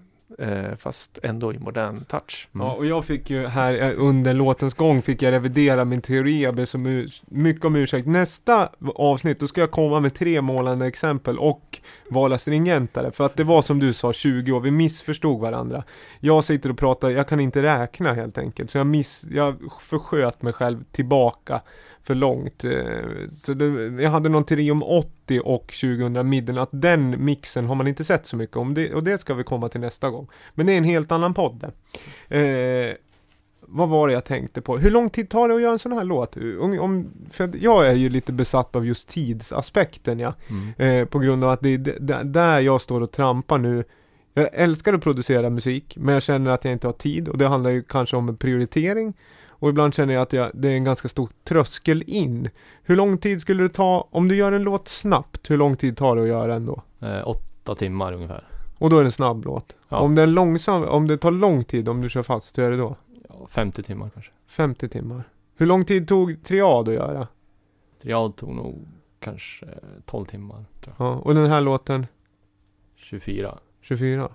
fast 0.79 1.19
ändå 1.23 1.53
i 1.53 1.59
modern 1.59 2.05
touch. 2.05 2.49
Mm. 2.55 2.67
Ja, 2.67 2.73
och 2.73 2.87
jag 2.87 3.05
fick 3.05 3.31
ju 3.31 3.47
här 3.47 3.83
eh, 3.83 3.93
under 3.97 4.35
låtens 4.35 4.75
gång 4.75 5.03
fick 5.03 5.23
jag 5.23 5.33
revidera 5.33 5.85
min 5.85 6.01
teori, 6.01 6.43
jag 6.43 6.55
ber 6.55 6.65
så 6.65 6.79
mycket 7.27 7.65
om 7.65 7.77
ursäkt. 7.77 8.07
Nästa 8.07 8.69
avsnitt, 8.95 9.41
då 9.41 9.47
ska 9.47 9.61
jag 9.61 9.71
komma 9.71 10.01
med 10.01 10.15
tre 10.15 10.41
målande 10.41 10.87
exempel 10.87 11.39
och 11.39 11.81
vara 12.11 12.39
stringentare. 12.39 13.11
För 13.11 13.27
att 13.27 13.37
det 13.37 13.45
var 13.45 13.63
som 13.63 13.79
du 13.79 13.93
sa, 13.93 14.13
20 14.13 14.53
år, 14.53 14.61
vi 14.61 14.71
missförstod 14.71 15.41
varandra. 15.41 15.85
Jag 16.21 16.45
sitter 16.45 16.71
och 16.71 16.79
pratar, 16.79 17.11
jag 17.11 17.29
kan 17.29 17.41
inte 17.41 17.63
räkna 17.63 18.15
helt 18.15 18.39
enkelt. 18.39 18.71
Så 18.71 18.79
jag, 18.79 18.87
miss, 18.87 19.25
jag 19.31 19.57
försköt 19.81 20.43
mig 20.43 20.53
själv 20.53 20.85
tillbaka 20.93 21.61
för 22.07 22.15
långt. 22.15 22.65
Eh, 22.65 22.71
Så 23.33 23.55
det, 23.55 24.03
jag 24.03 24.11
hade 24.11 24.29
någon 24.29 24.45
teori 24.45 24.71
om 24.71 24.83
80 24.83 25.41
och 25.41 25.67
2000 25.67 26.29
midden, 26.29 26.59
att 26.59 26.69
den 26.73 27.25
mixen 27.25 27.67
har 27.67 27.75
man 27.75 27.87
inte 27.89 28.05
sett 28.05 28.27
så 28.27 28.37
mycket 28.37 28.57
om. 28.57 28.75
Det, 28.75 28.95
och 28.95 29.05
det 29.05 29.19
ska 29.19 29.35
vi 29.35 29.45
komma 29.45 29.69
till 29.69 29.81
nästa 29.81 30.11
gång. 30.11 30.29
Men 30.55 30.67
det 30.67 30.73
är 30.73 30.79
en 30.79 30.85
helt 30.85 31.13
annan 31.13 31.35
podd. 31.35 31.65
Eh, 32.29 32.95
vad 33.69 33.89
var 33.89 34.07
det 34.07 34.13
jag 34.13 34.25
tänkte 34.25 34.61
på? 34.61 34.79
Hur 34.79 34.91
lång 34.91 35.11
tid 35.11 35.29
tar 35.29 35.49
det 35.49 35.55
att 35.55 35.63
göra 35.63 35.73
en 35.73 35.79
sån 35.79 35.93
här 35.93 36.05
låt? 36.05 36.37
Om, 36.37 36.79
om, 36.81 37.07
för 37.31 37.51
jag 37.61 37.89
är 37.89 37.95
ju 37.95 38.09
lite 38.09 38.33
besatt 38.33 38.77
av 38.77 38.87
just 38.87 39.09
tidsaspekten 39.09 40.19
ja. 40.19 40.35
Mm. 40.49 41.01
Eh, 41.03 41.09
på 41.09 41.19
grund 41.19 41.45
av 41.45 41.51
att 41.51 41.61
det 41.61 41.69
är 41.69 42.25
där 42.25 42.61
jag 42.61 42.81
står 42.81 43.01
och 43.01 43.13
trampar 43.13 43.59
nu. 43.59 43.85
Jag 44.35 44.49
älskar 44.53 44.95
att 44.95 45.03
producera 45.03 45.51
musik, 45.51 45.97
men 46.01 46.15
jag 46.15 46.23
känner 46.23 46.51
att 46.51 46.65
jag 46.65 46.73
inte 46.73 46.87
har 46.89 46.93
tid 46.93 47.29
och 47.29 47.39
det 47.39 47.49
handlar 47.49 47.71
ju 47.71 47.83
kanske 47.83 48.17
om 48.17 48.37
prioritering. 48.37 49.15
Och 49.67 49.71
ibland 49.71 49.95
känner 49.95 50.15
jag 50.15 50.23
att 50.23 50.33
jag, 50.33 50.51
det 50.55 50.69
är 50.69 50.77
en 50.77 50.85
ganska 50.85 51.09
stor 51.09 51.29
tröskel 51.45 52.05
in. 52.07 52.51
Hur 52.83 52.97
lång 52.97 53.19
tid 53.19 53.41
skulle 53.41 53.63
det 53.63 53.69
ta, 53.69 54.09
om 54.11 54.29
du 54.29 54.37
gör 54.37 54.53
en 54.53 54.63
låt 54.63 54.89
snabbt, 54.89 55.51
hur 55.51 55.57
lång 55.57 55.77
tid 55.77 55.97
tar 55.97 56.17
det 56.17 56.23
att 56.23 56.29
göra 56.29 56.47
den 56.47 56.67
då? 56.67 56.83
Eh, 57.01 57.29
åtta 57.29 57.75
timmar 57.75 58.13
ungefär. 58.13 58.45
Och 58.79 58.91
då 58.91 58.99
är 58.99 59.03
det 59.03 59.09
en 59.09 59.13
snabb 59.13 59.45
låt. 59.45 59.77
Ja. 59.89 59.99
Om 59.99 60.15
det 60.15 60.23
är 60.23 60.27
långsam, 60.27 60.85
om 60.85 61.07
det 61.07 61.19
tar 61.19 61.31
lång 61.31 61.65
tid, 61.65 61.89
om 61.89 62.01
du 62.01 62.09
kör 62.09 62.23
fast, 62.23 62.59
hur 62.59 62.65
är 62.65 62.71
det 62.71 62.77
då? 62.77 62.97
Ja, 63.29 63.47
50 63.49 63.83
timmar 63.83 64.11
kanske. 64.11 64.33
50 64.47 64.89
timmar. 64.89 65.23
Hur 65.57 65.67
lång 65.67 65.85
tid 65.85 66.09
tog 66.09 66.45
triad 66.45 66.89
att 66.89 66.95
göra? 66.95 67.29
Triad 68.03 68.37
tog 68.37 68.55
nog 68.55 68.89
kanske 69.19 69.67
12 70.05 70.25
timmar. 70.25 70.65
Tror 70.81 70.95
jag. 70.99 71.07
Ja, 71.07 71.15
och 71.15 71.35
den 71.35 71.51
här 71.51 71.61
låten 71.61 72.07
24. 72.97 73.59
24? 73.81 74.31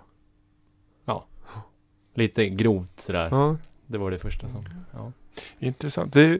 Lite 2.13 2.49
grovt 2.49 2.99
sådär. 2.99 3.27
Ja. 3.31 3.57
Det 3.87 3.97
var 3.97 4.11
det 4.11 4.19
första 4.19 4.47
som, 4.47 4.65
ja. 4.93 5.11
Intressant. 5.59 6.13
Det, 6.13 6.39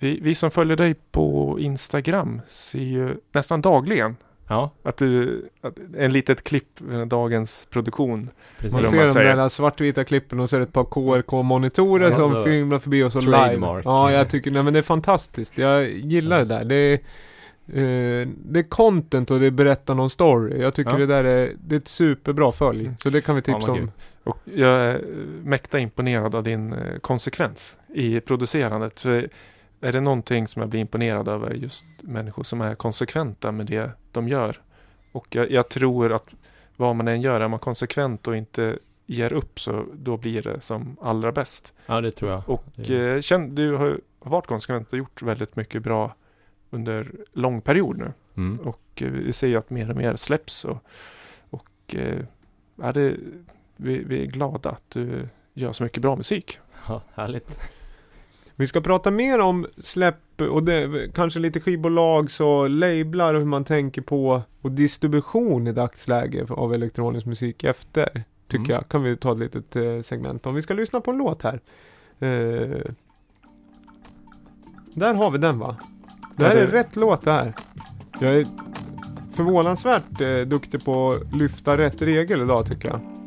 vi, 0.00 0.18
vi 0.22 0.34
som 0.34 0.50
följer 0.50 0.76
dig 0.76 0.94
på 1.10 1.56
Instagram 1.60 2.40
ser 2.48 2.78
ju 2.78 3.16
nästan 3.32 3.62
dagligen 3.62 4.16
Ja, 4.48 4.70
att 4.82 4.96
du, 4.96 5.42
att 5.60 5.78
en 5.96 6.12
litet 6.12 6.44
klipp 6.44 6.80
med 6.80 7.08
dagens 7.08 7.66
produktion. 7.70 8.18
Man 8.18 8.28
precis. 8.58 8.74
Om 8.76 8.84
ser 8.84 9.04
man 9.06 9.14
de 9.14 9.22
där 9.22 9.48
svartvita 9.48 10.04
klippen 10.04 10.40
och 10.40 10.50
så 10.50 10.56
är 10.56 10.60
det 10.60 10.66
ett 10.66 10.72
par 10.72 10.84
KRK-monitorer 10.84 12.10
Ja, 12.10 12.16
som 12.16 12.44
filmar 12.44 12.78
förbi 12.78 13.02
oss 13.02 13.16
och 13.16 13.22
live. 13.22 13.82
Ja, 13.84 14.12
jag 14.12 14.30
tycker, 14.30 14.50
nej 14.50 14.62
men 14.62 14.72
det 14.72 14.78
är 14.78 14.82
fantastiskt. 14.82 15.58
Jag 15.58 15.90
gillar 15.90 16.38
det 16.38 16.44
där. 16.44 16.64
Det 16.64 16.74
är, 16.74 16.98
eh, 17.68 18.28
det 18.44 18.60
är 18.60 18.68
content 18.68 19.30
och 19.30 19.40
det 19.40 19.50
berättar 19.50 19.94
någon 19.94 20.10
story. 20.10 20.60
Jag 20.60 20.74
tycker 20.74 20.90
Ja. 20.90 20.96
det 20.98 21.06
där 21.06 21.24
är, 21.24 21.52
det 21.60 21.74
är 21.76 21.80
ett 21.80 21.88
superbra 21.88 22.52
följ. 22.52 22.90
Så 23.02 23.10
det 23.10 23.20
kan 23.20 23.34
vi 23.34 23.42
Ja, 23.46 23.54
tipsa 23.58 23.70
vad 23.72 23.80
om. 23.80 23.90
Och 24.24 24.38
jag 24.44 24.70
är 24.70 24.94
eh, 24.94 25.00
mäkta 25.44 25.78
imponerad 25.78 26.34
av 26.34 26.42
din 26.42 26.72
eh, 26.72 26.98
konsekvens 26.98 27.76
i 27.94 28.20
producerandet. 28.20 29.00
För 29.00 29.28
är 29.80 29.92
det 29.92 30.00
någonting 30.00 30.48
som 30.48 30.60
jag 30.62 30.68
blir 30.68 30.80
imponerad 30.80 31.28
över 31.28 31.50
just 31.54 31.84
människor 32.00 32.42
som 32.44 32.60
är 32.60 32.74
konsekventa 32.74 33.52
med 33.52 33.66
det 33.66 33.90
de 34.12 34.28
gör. 34.28 34.56
Och 35.12 35.26
jag, 35.30 35.50
jag 35.50 35.68
tror 35.68 36.12
att 36.12 36.26
vad 36.76 36.96
man 36.96 37.08
än 37.08 37.20
gör, 37.22 37.40
är 37.40 37.48
man 37.48 37.58
konsekvent 37.58 38.28
och 38.28 38.36
inte 38.36 38.78
ger 39.06 39.32
upp 39.32 39.60
så 39.60 39.84
då 39.94 40.16
blir 40.16 40.42
det 40.42 40.60
som 40.60 40.96
allra 41.00 41.32
bäst. 41.32 41.72
Ja, 41.86 42.00
det 42.00 42.10
tror 42.10 42.30
jag. 42.30 42.42
Och 42.48 42.64
Det- 42.76 43.14
eh, 43.14 43.20
känn, 43.20 43.54
du 43.54 43.74
har 43.74 44.00
har 44.20 44.30
varit 44.30 44.46
konsekvent 44.46 44.92
och 44.92 44.98
gjort 44.98 45.22
väldigt 45.22 45.56
mycket 45.56 45.82
bra 45.82 46.14
under 46.70 47.12
lång 47.32 47.60
period 47.60 47.98
nu. 47.98 48.12
Mm. 48.36 48.58
Och 48.60 49.02
eh, 49.02 49.10
vi 49.10 49.32
ser 49.32 49.46
ju 49.46 49.56
att 49.56 49.70
mer 49.70 49.90
och 49.90 49.96
mer 49.96 50.16
släpps 50.16 50.64
och, 50.64 50.78
och 51.50 51.94
eh, 51.94 52.18
ja, 52.82 52.92
det, 52.92 53.16
vi, 53.76 54.04
vi 54.04 54.22
är 54.22 54.26
glada 54.26 54.70
att 54.70 54.90
du 54.90 55.28
göra 55.54 55.72
så 55.72 55.82
mycket 55.82 56.02
bra 56.02 56.16
musik. 56.16 56.58
Ja, 56.88 57.02
härligt. 57.14 57.60
Vi 58.54 58.66
ska 58.66 58.80
prata 58.80 59.10
mer 59.10 59.38
om 59.38 59.66
släpp 59.78 60.40
och 60.40 60.62
det, 60.62 61.10
kanske 61.14 61.40
lite 61.40 61.60
skivbolags 61.60 62.40
och 62.40 62.70
lablar 62.70 63.34
och 63.34 63.40
hur 63.40 63.46
man 63.46 63.64
tänker 63.64 64.02
på 64.02 64.42
och 64.60 64.72
distribution 64.72 65.66
i 65.66 65.72
dagsläge 65.72 66.46
av 66.50 66.74
elektronisk 66.74 67.26
musik 67.26 67.64
efter. 67.64 68.24
Tycker 68.46 68.64
Mm. 68.64 68.74
jag. 68.74 68.88
Kan 68.88 69.02
vi 69.02 69.16
ta 69.16 69.32
ett 69.32 69.38
litet 69.38 69.76
eh, 69.76 70.00
segment 70.00 70.46
om. 70.46 70.54
Vi 70.54 70.62
ska 70.62 70.74
lyssna 70.74 71.00
på 71.00 71.10
en 71.10 71.18
låt 71.18 71.42
här. 71.42 71.60
Eh, 72.18 72.92
där 74.94 75.14
har 75.14 75.30
vi 75.30 75.38
den 75.38 75.58
va? 75.58 75.76
Det 76.38 76.44
här 76.44 76.56
är 76.56 76.66
rätt 76.66 76.96
låt 76.96 77.22
det 77.22 77.32
här. 77.32 77.52
Jag 78.20 78.34
är 78.34 78.46
förvånansvärt 79.32 80.20
eh, 80.20 80.40
duktig 80.40 80.84
på 80.84 81.08
att 81.08 81.36
lyfta 81.36 81.78
rätt 81.78 82.02
regel 82.02 82.42
idag 82.42 82.66
tycker 82.66 82.88
jag. 82.88 83.17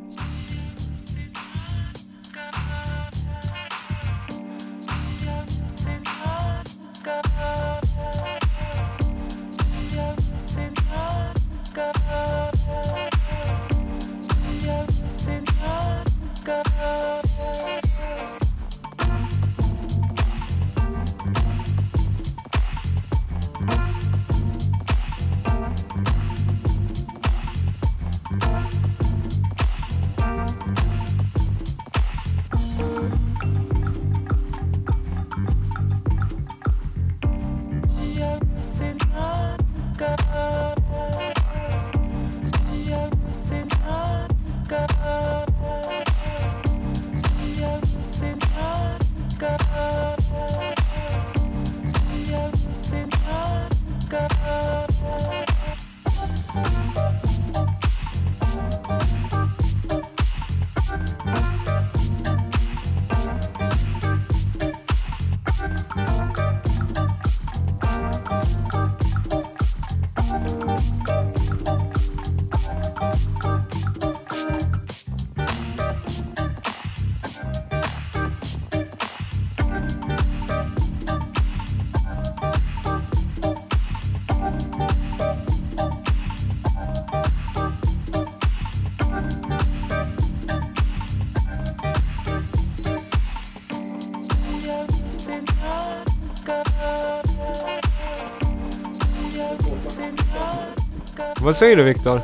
Vad 101.52 101.58
säger 101.58 101.76
du 101.76 101.84
Viktor? 101.84 102.22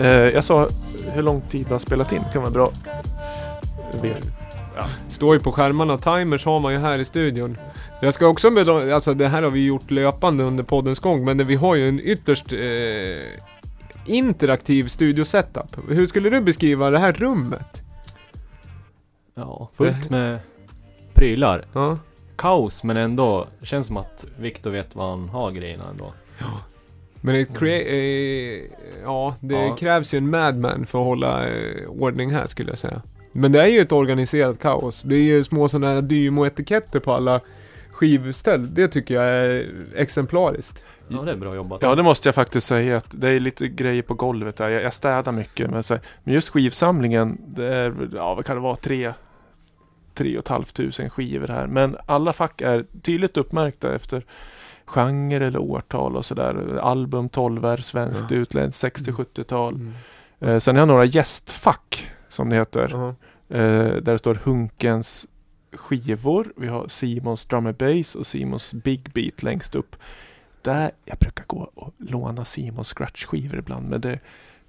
Eh, 0.00 0.08
jag 0.08 0.44
sa 0.44 0.68
hur 1.12 1.22
lång 1.22 1.40
tid 1.40 1.66
har 1.66 1.78
spelat 1.78 2.12
in. 2.12 2.24
kan 2.32 2.42
vara 2.42 2.52
bra. 2.52 2.72
Vet. 4.02 4.26
Står 5.08 5.34
ju 5.34 5.40
på 5.40 5.52
skärmarna. 5.52 5.98
Timers 5.98 6.44
har 6.44 6.60
man 6.60 6.72
ju 6.72 6.78
här 6.78 6.98
i 6.98 7.04
studion. 7.04 7.58
Jag 8.02 8.14
ska 8.14 8.26
också 8.26 8.50
med 8.50 8.68
alltså 8.68 9.14
det 9.14 9.28
här 9.28 9.42
har 9.42 9.50
vi 9.50 9.64
gjort 9.64 9.90
löpande 9.90 10.44
under 10.44 10.64
poddens 10.64 10.98
gång, 10.98 11.24
men 11.24 11.46
vi 11.46 11.56
har 11.56 11.74
ju 11.74 11.88
en 11.88 12.00
ytterst 12.00 12.52
eh, 12.52 13.42
interaktiv 14.06 14.88
studiosetup. 14.88 15.78
Hur 15.88 16.06
skulle 16.06 16.30
du 16.30 16.40
beskriva 16.40 16.90
det 16.90 16.98
här 16.98 17.12
rummet? 17.12 17.82
Ja, 19.34 19.70
fullt 19.76 20.10
med 20.10 20.38
prylar. 21.14 21.64
Ja. 21.72 21.98
Kaos 22.36 22.84
men 22.84 22.96
ändå, 22.96 23.46
det 23.60 23.66
känns 23.66 23.86
som 23.86 23.96
att 23.96 24.24
Viktor 24.38 24.70
vet 24.70 24.96
vad 24.96 25.10
han 25.10 25.28
har 25.28 25.50
grejerna 25.50 25.84
ändå. 25.90 26.12
Men 27.20 27.34
det, 27.34 27.44
crea- 27.44 27.86
eh, 27.88 28.62
ja, 29.02 29.34
det 29.40 29.54
Ja. 29.54 29.76
krävs 29.76 30.14
ju 30.14 30.18
en 30.18 30.30
madman 30.30 30.86
för 30.86 30.98
att 30.98 31.04
hålla 31.04 31.48
eh, 31.48 31.88
ordning 31.88 32.30
här 32.30 32.46
skulle 32.46 32.70
jag 32.70 32.78
säga. 32.78 33.02
Men 33.32 33.52
det 33.52 33.62
är 33.62 33.66
ju 33.66 33.80
ett 33.80 33.92
organiserat 33.92 34.58
kaos. 34.58 35.02
Det 35.02 35.14
är 35.14 35.22
ju 35.22 35.42
små 35.42 35.68
sådana 35.68 35.94
här 35.94 36.02
Dymo-etiketter 36.02 36.98
på 37.00 37.12
alla 37.12 37.40
skivställ. 37.90 38.74
Det 38.74 38.88
tycker 38.88 39.14
jag 39.14 39.24
är 39.24 39.66
exemplariskt. 39.96 40.84
Ja, 41.08 41.22
det 41.22 41.32
är 41.32 41.36
bra 41.36 41.54
jobbat. 41.54 41.82
Ja, 41.82 41.94
det 41.94 42.02
måste 42.02 42.28
jag 42.28 42.34
faktiskt 42.34 42.66
säga 42.66 42.96
att 42.96 43.06
det 43.10 43.28
är 43.28 43.40
lite 43.40 43.68
grejer 43.68 44.02
på 44.02 44.14
golvet 44.14 44.56
där. 44.56 44.68
Jag, 44.68 44.82
jag 44.82 44.94
städar 44.94 45.32
mycket. 45.32 45.70
Men, 45.70 45.82
så, 45.82 45.98
men 46.24 46.34
just 46.34 46.48
skivsamlingen, 46.48 47.38
det 47.46 47.64
är, 47.66 47.94
ja 48.14 48.34
vad 48.34 48.44
kan 48.46 48.56
det 48.56 48.62
vara, 48.62 48.76
tre, 48.76 49.12
tre 50.14 50.36
och 50.38 50.44
ett 50.44 50.48
halvt 50.48 50.74
tusen 50.74 51.10
skivor 51.10 51.48
här. 51.48 51.66
Men 51.66 51.96
alla 52.06 52.32
fack 52.32 52.60
är 52.60 52.84
tydligt 53.02 53.36
uppmärkta 53.36 53.94
efter 53.94 54.22
genre 54.88 55.46
eller 55.46 55.58
årtal 55.58 56.16
och 56.16 56.24
sådär. 56.24 56.78
Album, 56.82 57.28
tolver, 57.28 57.76
svenskt, 57.76 58.24
Ja. 58.30 58.36
utländskt, 58.36 58.80
60-70-tal. 58.84 59.74
Mm. 59.74 59.92
Eh, 60.40 60.58
sen 60.58 60.76
har 60.76 60.80
jag 60.80 60.88
några 60.88 61.04
gästfack 61.04 62.10
som 62.28 62.48
det 62.48 62.56
heter. 62.56 62.88
Ja. 62.92 63.08
Eh, 63.56 63.84
där 63.94 64.12
det 64.12 64.18
står 64.18 64.34
Hunkens 64.34 65.26
skivor. 65.72 66.52
Vi 66.56 66.68
har 66.68 66.88
Simons 66.88 67.44
Drum 67.44 67.66
and 67.66 67.76
Bass 67.76 68.14
och 68.14 68.26
Simons 68.26 68.72
Big 68.74 69.10
Beat 69.14 69.42
längst 69.42 69.74
upp. 69.74 69.96
Där, 70.62 70.90
jag 71.04 71.18
brukar 71.18 71.44
gå 71.46 71.70
och 71.74 71.94
låna 71.98 72.44
Simons 72.44 72.88
scratch-skivor 72.94 73.58
ibland 73.58 73.88
men 73.88 74.00
det, 74.00 74.20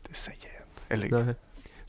det 0.07 0.13
säger 0.15 0.39
jag 0.43 0.61
inte. 0.97 1.07
Eller, 1.07 1.25
Nej. 1.25 1.35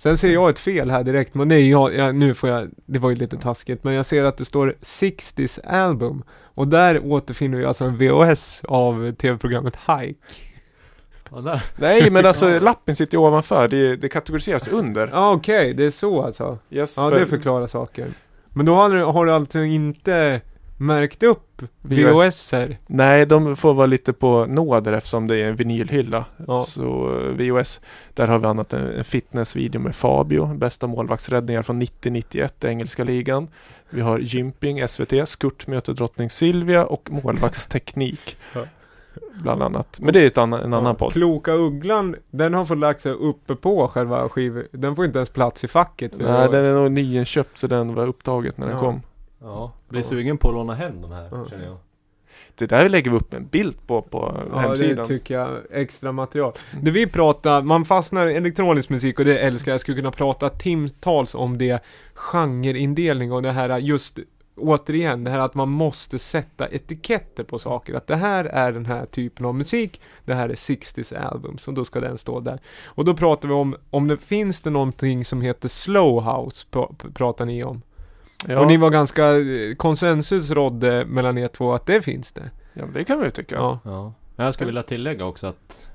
Sen 0.03 0.19
ser 0.19 0.31
jag 0.31 0.51
ett 0.51 0.59
fel 0.59 0.91
här 0.91 1.05
direkt, 1.05 1.35
men 1.35 1.51
är 1.51 1.59
jag, 1.59 1.95
jag, 1.95 2.15
nu 2.15 2.35
får 2.35 2.49
jag, 2.51 2.71
det 2.87 2.99
var 2.99 3.11
ju 3.11 3.17
lite 3.17 3.37
taskigt, 3.37 3.85
men 3.85 3.95
jag 3.95 4.07
ser 4.07 4.25
att 4.25 4.37
det 4.37 4.45
står 4.45 4.75
60s 4.83 5.67
album. 5.67 6.23
Och 6.43 6.69
där 6.69 7.01
återfinner 7.05 7.59
vi 7.59 7.65
alltså 7.65 7.85
en 7.85 7.97
VHS 7.97 8.63
av 8.65 9.13
tv-programmet 9.13 9.77
Hike. 9.77 10.19
Nej 11.77 12.11
men 12.11 12.27
alltså 12.27 12.59
lappen 12.61 12.97
sitter 12.97 13.17
ju 13.19 13.25
ovanför. 13.25 13.69
Det, 13.69 13.97
det 13.97 14.09
kategoriseras 14.09 14.69
under. 14.69 15.09
Ja 15.13 15.33
okej, 15.33 15.75
det 15.75 15.85
är 15.85 15.91
så 15.91 16.23
alltså. 16.23 16.59
Yes, 16.71 16.95
Ja 16.97 17.11
för- 17.11 17.21
det 17.21 17.27
förklarar 17.27 17.67
saker. 17.67 18.07
Men 18.49 18.67
då 18.67 18.75
har 18.75 18.91
du, 18.91 19.03
har 19.05 19.27
du 19.27 19.33
alltså 19.33 19.59
inte 19.59 20.41
märkt 20.81 21.23
upp 21.23 21.63
VHS. 21.83 22.53
VHS-er? 22.53 22.79
Nej, 22.87 23.27
de 23.27 23.57
får 23.57 23.75
vara 23.75 23.87
lite 23.87 24.13
på 24.13 24.47
nåder 24.47 24.93
eftersom 24.93 25.27
det 25.27 25.37
är 25.37 25.49
en 25.49 25.57
vinylhylla. 25.57 26.25
Ja. 26.47 26.63
Så 26.63 27.19
eh, 27.19 27.53
VOS, 27.53 27.81
där 28.15 28.29
har 28.29 28.39
vi 28.39 28.47
annat 28.47 28.73
en, 28.73 29.05
fitnessvideo 29.05 29.81
med 29.81 29.95
Fabio, 29.95 30.47
bästa 30.47 30.87
målvaktsräddningar 30.87 31.63
från 31.63 31.83
90-91 31.83 32.67
i 32.67 32.69
engelska 32.69 33.05
ligan. 33.05 33.49
Vi 33.91 34.01
har 34.01 34.19
Gymping, 34.19 34.89
SVT, 34.89 35.29
Skurt 35.29 35.67
möter 35.67 35.93
drottning 35.93 36.31
Silvia 36.31 36.87
och 36.87 37.11
målvaktsteknik. 37.11 38.37
Ja. 38.55 38.61
Bland 39.43 39.63
annat. 39.63 39.99
Men 40.01 40.13
det 40.13 40.21
är 40.21 40.27
ett 40.27 40.39
annan, 40.39 40.61
en 40.61 40.75
annan 40.75 40.87
Ja, 40.87 40.95
podd. 40.95 41.13
Kloka 41.13 41.55
Ugglan, 41.55 42.17
den 42.31 42.55
har 42.55 42.65
fått 42.65 42.79
lagt 42.79 43.01
sig 43.01 43.13
uppe 43.13 43.57
på 43.57 43.89
själva 43.89 44.29
skiv... 44.29 44.67
Den 44.73 44.97
får 44.97 45.05
inte 45.05 45.19
ens 45.19 45.31
plats 45.31 45.65
i 45.65 45.69
facket. 45.69 46.13
Nej, 46.19 46.49
den 46.49 46.65
är 46.65 46.75
nog 46.75 46.93
nyinköpt 46.93 47.59
så 47.59 47.67
den 47.67 47.95
var 47.95 48.07
upptaget 48.07 48.59
när 48.59 48.67
den 48.67 48.79
kom. 48.79 49.03
Ja, 49.41 49.73
blir 49.89 50.03
sugen 50.03 50.39
på 50.39 50.49
att 50.49 50.55
låna 50.55 50.75
hem 50.75 51.03
de 51.03 51.13
här 51.13 51.29
Ja. 51.33 51.47
känner 51.51 51.65
jag. 51.65 51.77
Det 52.55 52.67
där 52.67 52.89
lägger 52.89 53.11
vi 53.11 53.17
upp 53.17 53.35
en 53.35 53.45
bild 53.47 53.87
på 53.87 54.03
på 54.03 54.35
Ja, 54.53 54.59
hemsidan. 54.59 54.97
det 54.97 55.05
tycker 55.05 55.35
jag. 55.35 55.59
Extra 55.71 56.13
material. 56.13 56.53
Det 56.83 56.91
vi 56.91 57.07
pratar, 57.07 57.63
man 57.63 57.85
fastnar 57.85 58.27
i 58.27 58.35
elektronisk 58.35 58.89
musik 58.91 59.19
och 59.19 59.25
det 59.25 59.39
älskar 59.39 59.71
jag. 59.71 59.75
Jag 59.75 59.81
skulle 59.81 59.97
kunna 59.97 60.11
prata 60.11 60.49
timtals 60.49 61.35
om 61.35 61.59
det. 61.59 61.83
Genreindelning 62.15 63.33
och 63.33 63.43
det 63.43 63.51
här 63.53 63.79
just 63.79 64.19
Återigen, 64.57 65.25
det 65.25 65.31
här 65.31 65.39
att 65.39 65.55
man 65.55 65.69
måste 65.69 66.19
sätta 66.19 66.69
etiketter 66.69 67.45
på 67.45 67.59
saker. 67.59 67.95
Att 67.95 68.07
det 68.07 68.17
här 68.17 68.45
är 68.45 68.73
den 68.73 68.87
här 68.87 69.07
typen 69.07 69.47
av 69.47 69.55
musik. 69.55 70.01
Det 70.25 70.35
här 70.35 70.49
är 70.49 70.55
60s 70.55 71.27
albums 71.31 71.69
och 71.69 71.75
då 71.75 71.85
ska 71.85 72.01
den 72.01 72.19
stå 72.19 72.41
där. 72.41 72.61
Och 72.85 73.05
då 73.05 73.15
pratar 73.15 73.49
vi 73.49 73.55
om, 73.55 73.77
om 73.91 74.09
det 74.09 74.17
finns 74.17 74.61
det 74.61 74.71
någonting 74.71 75.25
som 75.25 75.41
heter 75.41 75.69
slow 75.69 76.23
house, 76.25 76.67
pr- 76.71 77.13
pratar 77.15 77.45
ni 77.47 77.65
om. 77.65 77.83
Ja, 78.49 78.61
Och 78.61 78.67
ni 78.67 78.77
var 78.77 78.91
ganska, 78.91 79.39
eh, 79.41 79.75
konsensus 79.75 80.51
rådde 80.51 81.05
mellan 81.05 81.39
er 81.39 81.49
två 81.49 81.73
att 81.75 81.87
det 81.87 82.03
finns 82.03 82.33
det. 82.33 82.51
ja, 82.75 82.85
det 82.95 83.05
kan 83.05 83.19
vi 83.19 83.25
ju 83.25 83.31
tycka. 83.31 83.55
Ja. 83.55 83.79
Ja. 83.85 84.13
Men 84.37 84.45
jag 84.45 84.55
skulle 84.55 84.67
vilja 84.67 84.83
tillägga 84.83 85.25
också 85.25 85.47
att 85.47 85.91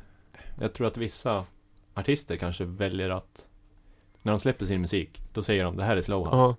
jag 0.59 0.73
tror 0.73 0.87
att 0.87 0.97
vissa 0.97 1.45
artister 1.93 2.35
kanske 2.35 2.63
väljer 2.65 3.09
att 3.09 3.47
när 4.21 4.31
de 4.31 4.39
släpper 4.39 4.65
sin 4.65 4.81
musik, 4.81 5.21
då 5.33 5.41
säger 5.41 5.63
de 5.63 5.77
det 5.77 5.83
här 5.83 5.97
är 5.97 6.01
slow 6.01 6.25
house. 6.25 6.57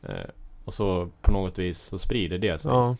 Ja. 0.00 0.08
Eh, 0.08 0.30
och 0.64 0.74
så 0.74 1.08
på 1.22 1.32
något 1.32 1.58
vis 1.58 1.78
så 1.78 1.98
sprider 1.98 2.38
det 2.38 2.58
sig. 2.60 2.70
Ja. 2.70 2.96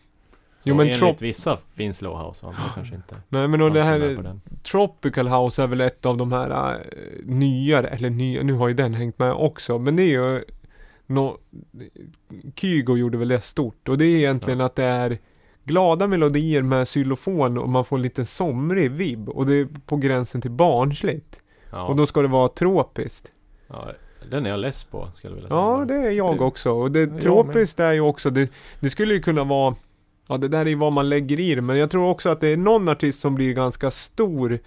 Så 0.59 0.69
Jo, 0.69 0.75
men 0.75 0.85
enligt 0.87 0.99
trop- 1.01 1.21
vissa 1.21 1.57
finns 1.73 1.97
slow 1.97 2.17
house 2.27 2.45
och 2.45 2.53
andra 2.53 2.71
kanske 2.75 2.95
inte. 2.95 3.15
Nej 3.29 3.47
men 3.47 3.61
och 3.61 3.71
det 3.71 3.81
här. 3.83 4.39
Tropical 4.63 5.27
House 5.27 5.63
är 5.63 5.67
väl 5.67 5.81
ett 5.81 6.05
av 6.05 6.17
de 6.17 6.31
här 6.31 6.73
äh, 6.73 6.77
nyare, 7.25 7.87
eller 7.87 8.09
nya, 8.09 8.43
nu 8.43 8.53
har 8.53 8.67
ju 8.67 8.73
den 8.73 8.93
hängt 8.93 9.19
med 9.19 9.33
också, 9.33 9.79
men 9.79 9.95
det 9.95 10.03
är 10.03 10.07
ju 10.07 10.43
no, 11.05 11.37
Kygo 12.55 12.97
gjorde 12.97 13.17
väl 13.17 13.27
det 13.27 13.41
stort 13.41 13.89
och 13.89 13.97
det 13.97 14.05
är 14.05 14.17
egentligen 14.17 14.61
att 14.61 14.75
det 14.75 14.83
är 14.83 15.17
glada 15.63 16.07
melodier 16.07 16.61
med 16.61 16.87
xylofon 16.87 17.57
och 17.57 17.69
man 17.69 17.85
får 17.85 17.95
en 17.95 18.01
liten 18.01 18.25
somrig 18.25 18.91
vibb 18.91 19.29
och 19.29 19.45
det 19.45 19.55
är 19.55 19.67
på 19.85 19.97
gränsen 19.97 20.41
till 20.41 20.51
barnsligt. 20.51 21.39
Ja, 21.71 21.83
Och 21.87 21.95
då 21.95 22.05
ska 22.05 22.21
det 22.21 22.27
vara 22.27 22.49
tropiskt. 22.49 23.31
ja, 23.67 23.87
den 24.31 24.45
är 24.45 24.49
jag 24.49 24.59
less 24.59 24.83
på 24.83 25.09
skulle 25.15 25.31
jag 25.31 25.35
vilja 25.35 25.49
säga. 25.49 25.61
Ja, 25.61 25.85
det 25.87 25.95
är 25.95 26.11
jag 26.11 26.41
också. 26.41 26.71
Och 26.71 26.91
det 26.91 26.99
jag 26.99 27.21
tropiskt 27.21 27.79
är 27.79 27.91
ju 27.93 28.01
också, 28.01 28.29
det, 28.29 28.49
det 28.79 28.89
skulle 28.89 29.13
ju 29.13 29.21
kunna 29.21 29.43
vara 29.43 29.75
Ja, 30.27 30.37
det 30.37 30.47
där 30.47 30.59
är 30.59 30.65
ju 30.65 30.75
vad 30.75 30.93
man 30.93 31.09
lägger 31.09 31.39
i 31.39 31.55
det, 31.55 31.61
men 31.61 31.77
jag 31.77 31.91
tror 31.91 32.09
också 32.09 32.29
att 32.29 32.41
det 32.41 32.47
är 32.47 32.57
någon 32.57 32.89
artist 32.89 33.19
som 33.19 33.35
blir 33.35 33.53
ganska 33.53 33.91
stor 33.91 34.59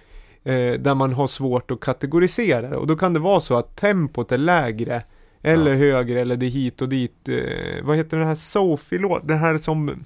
eh, 0.44 0.72
där 0.72 0.94
man 0.94 1.12
har 1.12 1.26
svårt 1.26 1.70
att 1.70 1.80
kategorisera 1.80 2.70
det. 2.70 2.76
Och 2.76 2.86
då 2.86 2.96
kan 2.96 3.12
det 3.12 3.20
vara 3.20 3.40
så 3.40 3.56
att 3.56 3.76
tempot 3.76 4.32
är 4.32 4.38
lägre 4.38 5.02
eller 5.46 5.70
Ja. 5.70 5.76
högre 5.78 6.20
eller 6.20 6.36
det 6.36 6.46
hit 6.46 6.82
och 6.82 6.88
dit. 6.88 7.28
Eh, 7.28 7.84
vad 7.84 7.96
heter 7.96 8.16
den 8.16 8.26
här 8.26 8.34
Sophie-låt? 8.34 9.28
Det 9.28 9.34
här 9.34 9.56
som 9.58 10.04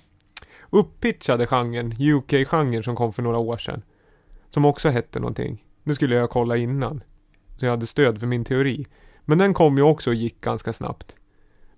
upppitchade 0.71 1.47
genren, 1.47 1.93
UK-genren 1.99 2.83
som 2.83 2.97
kom 2.97 3.13
för 3.13 3.23
några 3.23 3.39
år 3.39 3.57
sedan. 3.57 3.83
Som 4.51 4.65
också 4.65 4.89
hette 4.89 5.21
någonting. 5.21 5.65
Det 5.85 5.95
skulle 5.95 6.15
jag 6.17 6.31
kolla 6.31 6.57
innan. 6.57 7.03
Så 7.57 7.67
jag 7.67 7.71
hade 7.71 7.87
stöd 7.87 8.21
för 8.21 8.27
min 8.27 8.45
teori. 8.45 8.87
Men 9.25 9.39
den 9.39 9.55
kom 9.55 9.77
ju 9.77 9.83
också 9.83 10.11
och 10.11 10.15
gick 10.17 10.41
ganska 10.41 10.73
snabbt. 10.73 11.17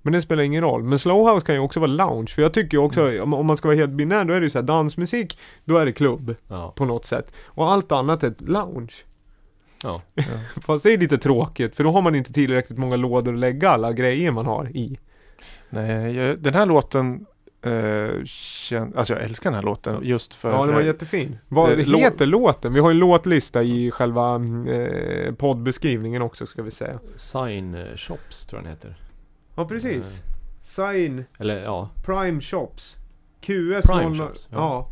Men 0.03 0.13
det 0.13 0.23
spelar 0.23 0.43
ingen 0.43 0.63
roll. 0.63 0.83
Men 0.83 0.99
slowhouse 0.99 1.47
kan 1.47 1.55
ju 1.55 1.61
också 1.61 1.81
vara 1.81 1.91
lounge. 1.91 2.27
För 2.35 2.43
jag 2.43 2.55
tycker 2.55 2.77
ju 2.79 2.85
också, 2.85 3.01
Mm. 3.01 3.23
om, 3.23 3.35
om 3.35 3.47
man 3.47 3.57
ska 3.57 3.69
vara 3.69 3.77
helt 3.79 3.91
binär, 3.93 4.25
då 4.25 4.35
är 4.35 4.41
det 4.41 4.45
ju 4.47 4.51
så 4.51 4.59
här 4.59 4.67
dansmusik, 4.67 5.39
då 5.65 5.77
är 5.77 5.85
det 5.87 5.93
klubb 5.93 6.35
Ja, 6.49 6.73
på 6.77 6.85
något 6.85 7.05
sätt. 7.05 7.33
Och 7.45 7.73
allt 7.73 7.93
annat 7.93 8.23
är 8.23 8.35
lounge. 8.39 8.93
Ja. 9.83 10.03
Fast 10.63 10.85
det 10.85 10.93
är 10.93 10.99
lite 10.99 11.19
tråkigt, 11.19 11.77
för 11.77 11.85
då 11.85 11.91
har 11.91 12.03
man 12.03 12.15
inte 12.15 12.33
tillräckligt 12.33 12.79
många 12.79 12.97
lådor 12.97 13.33
att 13.33 13.39
lägga 13.39 13.71
alla 13.71 13.93
grejer 13.93 14.31
man 14.31 14.47
har 14.47 14.69
i. 14.77 14.99
Nej, 15.71 16.17
jag, 16.17 16.39
den 16.39 16.55
här 16.55 16.67
låten 16.67 17.27
eh, 17.63 18.25
kän, 18.25 18.93
Alltså 18.97 19.15
jag 19.15 19.23
älskar 19.23 19.51
den 19.51 19.55
här 19.55 19.63
låten 19.63 19.99
just 20.03 20.35
för 20.35 20.51
Ja, 20.51 20.67
den 20.67 20.75
var 20.75 20.83
jättefin. 20.83 21.39
Vad 21.49 21.71
lå- 21.79 21.99
heter 21.99 22.27
låten? 22.27 22.73
Vi 22.73 22.81
har 22.81 22.91
en 22.91 22.99
låtlista 22.99 23.63
i 23.63 23.91
själva 23.91 24.35
eh, 24.69 25.35
poddbeskrivningen 25.35 26.23
också, 26.23 26.47
ska 26.47 26.63
vi 26.63 26.71
säga. 26.71 26.99
Sign 27.17 27.77
Shops 27.97 28.47
tror 28.47 28.59
jag 28.59 28.65
den 28.65 28.73
heter. 28.73 28.97
Ja, 29.55 29.65
precis. 29.65 30.23
Sign 30.63 31.25
Eller 31.39 31.63
ja, 31.63 31.91
Prime 32.05 32.41
Shops. 32.41 32.97
QS 33.41 33.87
Prime 33.87 34.09
00 34.09 34.17
Shops, 34.17 34.49
ja. 34.51 34.57
ja. 34.59 34.89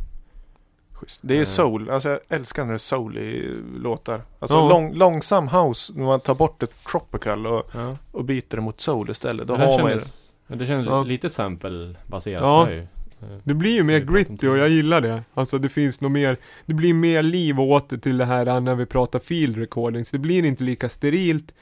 Schysst. 1.01 1.19
Det 1.23 1.35
är 1.35 1.39
Eh. 1.39 1.43
soul, 1.45 1.89
alltså 1.89 2.09
jag 2.09 2.19
älskar 2.29 2.63
när 2.63 2.71
det 2.71 2.75
är 2.75 2.77
soul 2.77 3.17
i 3.17 3.57
låtar. 3.77 4.21
Alltså 4.39 4.57
Ja. 4.57 4.69
lång, 4.69 4.93
långsam 4.93 5.47
house, 5.47 5.93
när 5.95 6.03
man 6.05 6.19
tar 6.19 6.35
bort 6.35 6.63
ett 6.63 6.83
tropical 6.91 7.47
och, 7.47 7.63
ja. 7.73 7.97
och 8.11 8.25
byter 8.25 8.55
det 8.55 8.61
mot 8.61 8.81
soul 8.81 9.09
istället. 9.09 9.47
Då 9.47 9.57
den 9.57 9.69
har 9.69 9.79
man 9.81 9.91
ju 9.91 9.99
ja, 10.47 10.55
det 10.55 10.65
kändes 10.65 10.87
Ja. 10.87 11.03
lite 11.03 11.29
sample-baserat. 11.29 12.41
Ja. 12.41 12.65
det 12.69 12.75
ju. 12.75 12.81
Eh, 12.81 13.37
Det 13.43 13.53
blir 13.53 13.71
ju 13.71 13.83
mer 13.83 13.99
gritty 13.99 14.47
och 14.47 14.57
jag 14.57 14.69
gillar 14.69 15.01
det. 15.01 15.23
Alltså 15.33 15.57
det 15.57 15.69
finns 15.69 16.01
nog 16.01 16.11
mer, 16.11 16.37
det 16.65 16.73
blir 16.73 16.93
mer 16.93 17.23
liv 17.23 17.59
åter 17.59 17.97
till 17.97 18.17
det 18.17 18.25
här 18.25 18.59
när 18.59 18.75
vi 18.75 18.85
pratar 18.85 19.19
field 19.19 19.57
recordings. 19.57 20.11
Det 20.11 20.17
blir 20.17 20.45
inte 20.45 20.63
lika 20.63 20.89
sterilt 20.89 21.53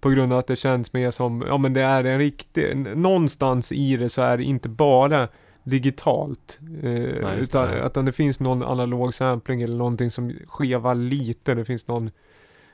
på 0.00 0.10
grund 0.10 0.32
av 0.32 0.38
att 0.38 0.46
det 0.46 0.56
känns 0.56 0.92
mer 0.92 1.10
som, 1.10 1.44
ja 1.48 1.58
men 1.58 1.72
det 1.74 1.80
är 1.82 2.04
en 2.04 2.18
riktig, 2.18 2.76
någonstans 2.96 3.72
i 3.72 3.96
det 3.96 4.08
så 4.08 4.22
är 4.22 4.36
det 4.36 4.42
inte 4.44 4.68
bara 4.68 5.28
digitalt. 5.68 6.58
Eh, 6.82 6.90
det. 6.90 7.36
utan, 7.40 7.70
Nej. 7.70 7.82
utan 7.86 8.04
det 8.04 8.12
finns 8.12 8.40
någon 8.40 8.62
analog 8.62 9.14
sampling 9.14 9.62
eller 9.62 9.76
någonting 9.76 10.10
som 10.10 10.32
skevar 10.46 10.94
lite. 10.94 11.54
Det 11.54 11.64
finns 11.64 11.86
någon 11.86 12.10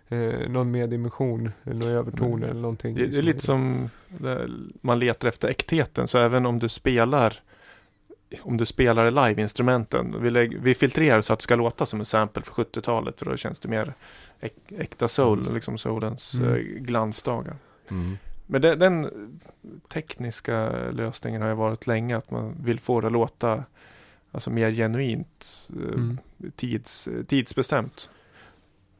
eh, 0.08 0.48
någon 0.48 0.70
mer 0.70 0.86
dimension, 0.86 1.50
eller 1.64 1.74
någon 1.74 1.88
övertoner 1.88 2.48
eller 2.48 2.60
någonting. 2.60 2.94
Det, 2.94 3.06
det 3.06 3.18
är 3.18 3.22
lite 3.22 3.40
som 3.40 3.90
man 4.80 4.98
letar 4.98 5.28
efter 5.28 5.48
äktheten. 5.48 6.08
Så 6.08 6.18
även 6.18 6.46
om 6.46 6.58
du 6.58 6.68
spelar 6.68 7.40
om 8.42 8.56
du 8.56 8.66
spelar 8.66 9.10
live-instrumenten. 9.10 10.16
Vi, 10.20 10.58
vi 10.62 10.74
filtrerar 10.74 11.20
så 11.20 11.32
att 11.32 11.38
det 11.38 11.42
ska 11.42 11.56
låta 11.56 11.86
som 11.86 11.98
en 12.00 12.04
sample 12.06 12.42
för 12.42 12.52
70-talet. 12.52 13.18
För 13.18 13.26
då 13.30 13.36
känns 13.36 13.58
det 13.58 13.68
mer 13.68 13.94
äk, 14.40 14.52
äkta 14.78 15.08
soul, 15.08 15.40
Mm. 15.40 15.54
liksom 15.54 15.78
soulens 15.78 16.34
Mm. 16.34 16.48
eh, 16.54 16.56
glansdagar. 16.60 17.56
Mm. 17.90 18.18
Men 18.46 18.60
det, 18.62 18.74
den 18.74 19.10
tekniska 19.92 20.70
lösningen 20.92 21.42
har 21.42 21.48
ju 21.48 21.54
varit 21.54 21.86
länge. 21.86 22.16
Att 22.16 22.30
man 22.30 22.56
vill 22.64 22.80
få 22.80 23.00
det 23.00 23.06
att 23.06 23.12
låta 23.12 23.64
alltså 24.32 24.50
mer 24.50 24.70
genuint. 24.72 25.68
eh, 25.70 25.94
Mm. 25.94 26.18
Tids, 26.56 27.08
tidsbestämt. 27.26 28.10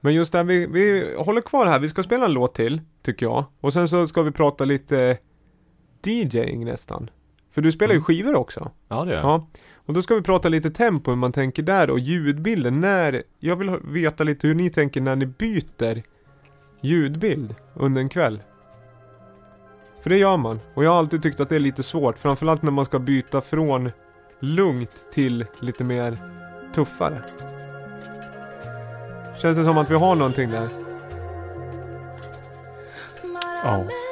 Men 0.01 0.14
just 0.14 0.32
där, 0.32 0.45
vi, 0.45 0.66
vi 0.66 1.14
håller 1.18 1.40
kvar 1.40 1.66
här. 1.66 1.78
Vi 1.78 1.88
ska 1.88 2.03
spela 2.03 2.24
en 2.24 2.32
låt 2.32 2.55
till, 2.55 2.80
tycker 3.03 3.26
jag. 3.26 3.45
Och 3.61 3.72
sen 3.72 3.88
så 3.88 4.07
ska 4.07 4.22
vi 4.22 4.30
prata 4.30 4.64
lite 4.64 5.18
DJing 6.03 6.64
nästan. 6.64 7.11
För 7.51 7.62
du 7.62 7.72
spelar 7.72 7.92
ju 7.92 7.97
Mm. 7.97 8.05
skivor 8.05 8.34
också. 8.34 8.70
Ja, 8.88 9.05
det 9.05 9.11
gör 9.11 9.18
jag. 9.18 9.26
Ja. 9.26 9.47
Och 9.74 9.95
då 9.95 10.03
ska 10.03 10.14
vi 10.14 10.22
prata 10.22 10.49
lite 10.49 10.70
tempo, 10.70 11.11
hur 11.11 11.16
man 11.18 11.32
tänker 11.32 11.62
där 11.62 11.90
och 11.90 11.99
ljudbilden. 11.99 12.80
När, 12.80 13.22
jag 13.38 13.57
vill 13.57 13.70
veta 13.84 14.24
lite 14.24 14.47
hur 14.47 14.55
ni 14.55 14.70
tänker 14.70 15.01
när 15.01 15.16
ni 15.16 15.26
byter 15.26 16.03
ljudbild 16.80 17.55
under 17.74 18.01
en 18.01 18.09
kväll. 18.09 18.42
För 20.05 20.11
det 20.11 20.19
gör 20.19 20.37
man. 20.37 20.61
Och 20.75 20.85
jag 20.85 20.91
har 20.91 20.99
alltid 20.99 21.23
tyckt 21.23 21.41
att 21.41 21.49
det 21.49 21.57
är 21.57 21.61
lite 21.61 21.83
svårt. 21.83 22.19
Framförallt 22.19 22.63
när 22.63 22.71
man 22.71 22.87
ska 22.87 22.99
byta 22.99 23.41
från 23.41 23.91
lugnt 24.41 25.07
till 25.13 25.47
lite 25.61 25.85
mer 25.85 26.19
tuffare. 26.75 27.23
Känns 29.39 29.57
det 29.57 29.65
som 29.65 29.79
att 29.79 29.91
vi 29.91 29.95
har 29.95 30.15
någonting 30.15 30.51
där? 30.51 30.69
Ja. 33.65 33.85
Se 33.89 34.04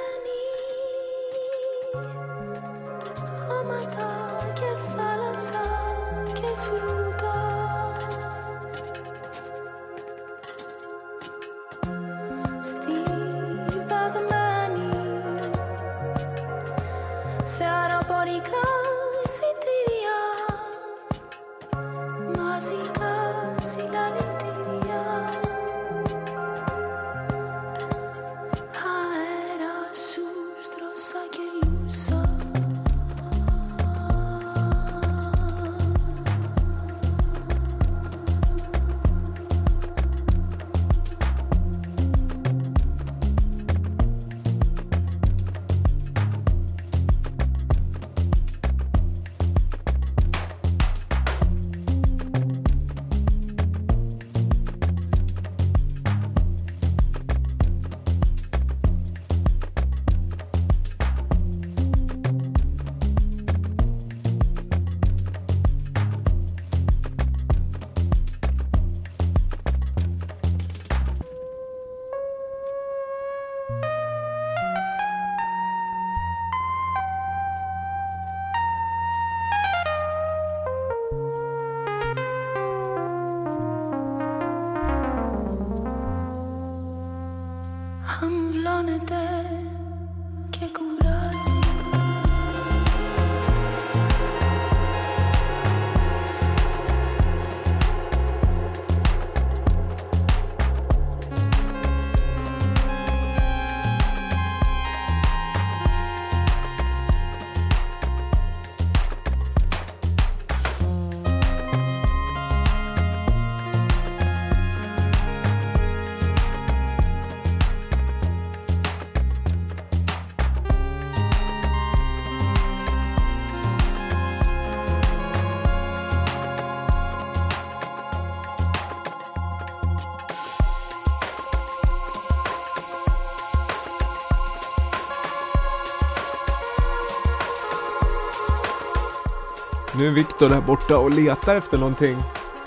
Nu 140.03 140.09
är 140.09 140.13
Viktor 140.13 140.49
där 140.49 140.61
borta 140.61 140.99
och 140.99 141.11
letar 141.11 141.57
efter 141.57 141.79
någonting, 141.79 142.17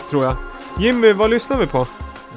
tror 0.09 0.23
jag. 0.25 0.35
Jimmy, 0.79 1.13
vad 1.13 1.29
lyssnar 1.29 1.57
vi 1.57 1.67
på? 1.67 1.85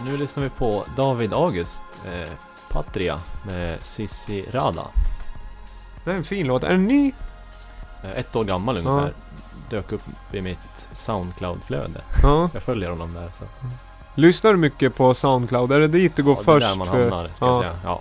Nu 0.05 0.17
lyssnar 0.17 0.43
vi 0.43 0.51
på 0.51 0.85
David 0.97 1.33
August, 1.33 1.83
eh, 2.07 2.31
Patria 2.69 3.21
med 3.47 3.85
Sissi 3.85 4.45
Rada. 4.53 4.83
Det 6.05 6.11
är 6.11 6.15
en 6.15 6.25
fin 6.25 6.47
låt. 6.47 6.65
Är 6.65 6.71
den 6.71 6.87
ny? 6.87 7.13
Eh, 8.05 8.11
ett 8.11 8.37
år 8.37 8.45
gammal 8.45 8.77
ungefär. 8.77 9.13
Dök 9.71 9.93
upp 9.93 10.03
i 10.33 10.41
mitt 10.41 10.89
Soundcloud-flöde. 10.93 12.01
Ja. 12.23 12.51
Jag 12.53 12.63
följer 12.63 12.91
honom 12.91 13.15
där 13.15 13.29
så. 13.33 13.45
Lyssnar 14.15 14.51
du 14.51 14.57
mycket 14.57 14.97
på 14.97 15.15
Soundcloud? 15.15 15.73
Är 15.73 15.81
det 15.81 15.89
dit 15.89 16.17
du 16.17 16.23
går 16.23 16.37
ja, 16.37 16.43
först? 16.43 16.65
Är 16.65 16.69
där 16.69 16.77
man 16.77 16.87
för... 16.87 17.11
hamnar, 17.11 17.31
ska 17.35 17.47
ja. 17.47 17.53
jag 17.53 17.63
säga. 17.63 17.79
Ja. 17.85 18.01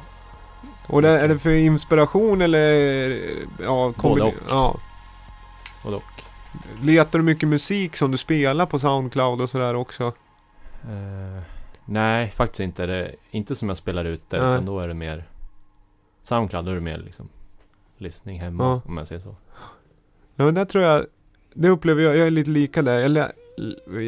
Och 0.88 1.02
det, 1.02 1.10
är 1.10 1.28
det 1.28 1.40
för 1.40 1.50
inspiration 1.50 2.42
eller? 2.42 2.70
Ja, 3.64 3.94
Både 3.98 4.22
kombine- 4.22 4.22
och. 4.24 4.34
Ja. 4.50 4.76
Och 5.84 5.92
dock. 5.92 6.27
Letar 6.84 7.20
du 7.20 7.26
mycket 7.26 7.50
musik 7.50 7.96
som 7.96 8.12
du 8.12 8.18
spelar 8.18 8.66
på 8.66 8.80
Soundcloud 8.80 9.42
och 9.42 9.50
sådär 9.50 9.74
också? 9.76 10.04
Eh, 10.84 11.42
nej, 11.86 12.32
faktiskt 12.32 12.60
inte. 12.60 12.86
Det 12.86 12.96
är 12.96 13.16
inte 13.32 13.56
som 13.56 13.68
jag 13.68 13.78
spelar 13.78 14.06
ut 14.06 14.30
det, 14.30 14.42
Nej. 14.42 14.52
utan 14.54 14.66
då 14.66 14.80
är 14.80 14.88
det 14.88 14.94
mer 14.94 15.30
Soundcloud, 16.22 16.66
då 16.66 16.72
är 16.72 16.76
det 16.76 16.82
mer 16.82 16.98
liksom 16.98 17.30
lyssning 17.98 18.40
hemma, 18.42 18.64
Ja. 18.64 18.82
om 18.86 18.98
jag 18.98 19.08
säger 19.08 19.22
så. 19.22 19.36
Ja 20.36 20.46
men 20.46 20.54
där 20.54 20.66
tror 20.66 20.84
jag, 20.84 21.06
det 21.54 21.70
upplever 21.70 22.02
jag, 22.04 22.18
jag 22.18 22.28
är 22.28 22.32
lite 22.32 22.50
lika 22.52 22.82
där. 22.82 23.10
Le, 23.10 23.32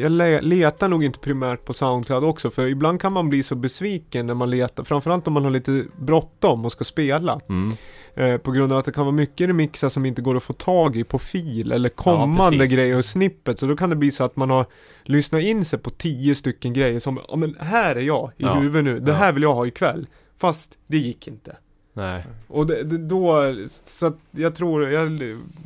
jag 0.02 0.12
le, 0.12 0.40
letar 0.40 0.88
nog 0.88 1.04
inte 1.04 1.18
primärt 1.18 1.64
på 1.64 1.72
Soundcloud 1.72 2.24
också 2.24 2.50
för 2.50 2.66
ibland 2.66 3.00
kan 3.00 3.12
man 3.12 3.28
bli 3.28 3.42
så 3.42 3.54
besviken 3.54 4.26
när 4.26 4.34
man 4.34 4.50
letar. 4.50 4.84
Framförallt 4.84 5.26
om 5.26 5.32
man 5.32 5.44
har 5.44 5.50
lite 5.50 5.84
bråttom 5.98 6.64
och 6.64 6.72
ska 6.72 6.84
spela. 6.84 7.40
Mm. 7.48 7.72
Eh, 8.14 8.36
på 8.36 8.50
grund 8.50 8.72
av 8.72 8.78
att 8.78 8.84
det 8.84 8.92
kan 8.92 9.04
vara 9.06 9.14
mycket 9.16 9.48
remixar 9.48 9.88
som 9.88 10.06
inte 10.06 10.22
går 10.22 10.36
att 10.36 10.42
få 10.42 10.52
tag 10.52 10.96
i 10.96 11.04
på 11.04 11.18
fil 11.18 11.72
eller 11.72 11.88
kommande 11.88 12.58
precis. 12.58 12.72
grejer 12.74 12.96
och 12.98 13.04
snippet. 13.04 13.58
Så 13.58 13.66
då 13.66 13.76
kan 13.76 13.90
det 13.90 13.96
bli 13.96 14.10
så 14.10 14.24
att 14.24 14.36
man 14.36 14.50
har 14.50 14.66
lyssnat 15.04 15.42
in 15.42 15.64
sig 15.64 15.78
på 15.78 15.90
tio 15.90 16.34
stycken 16.34 16.72
grejer 16.72 17.00
som, 17.00 17.20
ja 17.28 17.36
men 17.36 17.56
här 17.60 17.96
är 17.96 18.00
jag 18.00 18.30
i 18.36 18.42
Ja. 18.44 18.54
huvudet 18.54 18.84
nu. 18.84 19.00
Det 19.00 19.12
Ja. 19.12 19.18
här 19.18 19.32
vill 19.32 19.42
jag 19.42 19.54
ha 19.54 19.66
ikväll. 19.66 20.06
Fast 20.38 20.78
det 20.86 20.98
gick 20.98 21.28
inte. 21.28 21.56
Nej. 21.92 22.26
Och 22.48 22.66
det, 22.66 22.82
det, 22.82 22.98
då, 22.98 23.54
så 23.84 24.06
att 24.06 24.16
jag 24.30 24.54
tror, 24.54 24.88
jag, 24.90 25.10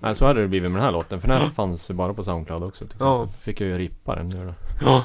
Nej, 0.01 0.15
så 0.15 0.27
hade 0.27 0.41
det 0.43 0.49
blivit 0.49 0.71
med 0.71 0.79
den 0.79 0.85
här 0.85 0.93
låten, 0.93 1.21
för 1.21 1.29
den 1.29 1.41
här 1.41 1.51
fanns 1.51 1.91
ju 1.91 1.95
bara 1.95 2.15
på 2.15 2.23
Soundcloud 2.23 2.63
också. 2.63 2.87
Till 2.87 2.97
Ja. 3.01 3.29
Fick 3.29 3.61
jag 3.61 3.69
ju 3.69 3.79
rippa 3.79 4.15
den 4.17 4.29
nu 4.29 4.47
då. 4.47 4.55
Ja. 4.81 5.05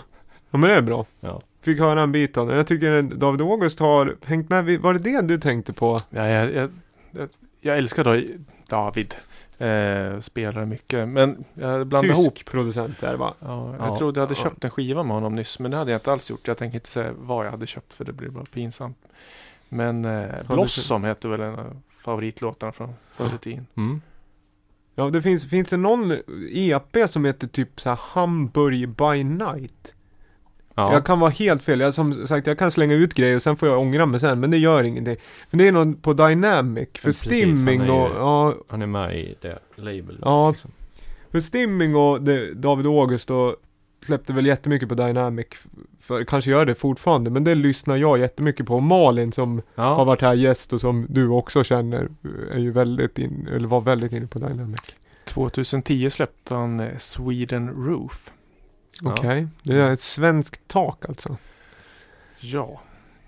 ja 0.51 0.57
men 0.57 0.69
det 0.69 0.75
är 0.75 0.81
bra. 0.81 1.05
Ja. 1.19 1.41
Fick 1.61 1.79
höra 1.79 2.01
en 2.01 2.11
bit 2.11 2.37
av 2.37 2.47
den. 2.47 2.57
Jag 2.57 2.67
tycker 2.67 3.01
David 3.01 3.41
August 3.41 3.79
har 3.79 4.15
hängt 4.25 4.49
med. 4.49 4.79
Var 4.79 4.93
det 4.93 4.99
det 4.99 5.21
du 5.21 5.39
tänkte 5.39 5.73
på? 5.73 5.99
Ja, 6.09 6.27
jag, 6.27 6.53
jag, 6.53 6.69
jag, 7.11 7.29
jag 7.61 7.77
älskar 7.77 8.03
då 8.03 8.21
David. 8.69 9.15
Eh, 9.57 10.19
spelar 10.19 10.65
mycket. 10.65 11.07
Men 11.07 11.43
jag 11.53 11.87
blandar 11.87 12.09
Tysk 12.09 12.19
ihop. 12.19 12.45
producent 12.45 13.03
är 13.03 13.11
det 13.11 13.17
va? 13.17 13.33
Ja, 13.39 13.75
jag 13.79 13.87
Ja. 13.87 13.97
trodde 13.97 14.19
jag 14.19 14.27
hade 14.27 14.39
Ja. 14.39 14.43
köpt 14.43 14.63
en 14.63 14.71
skiva 14.71 15.03
med 15.03 15.13
honom 15.15 15.35
nyss. 15.35 15.59
Men 15.59 15.71
det 15.71 15.77
hade 15.77 15.91
jag 15.91 15.97
inte 15.99 16.11
alls 16.11 16.29
gjort. 16.29 16.47
Jag 16.47 16.57
tänker 16.57 16.75
inte 16.75 16.89
säga 16.89 17.11
vad 17.17 17.45
jag 17.45 17.51
hade 17.51 17.67
köpt 17.67 17.93
för 17.93 18.05
det 18.05 18.13
blir 18.13 18.29
bara 18.29 18.45
pinsamt. 18.45 18.97
Men 19.69 20.05
eh, 20.05 20.23
Blossom 20.47 21.03
heter 21.03 21.29
väl 21.29 21.41
en 21.41 21.53
av 21.59 21.81
favoritlåtarna 21.97 22.71
från 22.71 22.93
förr 23.11 23.31
i 23.35 23.37
tiden. 23.37 23.65
Mm. 23.77 24.01
Ja 24.95 25.09
det 25.09 25.21
finns, 25.21 25.49
finns 25.49 25.69
det 25.69 25.77
någon 25.77 26.11
EP 26.51 26.97
som 27.09 27.25
heter 27.25 27.47
typ 27.47 27.79
så 27.81 27.89
här 27.89 27.99
Hamburg 28.01 28.89
by 28.89 29.23
night? 29.23 29.95
Ja. 30.75 30.93
Jag 30.93 31.05
kan 31.05 31.19
vara 31.19 31.31
helt 31.31 31.63
fel. 31.63 31.79
Jag 31.79 31.93
som 31.93 32.27
sagt 32.27 32.47
jag 32.47 32.59
kan 32.59 32.71
slänga 32.71 32.93
ut 32.93 33.13
grejer 33.13 33.35
och 33.35 33.41
sen 33.41 33.57
får 33.57 33.69
jag 33.69 33.79
ångra 33.79 34.05
mig 34.05 34.19
sen. 34.19 34.39
Men 34.39 34.51
det 34.51 34.57
gör 34.57 34.83
ingenting. 34.83 35.17
Men 35.49 35.57
det 35.57 35.67
är 35.67 35.71
någon 35.71 35.95
på 35.95 36.13
Dynamic. 36.13 36.89
För 36.93 37.07
precis, 37.07 37.21
Stimming 37.61 37.81
är 37.81 37.89
och, 37.91 38.09
ju- 38.09 38.15
ja, 38.15 38.55
Han 38.67 38.81
är 38.81 38.87
med 38.87 39.17
i 39.19 39.35
det 39.41 39.59
labelet. 39.75 40.19
Ja. 40.21 40.51
Liksom. 40.51 40.71
För 41.31 41.39
Stimming 41.39 41.95
och 41.95 42.21
det, 42.21 42.53
David 42.53 42.85
August 42.85 43.31
och 43.31 43.55
släppte 44.05 44.33
väl 44.33 44.45
jättemycket 44.45 44.89
på 44.89 44.95
Dynamic. 44.95 45.47
För, 45.99 46.23
kanske 46.23 46.51
gör 46.51 46.65
det 46.65 46.75
fortfarande, 46.75 47.29
men 47.31 47.43
det 47.43 47.55
lyssnar 47.55 47.95
jag 47.97 48.19
jättemycket 48.19 48.65
på. 48.65 48.79
Malin 48.79 49.31
som 49.31 49.61
har 49.75 49.83
Ja. 49.85 50.03
varit 50.03 50.21
här 50.21 50.33
gäst 50.33 50.73
och 50.73 50.81
som 50.81 51.05
du 51.09 51.27
också 51.27 51.63
känner 51.63 52.09
är 52.51 52.57
ju 52.59 52.71
väldigt 52.71 53.19
in, 53.19 53.47
eller 53.51 53.67
var 53.67 53.81
väldigt 53.81 54.11
inne 54.13 54.27
på 54.27 54.39
Dynamic. 54.39 54.81
2010 55.25 56.09
släppte 56.09 56.55
han 56.55 56.79
eh, 56.79 56.97
Sweden 56.97 57.69
Roof. 57.69 58.31
Ja. 59.01 59.11
Okej, 59.11 59.47
det 59.63 59.75
är 59.81 59.91
ett 59.91 60.01
svenskt 60.01 60.67
tak 60.67 61.05
alltså. 61.09 61.37
Ja, 62.39 62.81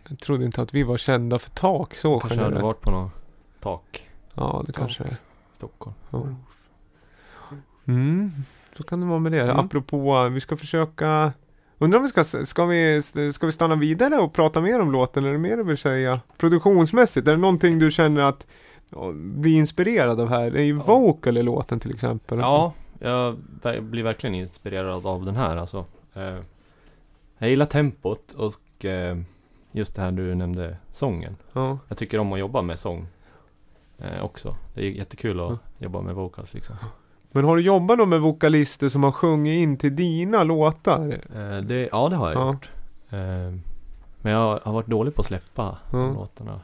Jag 0.10 0.20
trodde 0.20 0.46
inte 0.46 0.62
att 0.62 0.74
vi 0.74 0.84
var 0.84 0.98
kända 0.98 1.40
för 1.40 1.50
tak 1.50 1.96
så 1.96 2.20
Kanske 2.20 2.38
generellt. 2.40 2.64
varit 2.64 2.82
på 2.82 2.92
något 2.92 3.12
tak 3.60 4.08
Ja, 4.34 4.64
det 4.68 4.74
Tak. 4.74 4.82
kanske 4.82 5.04
är. 5.04 5.16
Stockholm. 5.52 5.96
Ja. 6.10 6.28
Mm, 7.88 8.32
så 8.78 8.84
kan 8.84 9.00
det 9.02 9.06
vara 9.08 9.20
med 9.20 9.32
det. 9.32 9.42
Mm. 9.42 9.60
Apropå, 9.60 10.30
vi 10.30 10.40
ska 10.40 10.58
försöka 10.58 11.34
Undrar 11.78 11.98
om 12.00 12.04
vi 12.04 12.10
ska, 12.10 12.24
ska 12.24 12.66
vi, 12.66 13.02
ska 13.34 13.46
vi 13.46 13.52
stanna 13.52 13.76
vidare 13.76 14.18
och 14.20 14.34
prata 14.34 14.62
mer 14.62 14.80
om 14.82 14.92
låten? 14.92 15.24
Eller 15.24 15.30
är 15.30 15.34
det 15.34 15.40
mer 15.40 15.58
du 15.58 15.64
vill 15.64 15.78
säga? 15.78 16.20
Produktionsmässigt, 16.38 17.28
är 17.28 17.32
det 17.32 17.38
någonting 17.38 17.80
du 17.80 17.92
känner 17.92 18.22
att 18.22 18.48
ja, 18.90 19.12
blir 19.14 19.58
inspirerad 19.58 20.20
av 20.20 20.30
här? 20.30 20.52
Det 20.52 20.60
är 20.60 20.64
ju 20.64 20.78
Ja. 20.78 20.84
vocal 20.84 21.38
i 21.38 21.44
låten 21.44 21.80
till 21.80 21.92
exempel. 21.94 22.40
Ja, 22.40 22.74
jag 23.00 23.38
blir 23.82 24.04
verkligen 24.04 24.36
inspirerad 24.36 25.06
av 25.06 25.26
den 25.26 25.36
här 25.36 25.58
alltså. 25.58 25.86
Eh, 26.14 26.38
jag 27.38 27.50
gillar 27.50 27.66
tempot 27.66 28.34
och 28.34 28.86
eh, 28.86 29.18
just 29.72 29.96
det 29.96 30.02
här 30.02 30.12
du 30.12 30.36
nämnde, 30.36 30.78
sången. 30.90 31.36
Ja. 31.54 31.78
Jag 31.88 31.98
tycker 31.98 32.20
om 32.20 32.34
att 32.34 32.40
jobba 32.40 32.62
med 32.62 32.80
sång 32.80 33.08
eh, 33.98 34.24
också. 34.24 34.56
Det 34.74 34.82
är 34.82 34.90
jättekul 34.90 35.40
att 35.40 35.50
Ja. 35.50 35.58
jobba 35.78 36.02
med 36.02 36.16
vocals 36.16 36.54
liksom. 36.54 36.76
Men 37.32 37.46
har 37.46 37.56
du 37.56 37.62
jobbat 37.62 37.98
då 37.98 38.06
med 38.06 38.22
vokalister 38.22 38.90
som 38.90 39.04
har 39.04 39.12
sjungit 39.12 39.54
in 39.64 39.78
till 39.78 39.96
dina 39.96 40.44
låtar? 40.44 41.20
Eh, 41.36 41.62
det, 41.64 41.90
ja, 41.92 42.10
det 42.10 42.16
har 42.16 42.32
jag 42.32 42.42
Ja. 42.42 42.48
gjort. 42.54 42.70
Eh, 43.10 43.58
men 44.24 44.34
jag 44.34 44.60
har 44.64 44.74
varit 44.74 44.88
dålig 44.88 45.16
på 45.16 45.22
att 45.22 45.26
släppa 45.28 45.78
Ja. 45.92 45.98
de 45.98 46.14
låtarna. 46.14 46.60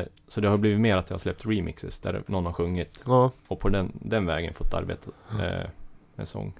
Eh, 0.00 0.06
så 0.28 0.40
det 0.40 0.48
har 0.48 0.56
blivit 0.58 0.80
mer 0.80 0.96
att 0.96 1.10
jag 1.10 1.14
har 1.14 1.18
släppt 1.18 1.46
remixes 1.46 2.00
där 2.00 2.22
någon 2.26 2.46
har 2.46 2.52
sjungit. 2.52 3.02
Ja. 3.06 3.30
Och 3.48 3.60
på 3.60 3.68
den, 3.68 3.92
den 3.94 4.26
vägen 4.26 4.54
fått 4.54 4.74
arbeta 4.74 5.10
eh, 5.30 5.66
med 6.14 6.28
sång. 6.28 6.52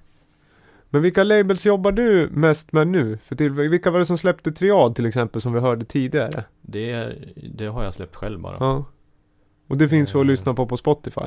Men 0.92 1.02
vilka 1.02 1.24
labels 1.24 1.66
jobbar 1.66 1.92
du 1.92 2.28
mest 2.32 2.72
med 2.72 2.88
nu? 2.88 3.16
För 3.24 3.36
till, 3.36 3.50
vilka 3.52 3.90
var 3.90 3.98
det 3.98 4.06
som 4.06 4.18
släppte 4.18 4.52
Triad 4.52 4.94
till 4.94 5.06
exempel 5.06 5.40
som 5.40 5.52
vi 5.52 5.60
hörde 5.60 5.84
tidigare? 5.84 6.44
Det, 6.60 7.12
det 7.54 7.66
har 7.66 7.84
jag 7.84 7.94
släppt 7.94 8.16
själv 8.16 8.40
bara. 8.40 8.56
Ja. 8.60 8.84
Och 9.68 9.76
det 9.76 9.88
finns 9.88 10.12
för 10.12 10.18
att 10.18 10.24
Eh. 10.24 10.28
lyssna 10.30 10.54
på 10.54 10.66
på 10.66 10.76
Spotify? 10.76 11.20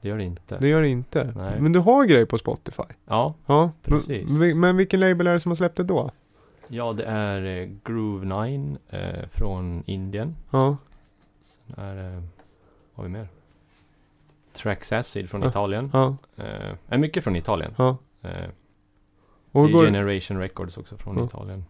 Det 0.00 0.08
gör 0.08 0.18
det 0.18 0.24
inte. 0.24 0.58
Det 0.58 0.68
gör 0.68 0.82
det 0.82 0.88
inte. 0.88 1.32
Nej. 1.36 1.60
Men 1.60 1.72
du 1.72 1.78
har 1.78 2.04
grejer 2.04 2.26
på 2.26 2.38
Spotify? 2.38 2.82
Ja, 3.06 3.34
Ja. 3.46 3.70
Precis. 3.82 4.30
Men, 4.30 4.60
men 4.60 4.76
vilken 4.76 5.00
label 5.00 5.26
är 5.26 5.32
det 5.32 5.40
som 5.40 5.50
har 5.50 5.56
släppt 5.56 5.76
det 5.76 5.82
då? 5.84 6.10
ja, 6.68 6.92
det 6.92 7.04
är 7.04 7.42
eh, 7.62 7.68
Groove 7.84 8.46
9 8.48 8.76
eh, 8.90 9.26
från 9.32 9.82
Indien. 9.86 10.36
Ja. 10.50 10.76
Sen 11.42 11.84
är 11.84 11.94
det, 11.96 12.10
vad 12.14 12.22
har 12.94 13.04
vi 13.04 13.10
mer? 13.10 13.28
Trax 14.52 14.92
Acid 14.92 15.30
från 15.30 15.42
Ja. 15.42 15.48
Italien. 15.48 15.90
Ja. 15.92 16.16
Eh, 16.36 16.74
är 16.88 16.98
mycket 16.98 17.24
från 17.24 17.36
Italien. 17.36 17.74
Ja. 17.78 17.96
Eh, 18.22 18.30
Och 19.52 19.70
går, 19.70 19.84
Generation 19.84 20.38
Records 20.38 20.78
också 20.78 20.96
från 20.96 21.18
Ja. 21.18 21.24
Italien. 21.24 21.64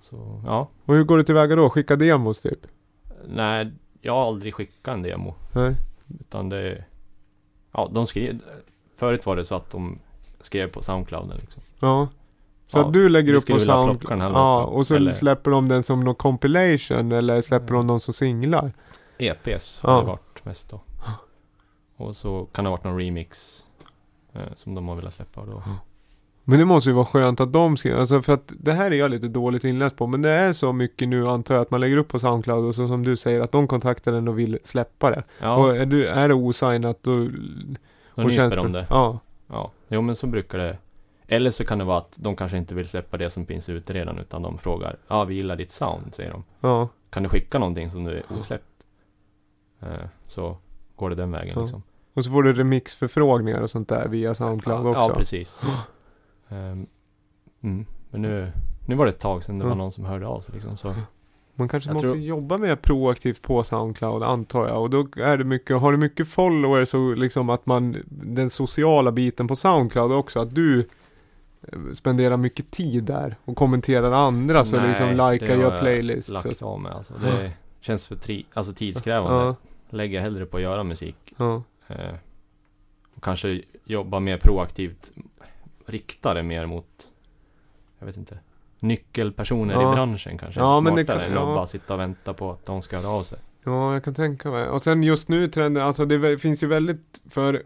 Så, 0.00 0.42
ja. 0.46 0.68
och 0.84 0.94
hur 0.94 1.04
går 1.04 1.16
det 1.18 1.24
tillväga 1.24 1.56
då? 1.56 1.70
Skicka 1.70 1.96
demos 1.96 2.40
typ? 2.42 2.66
Nej, 3.28 3.72
jag 4.00 4.12
har 4.12 4.26
aldrig 4.26 4.54
skickat 4.54 4.94
en 4.94 5.02
demo. 5.02 5.34
Nej. 5.52 5.74
Utan 6.20 6.48
det... 6.48 6.84
Ja, 7.72 7.90
de 7.92 8.06
skrev... 8.06 8.40
Förut 8.96 9.26
var 9.26 9.36
det 9.36 9.44
så 9.44 9.54
att 9.54 9.70
de 9.70 9.98
skrev 10.40 10.70
på 10.70 10.82
Soundclouden 10.82 11.38
liksom. 11.40 11.62
Ja. 11.80 12.08
Så 12.66 12.78
Ja, 12.78 12.86
att 12.86 12.92
du 12.92 13.08
lägger 13.08 13.34
upp 13.34 13.46
på 13.46 13.52
vilja 13.52 13.66
Sound... 13.74 14.00
plocka 14.00 14.14
den 14.14 14.20
här 14.20 14.30
Ja, 14.30 14.60
låten. 14.60 14.74
och 14.74 14.86
så 14.86 14.94
Eller- 14.94 15.12
släpper 15.12 15.50
de 15.50 15.68
den 15.68 15.82
som 15.82 16.00
någon 16.00 16.14
compilation 16.14 17.12
eller 17.12 17.42
släpper 17.42 17.74
de 17.74 17.86
dem 17.86 18.00
som 18.00 18.14
singlar? 18.14 18.72
EPs 19.18 19.82
har 19.82 19.92
Ja. 19.92 20.00
det 20.00 20.06
varit 20.06 20.44
mest 20.44 20.70
då. 20.70 20.80
Och 21.96 22.16
så 22.16 22.44
kan 22.52 22.64
det 22.64 22.70
ha 22.70 22.76
varit 22.76 22.84
någon 22.84 22.98
remix 22.98 23.60
eh, 24.32 24.40
som 24.54 24.74
de 24.74 24.88
har 24.88 24.96
velat 24.96 25.14
släppa 25.14 25.44
då. 25.46 25.62
Men 26.44 26.58
det 26.58 26.64
måste 26.64 26.90
ju 26.90 26.94
vara 26.94 27.04
skönt 27.06 27.40
att 27.40 27.52
de 27.52 27.76
skriver, 27.76 27.98
alltså 27.98 28.22
för 28.22 28.32
att 28.32 28.52
det 28.58 28.72
här 28.72 28.90
är 28.90 28.94
jag 28.96 29.10
lite 29.10 29.28
dåligt 29.28 29.64
inläst 29.64 29.96
på, 29.96 30.06
men 30.06 30.22
det 30.22 30.30
är 30.30 30.52
så 30.52 30.72
mycket 30.72 31.08
nu 31.08 31.28
antar 31.28 31.54
jag 31.54 31.62
att 31.62 31.70
man 31.70 31.80
lägger 31.80 31.96
upp 31.96 32.08
på 32.08 32.18
Soundcloud 32.18 32.64
och 32.64 32.74
så 32.74 32.88
som 32.88 33.04
du 33.04 33.16
säger 33.16 33.40
att 33.40 33.52
de 33.52 33.68
kontaktar 33.68 34.12
den 34.12 34.28
och 34.28 34.38
vill 34.38 34.58
släppa 34.64 35.10
det. 35.10 35.22
Ja, 35.40 35.56
Och 35.56 35.76
är, 35.76 35.86
du, 35.86 36.06
är 36.06 36.28
det 36.28 36.34
osignat 36.34 36.98
då... 37.02 37.10
då 37.18 37.24
och 38.22 38.26
nyper 38.26 38.56
de 38.56 38.72
det. 38.72 38.86
Ja. 38.90 39.18
Ja, 39.46 39.70
jo 39.88 40.02
men 40.02 40.16
så 40.16 40.26
brukar 40.26 40.58
det. 40.58 40.78
Eller 41.28 41.50
så 41.50 41.64
kan 41.64 41.78
det 41.78 41.84
vara 41.84 41.98
att 41.98 42.12
de 42.16 42.36
kanske 42.36 42.58
inte 42.58 42.74
vill 42.74 42.88
släppa 42.88 43.16
det 43.16 43.30
som 43.30 43.46
finns 43.46 43.68
ute 43.68 43.92
redan 43.92 44.18
utan 44.18 44.42
de 44.42 44.58
frågar 44.58 44.96
Ja, 45.08 45.24
vi 45.24 45.34
gillar 45.34 45.56
ditt 45.56 45.70
sound, 45.70 46.14
säger 46.14 46.30
de. 46.30 46.44
Ja. 46.60 46.88
Kan 47.10 47.22
du 47.22 47.28
skicka 47.28 47.58
någonting 47.58 47.90
som 47.90 48.04
du 48.04 48.10
är 48.10 48.22
osläppt? 48.38 48.64
Eh, 49.82 49.88
så 50.26 50.56
går 50.96 51.10
det 51.10 51.16
den 51.16 51.30
vägen 51.30 51.52
Ja. 51.56 51.62
liksom. 51.62 51.82
Och 52.14 52.24
så 52.24 52.30
får 52.30 52.42
du 52.42 52.52
remixförfrågningar 52.52 53.60
och 53.60 53.70
sånt 53.70 53.88
där 53.88 54.08
via 54.08 54.34
Soundcloud 54.34 54.86
också. 54.86 55.00
Ja, 55.08 55.14
precis. 55.14 55.62
Ehm, 56.54 56.86
mm. 57.62 57.86
Men 58.10 58.22
nu, 58.22 58.52
nu 58.86 58.94
var 58.94 59.04
det 59.04 59.10
ett 59.12 59.20
tag 59.20 59.44
sedan 59.44 59.58
det 59.58 59.64
Ja. 59.64 59.68
var 59.68 59.76
någon 59.76 59.92
som 59.92 60.04
hörde 60.04 60.26
av 60.26 60.40
sig 60.40 60.54
liksom. 60.54 60.76
Så 60.76 60.94
Man 61.54 61.68
kanske 61.68 61.88
Jag 61.90 61.94
måste 61.94 62.08
tror- 62.08 62.18
jobba 62.20 62.58
mer 62.58 62.76
proaktivt 62.76 63.42
på 63.42 63.64
Soundcloud 63.64 64.22
antar 64.22 64.68
jag. 64.68 64.82
Och 64.82 64.90
då 64.90 65.08
är 65.16 65.36
det 65.38 65.44
mycket, 65.44 65.80
har 65.80 65.92
du 65.92 65.98
mycket 65.98 66.28
followers 66.28 66.88
så 66.88 67.14
liksom 67.14 67.50
att 67.50 67.66
man, 67.66 67.96
den 68.08 68.50
sociala 68.50 69.12
biten 69.12 69.48
på 69.48 69.56
Soundcloud 69.56 70.12
också, 70.12 70.40
att 70.40 70.54
du 70.54 70.78
eh, 71.72 71.78
spenderar 71.92 72.36
mycket 72.36 72.70
tid 72.70 73.04
där 73.04 73.36
och 73.44 73.56
kommenterar 73.56 74.12
andra 74.12 74.64
så 74.64 74.76
Nej, 74.76 74.88
liksom 74.88 75.06
det 75.06 75.32
likar 75.32 75.48
har 75.48 75.54
gör 75.62 75.70
jag 75.70 75.80
playlists. 75.80 76.30
lagt 76.30 76.62
och- 76.62 76.72
av 76.72 76.80
med 76.80 76.92
alltså. 76.92 77.14
Det 77.22 77.52
känns 77.80 78.06
för 78.06 78.16
tri- 78.16 78.44
alltså 78.54 78.72
tidskrävande. 78.72 79.44
Ja, 79.44 79.56
Lägger 79.90 80.20
hellre 80.20 80.46
på 80.46 80.56
att 80.56 80.62
göra 80.62 80.84
musik. 80.84 81.34
ja, 81.36 81.62
Eh, 81.88 82.14
och 83.16 83.22
kanske 83.22 83.62
jobba 83.84 84.20
mer 84.20 84.38
proaktivt. 84.38 85.10
Rikta 85.86 86.34
det 86.34 86.42
mer 86.42 86.66
mot, 86.66 86.86
jag 87.98 88.06
vet 88.06 88.16
inte. 88.16 88.38
Nyckelpersoner 88.80 89.74
Ja. 89.74 89.92
i 89.92 89.94
branschen 89.94 90.38
kanske. 90.38 90.60
Ja, 90.60 90.80
men 90.80 90.94
det 90.94 91.04
kan- 91.04 91.20
än 91.20 91.26
att 91.26 91.32
ja. 91.32 91.54
bara 91.54 91.66
sitta 91.66 91.94
och 91.94 92.00
vänta 92.00 92.34
på 92.34 92.50
att 92.50 92.66
de 92.66 92.82
ska 92.82 92.96
höra 92.98 93.08
av 93.08 93.22
sig. 93.22 93.38
ja, 93.64 93.92
jag 93.92 94.04
kan 94.04 94.14
tänka 94.14 94.50
mig. 94.50 94.68
Och 94.68 94.82
sen 94.82 95.02
just 95.02 95.28
nu 95.28 95.48
trenden, 95.48 95.82
alltså 95.82 96.04
det 96.04 96.38
finns 96.38 96.62
ju 96.62 96.66
väldigt, 96.66 97.22
för 97.30 97.62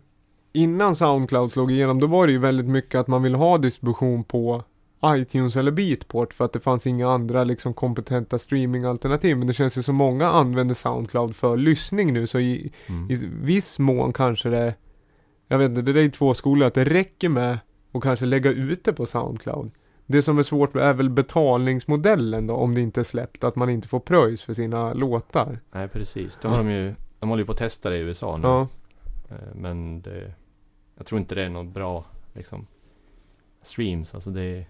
innan 0.53 0.95
Soundcloud 0.95 1.53
slog 1.53 1.73
igenom, 1.73 2.01
då 2.01 2.07
var 2.07 2.27
det 2.27 2.33
ju 2.33 2.39
väldigt 2.39 2.67
mycket 2.67 3.01
att 3.01 3.07
man 3.09 3.23
vill 3.23 3.35
ha 3.35 3.59
distribution 3.59 4.25
på 4.25 4.63
iTunes 5.05 5.57
eller 5.57 5.71
Beatport 5.71 6.33
för 6.35 6.45
att 6.45 6.53
det 6.53 6.61
fanns 6.61 6.87
inga 6.87 7.11
andra 7.11 7.45
liksom 7.45 7.75
kompetenta 7.75 8.39
streamingalternativ. 8.39 9.37
Men 9.39 9.47
det 9.47 9.53
känns 9.55 9.79
ju 9.79 9.83
som 9.83 9.97
många 9.97 10.29
använder 10.29 10.75
Soundcloud 10.75 11.37
för 11.37 11.57
lyssning 11.57 12.13
nu 12.13 12.27
så 12.27 12.39
i, 12.39 12.73
Mm. 12.89 13.11
i 13.11 13.15
viss 13.43 13.79
mån 13.79 14.13
kanske 14.13 14.49
det, 14.49 14.75
jag 15.49 15.59
vet 15.59 15.69
inte, 15.71 15.83
det 15.83 16.01
är 16.01 16.05
i 16.05 16.11
två 16.11 16.35
skolor 16.35 16.67
att 16.69 16.75
det 16.75 16.85
räcker 16.85 17.29
med 17.29 17.59
att 17.99 18.05
kanske 18.05 18.27
lägga 18.27 18.51
ut 18.51 18.85
det 18.85 18.93
på 18.93 19.07
Soundcloud. 19.07 19.71
Det 20.07 20.23
som 20.23 20.39
är 20.39 20.43
svårt 20.43 20.77
är 20.77 20.93
väl 20.93 21.11
betalningsmodellen 21.11 22.47
då, 22.47 22.55
om 22.55 22.75
det 22.75 22.81
inte 22.81 23.01
är 23.01 23.05
släppt, 23.05 23.45
att 23.45 23.57
man 23.57 23.71
inte 23.71 23.89
får 23.89 24.01
pröjs 24.01 24.43
för 24.43 24.55
sina 24.55 24.93
låtar. 24.95 25.59
Nej 25.73 25.89
precis, 25.89 26.39
då 26.43 26.49
har 26.49 26.59
de 26.59 26.71
ju, 26.71 26.95
de 27.19 27.29
håller 27.29 27.43
ju 27.43 27.47
på 27.47 27.53
att 27.53 27.59
testa 27.59 27.91
det 27.91 27.97
i 27.97 28.01
USA 28.01 28.37
nu. 28.37 28.49
Ja, 28.49 28.69
Eh, 29.31 29.37
Men 29.55 30.03
det, 30.03 30.33
jag 30.97 31.07
tror 31.07 31.21
inte 31.21 31.35
det 31.35 31.43
är 31.43 31.49
något 31.49 31.75
bra 31.75 32.05
liksom 32.33 32.67
streams. 33.63 34.15
Alltså 34.15 34.31
det 34.31 34.67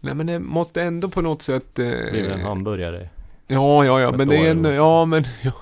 nej 0.00 0.14
men 0.14 0.26
det 0.26 0.38
måste 0.38 0.82
ändå 0.82 1.08
på 1.08 1.20
något 1.22 1.42
sätt... 1.42 1.78
Eh, 1.78 1.84
blir 1.84 2.22
väl 2.22 2.32
en 2.32 2.40
hamburgare. 2.40 3.08
Ja, 3.46 3.84
ja, 3.84 4.00
ja, 4.00 4.10
men 4.16 4.28
det 4.28 4.36
är 4.36 4.58
också. 4.60 4.70
ja 4.70 5.04
men, 5.04 5.24
jo, 5.42 5.52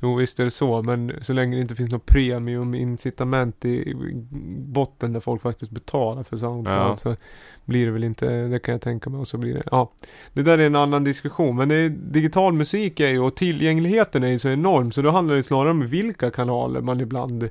jo 0.00 0.14
visst 0.14 0.40
är 0.40 0.44
det 0.44 0.50
så, 0.50 0.82
men 0.82 1.12
så 1.22 1.32
länge 1.32 1.56
det 1.56 1.62
inte 1.62 1.74
finns 1.74 1.92
något 1.92 2.06
premium 2.06 2.74
incitament 2.74 3.64
i 3.64 3.94
botten 4.58 5.12
där 5.12 5.20
folk 5.20 5.42
faktiskt 5.42 5.70
betalar 5.72 6.22
för 6.22 6.36
Soundcloud 6.36 6.78
Ja. 6.78 6.96
så 6.96 7.16
blir 7.64 7.86
det 7.86 7.92
väl 7.92 8.04
inte, 8.04 8.26
det 8.46 8.58
kan 8.58 8.72
jag 8.72 8.80
tänka 8.82 9.10
mig 9.10 9.20
och 9.20 9.28
så 9.28 9.38
blir 9.38 9.54
det, 9.54 9.62
ja. 9.70 9.90
Det 10.32 10.42
där 10.42 10.58
är 10.58 10.66
en 10.66 10.76
annan 10.76 11.04
diskussion, 11.04 11.56
men 11.56 11.68
det 11.68 11.74
är, 11.74 11.88
digital 11.88 12.52
musik 12.52 13.00
är 13.00 13.08
ju, 13.08 13.20
och 13.20 13.36
tillgängligheten 13.36 14.22
är 14.22 14.28
ju 14.28 14.38
så 14.38 14.48
enorm, 14.48 14.92
så 14.92 15.02
då 15.02 15.10
handlar 15.10 15.34
det 15.36 15.42
snarare 15.42 15.70
om 15.70 15.86
vilka 15.86 16.30
kanaler 16.30 16.80
man 16.80 17.00
ibland, 17.00 17.48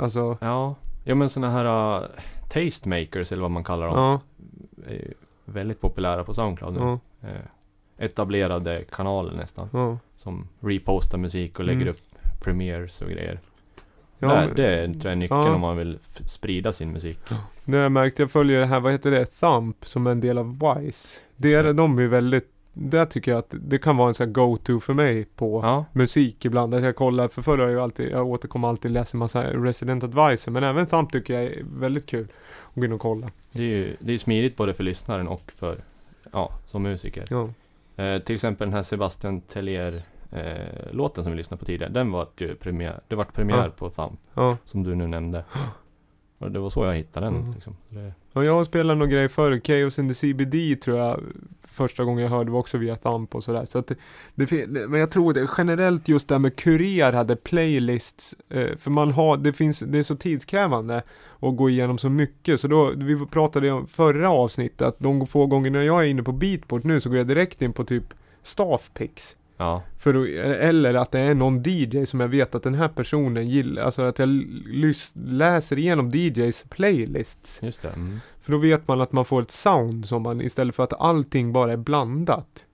alltså, 0.00 0.38
Ja, 0.40 0.74
ja 1.04 1.14
men 1.14 1.28
sådana 1.28 1.52
här 1.52 1.96
uh, 2.02 2.06
tastemakers 2.48 3.32
eller 3.32 3.42
vad 3.42 3.50
man 3.50 3.64
kallar 3.64 3.86
dem. 3.86 3.96
ja, 3.98 4.20
Är 4.86 4.92
ju 4.94 5.14
väldigt 5.44 5.80
populära 5.80 6.24
på 6.24 6.34
Soundcloud 6.34 6.74
nu. 6.74 6.80
ja, 6.80 6.98
Eh, 7.22 7.30
etablerade 7.98 8.84
kanaler 8.90 9.32
nästan. 9.32 9.68
ja. 9.72 9.98
Som 10.16 10.48
repostar 10.60 11.18
musik 11.18 11.58
och 11.58 11.64
lägger 11.64 11.80
Mm. 11.82 11.88
upp 11.94 12.00
premieres 12.44 13.02
och 13.02 13.08
grejer. 13.10 13.40
Ja, 14.18 14.28
Där, 14.28 14.46
men- 14.46 14.56
det 14.56 14.86
tror 15.00 15.04
jag 15.04 15.12
är 15.12 15.16
nyckeln 15.16 15.40
Ja. 15.40 15.54
om 15.54 15.60
man 15.60 15.76
vill 15.76 15.98
sprida 16.24 16.72
sin 16.72 16.92
musik. 16.92 17.18
Det 17.64 17.76
jag 17.76 17.92
märkt, 17.92 18.18
jag 18.18 18.30
följer 18.30 18.60
det 18.60 18.66
här, 18.66 18.80
vad 18.80 18.92
heter 18.92 19.10
det, 19.10 19.26
Thump 19.26 19.86
som 19.86 20.06
är 20.06 20.10
en 20.10 20.20
del 20.20 20.38
av 20.38 20.58
Wise. 20.76 21.20
Det 21.36 21.54
är, 21.54 21.72
de 21.72 21.98
är 21.98 22.06
väldigt, 22.06 22.50
där 22.72 23.06
tycker 23.06 23.30
jag 23.30 23.38
att 23.38 23.54
det 23.60 23.78
kan 23.78 23.96
vara 23.96 24.08
en 24.08 24.14
sån 24.14 24.26
här 24.26 24.32
go-to 24.32 24.80
för 24.80 24.94
mig 24.94 25.24
på 25.24 25.60
Ja, 25.62 25.84
musik 25.92 26.44
ibland. 26.44 26.74
Att 26.74 26.82
jag 26.82 26.96
kollar, 26.96 27.28
för 27.28 27.42
förr 27.42 27.58
har 27.58 27.68
jag 27.68 27.82
alltid, 27.82 28.10
jag 28.10 28.26
återkommer 28.26 28.68
alltid 28.68 28.90
läsa 28.90 29.16
massa 29.16 29.42
Resident 29.44 30.04
Advisor. 30.04 30.52
Men 30.52 30.64
även 30.64 30.86
Thump 30.86 31.12
tycker 31.12 31.34
jag 31.34 31.44
är 31.44 31.62
väldigt 31.72 32.06
kul. 32.06 32.28
Att 32.68 32.74
gå 32.74 32.84
in 32.84 32.92
och 32.92 33.00
kolla. 33.00 33.26
det 33.52 33.62
är 33.62 33.66
ju 33.68 33.96
det 34.00 34.14
är 34.14 34.18
smidigt 34.18 34.56
både 34.56 34.74
för 34.74 34.84
lyssnaren 34.84 35.28
och 35.28 35.52
för, 35.52 35.78
ja, 36.32 36.52
som 36.66 36.82
musiker. 36.82 37.24
Ja, 37.30 37.48
Eh, 37.96 38.18
till 38.18 38.34
exempel 38.34 38.66
den 38.66 38.74
här 38.74 38.82
Sebastian 38.82 39.40
Tellier 39.40 40.02
eh, 40.32 40.92
låten 40.92 41.24
som 41.24 41.32
vi 41.32 41.36
lyssnade 41.38 41.58
på 41.58 41.64
tidigare. 41.64 41.92
Den 41.92 42.12
var 42.12 42.28
ju 42.38 42.54
premiär, 42.54 43.00
det 43.08 43.14
vart 43.14 43.32
premiär 43.32 43.64
Ja. 43.64 43.70
på 43.70 43.90
Thump. 43.90 44.20
ja. 44.34 44.56
Som 44.64 44.82
du 44.82 44.94
nu 44.94 45.06
nämnde. 45.06 45.44
Och 46.38 46.50
det 46.50 46.58
var 46.58 46.70
så 46.70 46.84
jag 46.84 46.94
hittade 46.94 47.26
den 47.26 47.36
Mm. 47.36 47.52
liksom. 47.52 47.76
Det, 47.88 48.12
Och 48.32 48.44
jag 48.44 48.66
spelat 48.66 48.98
någon 48.98 49.10
grej 49.10 49.28
förr, 49.28 49.60
Chaos 49.64 49.98
in 49.98 50.08
the 50.08 50.14
CBD 50.14 50.80
tror 50.80 50.98
jag 50.98 51.20
första 51.62 52.04
gången 52.04 52.22
jag 52.22 52.30
hörde 52.30 52.50
var 52.50 52.58
också 52.60 52.78
via 52.78 52.96
Thump 52.96 53.34
och 53.34 53.44
sådär. 53.44 53.64
Så 53.64 53.78
att 53.78 53.86
det, 53.86 53.96
det, 54.34 54.66
men 54.88 55.00
jag 55.00 55.10
tror 55.10 55.32
det 55.32 55.48
generellt 55.58 56.08
just 56.08 56.28
det 56.28 56.34
här 56.34 56.40
med 56.40 56.56
kurerade 56.56 57.36
playlists. 57.36 58.34
Eh, 58.48 58.76
för 58.78 58.90
man 58.90 59.10
har, 59.12 59.36
det 59.36 59.52
finns, 59.52 59.78
det 59.78 59.98
är 59.98 60.02
så 60.02 60.16
tidskrävande 60.16 61.02
att 61.40 61.56
gå 61.56 61.70
igenom 61.70 61.98
så 61.98 62.08
mycket. 62.08 62.60
Så 62.60 62.68
då, 62.68 62.92
vi 62.96 63.26
pratade 63.26 63.70
om 63.70 63.86
förra 63.86 64.30
avsnittet 64.30 64.82
att 64.82 64.98
de 64.98 65.26
få 65.26 65.46
gånger 65.46 65.70
när 65.70 65.82
jag 65.82 66.04
är 66.04 66.08
inne 66.08 66.22
på 66.22 66.32
Beatport 66.32 66.84
nu 66.84 67.00
så 67.00 67.08
går 67.08 67.18
jag 67.18 67.26
direkt 67.26 67.62
in 67.62 67.72
på 67.72 67.84
typ 67.84 68.14
Staffpix. 68.42 69.36
Ja, 69.56 69.82
För 69.98 70.14
att, 70.14 70.28
eller 70.44 70.94
att 70.94 71.12
det 71.12 71.18
är 71.18 71.34
någon 71.34 71.62
DJ 71.64 72.06
som 72.06 72.20
jag 72.20 72.28
vet 72.28 72.54
att 72.54 72.62
den 72.62 72.74
här 72.74 72.88
personen 72.88 73.46
gillar, 73.46 73.82
alltså 73.82 74.02
att 74.02 74.18
jag 74.18 74.28
lys, 74.66 75.12
läser 75.14 75.78
igenom 75.78 76.10
DJs 76.10 76.64
playlists. 76.68 77.60
just 77.62 77.82
det. 77.82 77.88
Mm. 77.88 78.20
För 78.40 78.52
då 78.52 78.58
vet 78.58 78.88
man 78.88 79.00
att 79.00 79.12
man 79.12 79.24
får 79.24 79.42
ett 79.42 79.50
sound 79.50 80.08
som 80.08 80.22
man, 80.22 80.40
istället 80.40 80.76
för 80.76 80.84
att 80.84 81.00
allting 81.00 81.52
bara 81.52 81.72
är 81.72 81.76
blandat. 81.76 82.64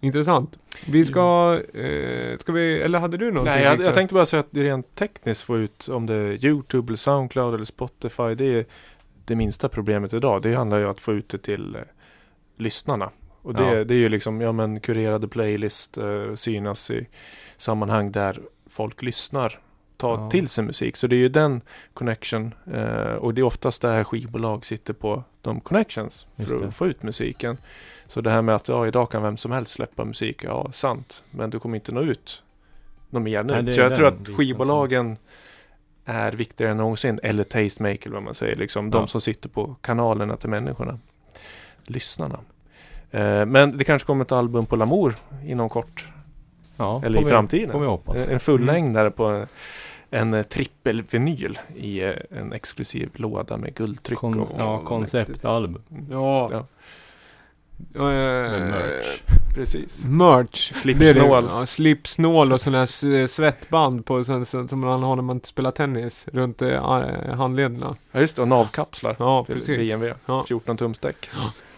Intressant. 0.00 0.58
Vi 0.86 1.04
ska, 1.04 1.60
eh, 1.74 2.38
ska 2.38 2.52
vi, 2.52 2.80
eller 2.80 2.98
hade 2.98 3.16
du 3.16 3.30
någonting? 3.30 3.54
Nej, 3.54 3.64
jag, 3.64 3.80
jag 3.80 3.94
tänkte 3.94 4.14
bara 4.14 4.26
säga 4.26 4.40
att 4.40 4.48
det 4.50 4.60
är 4.60 4.64
rent 4.64 4.94
tekniskt 4.94 5.42
få 5.42 5.58
ut 5.58 5.88
om 5.88 6.06
det 6.06 6.14
är 6.14 6.44
YouTube, 6.44 6.86
eller 6.86 6.96
Soundcloud 6.96 7.54
eller 7.54 7.64
Spotify. 7.64 8.34
Det 8.34 8.44
är 8.44 8.64
det 9.24 9.36
minsta 9.36 9.68
problemet 9.68 10.12
idag. 10.12 10.42
Det 10.42 10.54
handlar 10.54 10.78
ju 10.78 10.84
om 10.84 10.90
att 10.90 11.00
få 11.00 11.12
ut 11.12 11.28
det 11.28 11.38
till 11.38 11.74
eh, 11.74 11.82
lyssnarna. 12.56 13.10
Och 13.44 13.54
det, 13.54 13.62
Ja. 13.78 13.84
det 13.84 13.94
är 13.94 13.98
ju 13.98 14.08
liksom, 14.08 14.40
ja 14.40 14.52
men 14.52 14.80
kurerade 14.80 15.28
playlist 15.28 15.98
eh, 15.98 16.34
synas 16.34 16.90
i 16.90 17.06
sammanhang 17.56 18.12
där 18.12 18.40
folk 18.66 19.02
lyssnar. 19.02 19.60
Ta 19.96 20.10
Ja. 20.14 20.30
till 20.30 20.48
sig 20.48 20.64
musik. 20.64 20.96
Så 20.96 21.06
det 21.06 21.16
är 21.16 21.18
ju 21.18 21.28
den 21.28 21.60
connection. 21.94 22.54
Eh, 22.74 23.14
och 23.14 23.34
det 23.34 23.40
är 23.40 23.42
oftast 23.42 23.82
där 23.82 24.04
skivbolag 24.04 24.64
sitter 24.64 24.92
på 24.92 25.24
de 25.42 25.60
connections 25.60 26.26
för 26.36 26.64
att 26.66 26.74
få 26.74 26.86
ut 26.86 27.02
musiken. 27.02 27.56
Så 28.06 28.20
det 28.20 28.30
här 28.30 28.42
med 28.42 28.54
att 28.54 28.68
ja, 28.68 28.86
idag 28.86 29.10
kan 29.10 29.22
vem 29.22 29.36
som 29.36 29.52
helst 29.52 29.72
släppa 29.72 30.04
musik. 30.04 30.44
Ja, 30.44 30.72
sant. 30.72 31.24
Men 31.30 31.50
du 31.50 31.58
kommer 31.58 31.74
inte 31.74 31.92
nå 31.92 32.00
ut 32.00 32.42
något 33.10 33.22
mer 33.22 33.42
nu. 33.42 33.62
Nej, 33.62 33.72
så 33.74 33.80
jag 33.80 33.94
tror 33.94 34.06
att 34.06 34.28
skivbolagen 34.28 35.16
är 36.04 36.32
viktigare 36.32 36.70
än 36.70 36.76
någonsin. 36.76 37.20
Eller 37.22 37.44
tastemaker 37.44 38.10
vad 38.10 38.22
man 38.22 38.34
säger. 38.34 38.56
Liksom, 38.56 38.90
De 38.90 39.00
Ja. 39.00 39.06
som 39.06 39.20
sitter 39.20 39.48
på 39.48 39.76
kanalerna 39.80 40.36
till 40.36 40.50
människorna. 40.50 40.98
Lyssnarna. 41.84 42.40
Eh, 43.14 43.46
men 43.46 43.76
det 43.78 43.84
kanske 43.84 44.06
kommer 44.06 44.24
ett 44.24 44.32
album 44.32 44.66
på 44.66 44.76
Lamour 44.76 45.14
inom 45.46 45.68
kort. 45.68 46.08
Ja, 46.76 47.02
Eller 47.04 47.20
i 47.20 47.24
framtiden. 47.24 47.72
Får 47.72 47.80
vi 47.80 47.86
hoppas. 47.86 48.26
En- 48.26 48.40
fullängdare 48.40 49.10
på 49.10 49.24
en, 49.26 49.46
en 50.10 50.34
eh, 50.34 50.42
trippelvinyl 50.42 51.58
i 51.76 52.02
eh, 52.02 52.12
en 52.30 52.52
exklusiv 52.52 53.10
låda 53.14 53.56
med 53.56 53.74
guldtryck. 53.74 54.18
Kon- 54.18 54.40
och, 54.40 54.52
ja, 54.58 54.78
konceptalbum. 54.84 55.82
Ja. 56.10 56.48
Ja. 56.52 56.66
Ja, 57.94 58.12
eh, 58.12 58.60
merch. 58.60 59.22
Precis. 59.54 60.04
Merch. 60.04 60.72
Slipsnål. 60.74 61.44
Ja, 61.50 61.66
slipsnål 61.66 62.52
och 62.52 62.60
sådana 62.60 62.78
här 62.78 63.26
svettband 63.26 64.06
på, 64.06 64.24
som, 64.24 64.44
som 64.46 64.80
man 64.80 65.02
har 65.02 65.16
när 65.16 65.22
man 65.22 65.40
spelar 65.44 65.70
tennis 65.70 66.26
runt 66.32 66.62
handlederna. 67.32 67.96
Ja 68.12 68.20
just 68.20 68.36
det, 68.36 68.42
och 68.42 68.48
navkapslar. 68.48 69.16
Ja, 69.18 69.44
precis. 69.44 69.66
BMW. 69.90 70.14
Ja. 70.26 70.44
14 70.48 70.76
tums 70.76 70.98
däck. 70.98 71.30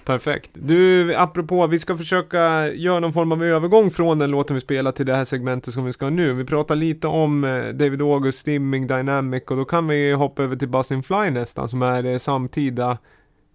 Perfekt. 0.06 0.50
Du, 0.54 1.14
apropå, 1.16 1.66
vi 1.66 1.78
ska 1.78 1.96
försöka 1.96 2.72
göra 2.72 3.00
någon 3.00 3.12
form 3.12 3.32
av 3.32 3.44
övergång 3.44 3.90
från 3.90 4.18
den 4.18 4.30
låten 4.30 4.54
vi 4.54 4.60
spelar 4.60 4.92
till 4.92 5.06
det 5.06 5.14
här 5.14 5.24
segmentet 5.24 5.74
som 5.74 5.84
vi 5.84 5.92
ska 5.92 6.04
ha 6.04 6.10
nu. 6.10 6.32
Vi 6.32 6.44
pratar 6.44 6.74
lite 6.74 7.06
om 7.06 7.44
eh, 7.44 7.68
David 7.68 8.02
August, 8.02 8.38
Stimming, 8.38 8.86
Dynamic 8.86 9.42
och 9.46 9.56
då 9.56 9.64
kan 9.64 9.88
vi 9.88 10.12
hoppa 10.12 10.42
över 10.42 10.56
till 10.56 10.68
Buzzing 10.68 11.02
Fly 11.02 11.30
nästan 11.30 11.68
som 11.68 11.82
är 11.82 12.04
eh, 12.04 12.18
samtida 12.18 12.98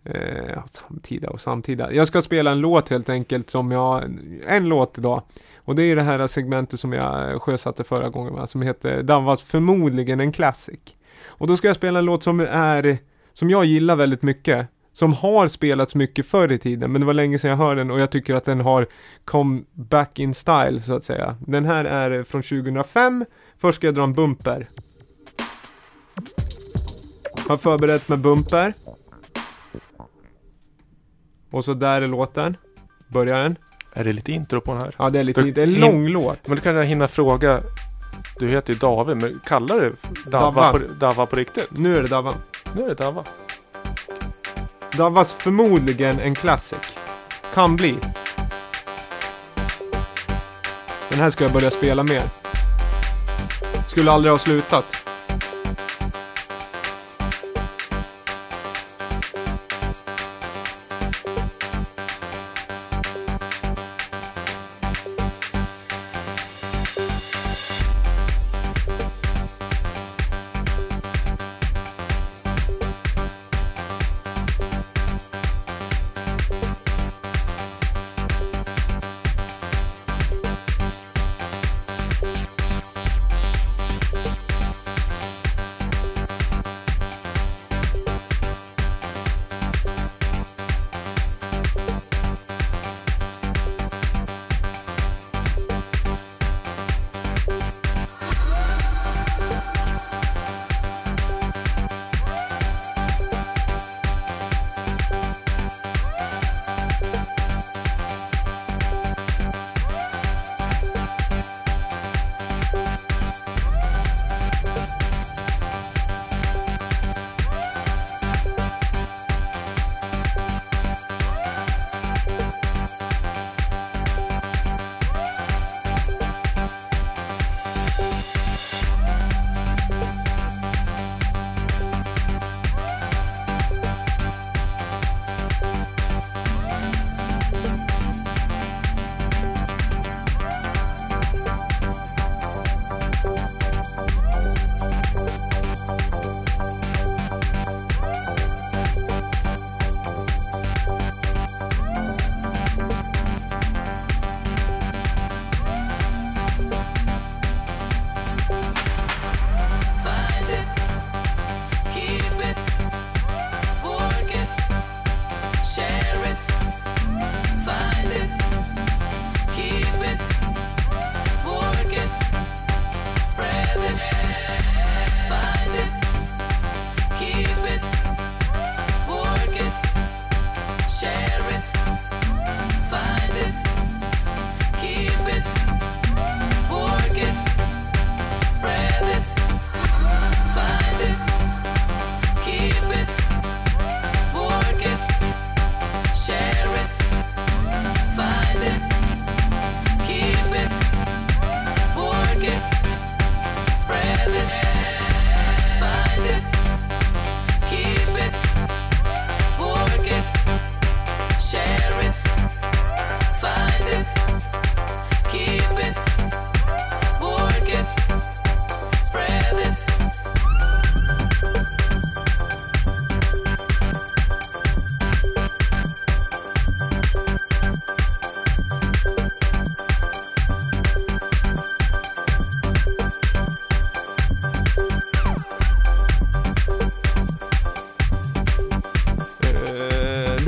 eh, 0.03 0.65
samtida 0.71 1.29
och 1.29 1.41
samtida. 1.41 1.93
Jag 1.93 2.07
ska 2.07 2.21
spela 2.21 2.51
en 2.51 2.59
låt 2.59 2.89
helt 2.89 3.09
enkelt 3.09 3.49
som 3.49 3.71
jag, 3.71 4.03
en 4.47 4.69
låt 4.69 4.97
idag. 4.97 5.21
Och 5.57 5.75
det 5.75 5.83
är 5.83 5.95
det 5.95 6.01
här 6.01 6.27
segmentet 6.27 6.79
som 6.79 6.93
jag 6.93 7.41
sjösatte 7.41 7.83
förra 7.83 8.09
gången 8.09 8.33
va, 8.33 8.47
som 8.47 8.61
heter 8.61 9.03
Den 9.03 9.23
var 9.23 9.35
förmodligen 9.35 10.19
en 10.19 10.31
classic. 10.31 10.79
Och 11.25 11.47
då 11.47 11.57
ska 11.57 11.67
jag 11.67 11.75
spela 11.75 11.99
en 11.99 12.05
låt 12.05 12.23
som 12.23 12.39
är, 12.39 12.97
som 13.33 13.49
jag 13.49 13.65
gillar 13.65 13.95
väldigt 13.95 14.21
mycket. 14.21 14.67
Som 14.93 15.13
har 15.13 15.47
spelats 15.47 15.95
mycket 15.95 16.25
förr 16.25 16.51
i 16.51 16.57
tiden, 16.59 16.91
men 16.91 17.01
det 17.01 17.07
var 17.07 17.13
länge 17.13 17.39
sedan 17.39 17.49
jag 17.49 17.57
hörde 17.57 17.79
den 17.81 17.91
och 17.91 17.99
jag 17.99 18.09
tycker 18.11 18.35
att 18.35 18.45
den 18.45 18.59
har 18.61 18.87
come 19.25 19.61
back 19.73 20.19
in 20.19 20.33
style 20.33 20.81
så 20.81 20.93
att 20.95 21.03
säga. 21.03 21.35
Den 21.47 21.65
här 21.65 21.85
är 21.85 22.23
från 22.23 22.41
2005. 22.41 23.25
Först 23.57 23.75
ska 23.75 23.87
jag 23.87 23.93
dra 23.95 24.03
en 24.03 24.13
bumper. 24.13 24.69
Har 27.47 27.57
förberett 27.57 28.09
med 28.09 28.19
bumper. 28.19 28.73
Och 31.51 31.65
så 31.65 31.73
där 31.73 32.01
är 32.01 32.07
låten. 32.07 32.57
Börjar 33.07 33.43
den. 33.43 33.55
Är 33.93 34.03
det 34.03 34.13
lite 34.13 34.31
intro 34.31 34.61
på 34.61 34.71
den 34.73 34.81
här? 34.81 34.95
Ja, 34.97 35.09
det 35.09 35.19
är 35.19 35.23
lite, 35.23 35.41
Du- 35.41 35.51
det 35.51 35.61
är 35.61 35.67
en 35.67 35.73
lång 35.73 36.07
låt. 36.07 36.47
Men 36.47 36.55
du 36.55 36.61
kan 36.61 36.75
jag 36.75 36.83
hinna 36.85 37.07
fråga. 37.07 37.59
Du 38.39 38.49
heter 38.49 38.73
ju 38.73 38.79
David, 38.79 39.17
men 39.17 39.39
kallar 39.45 39.79
du 39.79 39.93
Dava, 40.31 40.71
Dava. 40.99 41.25
På, 41.25 41.29
på 41.29 41.35
riktigt? 41.35 41.67
Nu 41.77 41.97
är 41.97 42.01
det 42.01 42.07
Dava. 42.07 42.33
Nu 42.75 42.83
är 42.83 42.87
det 42.87 42.93
Dava. 42.95 43.23
Davas 44.97 45.33
förmodligen 45.33 46.19
en 46.19 46.35
classic. 46.35 46.97
Kan 47.53 47.75
bli. 47.75 47.97
Den 51.09 51.19
här 51.19 51.29
ska 51.29 51.43
jag 51.43 51.53
börja 51.53 51.71
spela 51.71 52.03
mer. 52.03 52.23
Skulle 53.87 54.11
aldrig 54.11 54.31
ha 54.31 54.39
slutat. 54.39 55.10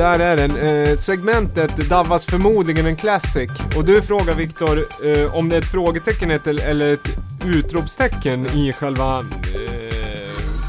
Där 0.03 0.19
är 0.19 0.37
den. 0.37 0.57
Eh, 0.57 0.97
segmentet 0.97 1.89
Davas 1.89 2.25
förmodligen 2.25 2.85
en 2.85 2.95
classic. 2.95 3.51
Och 3.77 3.85
du 3.85 4.01
frågar 4.01 4.35
Viktor 4.35 4.79
eh, 5.05 5.35
om 5.35 5.49
det 5.49 5.55
är 5.55 5.59
ett 5.59 5.71
frågetecken 5.71 6.31
eller 6.31 6.89
ett 6.89 7.09
utropstecken 7.45 8.45
i 8.45 8.73
själva 8.73 9.17
eh, 9.17 9.23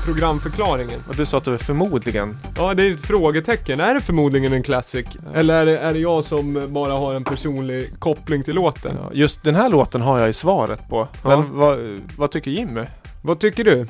programförklaringen. 0.05 1.01
Och 1.09 1.17
du 1.17 1.27
sa 1.27 1.39
att 1.39 1.45
det 1.45 1.51
var 1.51 1.59
förmodligen. 1.59 2.39
Ja, 2.57 2.75
det 2.75 2.83
är 2.83 2.91
ett 2.91 3.07
frågetecken. 3.07 3.81
Är 3.81 3.95
det 3.95 4.01
förmodligen 4.01 4.53
en 4.53 4.63
classic? 4.63 5.07
Eller 5.35 5.55
är 5.55 5.67
det, 5.67 5.79
är 5.79 5.93
det 5.93 5.99
jag 5.99 6.25
som 6.25 6.67
bara 6.69 6.93
har 6.93 7.15
en 7.15 7.25
personlig 7.25 7.99
koppling 7.99 8.43
till 8.43 8.55
låten? 8.55 8.97
Ja, 9.03 9.11
just 9.13 9.43
den 9.43 9.55
här 9.55 9.71
låten 9.71 10.01
har 10.01 10.19
jag 10.19 10.29
i 10.29 10.33
svaret 10.33 10.89
på. 10.89 11.09
Ja. 11.23 11.29
Men 11.29 11.59
vad, 11.59 12.01
vad 12.19 12.31
tycker 12.31 12.51
Jimmy? 12.51 12.85
Vad 13.23 13.41
tycker 13.41 13.65
du? 13.65 13.87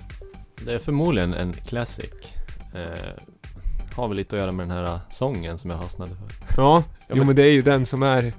Det 0.64 0.72
är 0.72 0.78
förmodligen 0.78 1.34
en 1.34 1.53
classic. 1.53 2.11
Eh, 2.74 3.34
har 3.97 4.09
väl 4.09 4.16
lite 4.16 4.36
att 4.36 4.40
göra 4.42 4.53
med 4.53 4.68
den 4.68 4.76
här 4.76 5.01
sången 5.11 5.59
som 5.59 5.70
jag 5.70 5.82
fastnade 5.82 6.11
för. 6.14 6.26
Ja, 6.62 6.82
Ja, 6.86 7.05
jo 7.09 7.16
men- 7.16 7.26
men 7.26 7.36
det 7.36 7.42
är 7.42 7.51
ju 7.53 7.62
den 7.62 7.86
som 7.86 8.03
är 8.03 8.32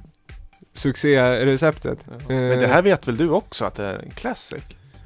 succéreceptet. 0.74 2.00
Men 2.28 2.60
det 2.60 2.68
här 2.68 2.82
vet 2.82 3.08
väl 3.08 3.18
du 3.18 3.30
också 3.30 3.66
att 3.66 3.76
det 3.76 3.86
är 3.86 4.00
en 4.00 4.10
classic? 4.12 4.64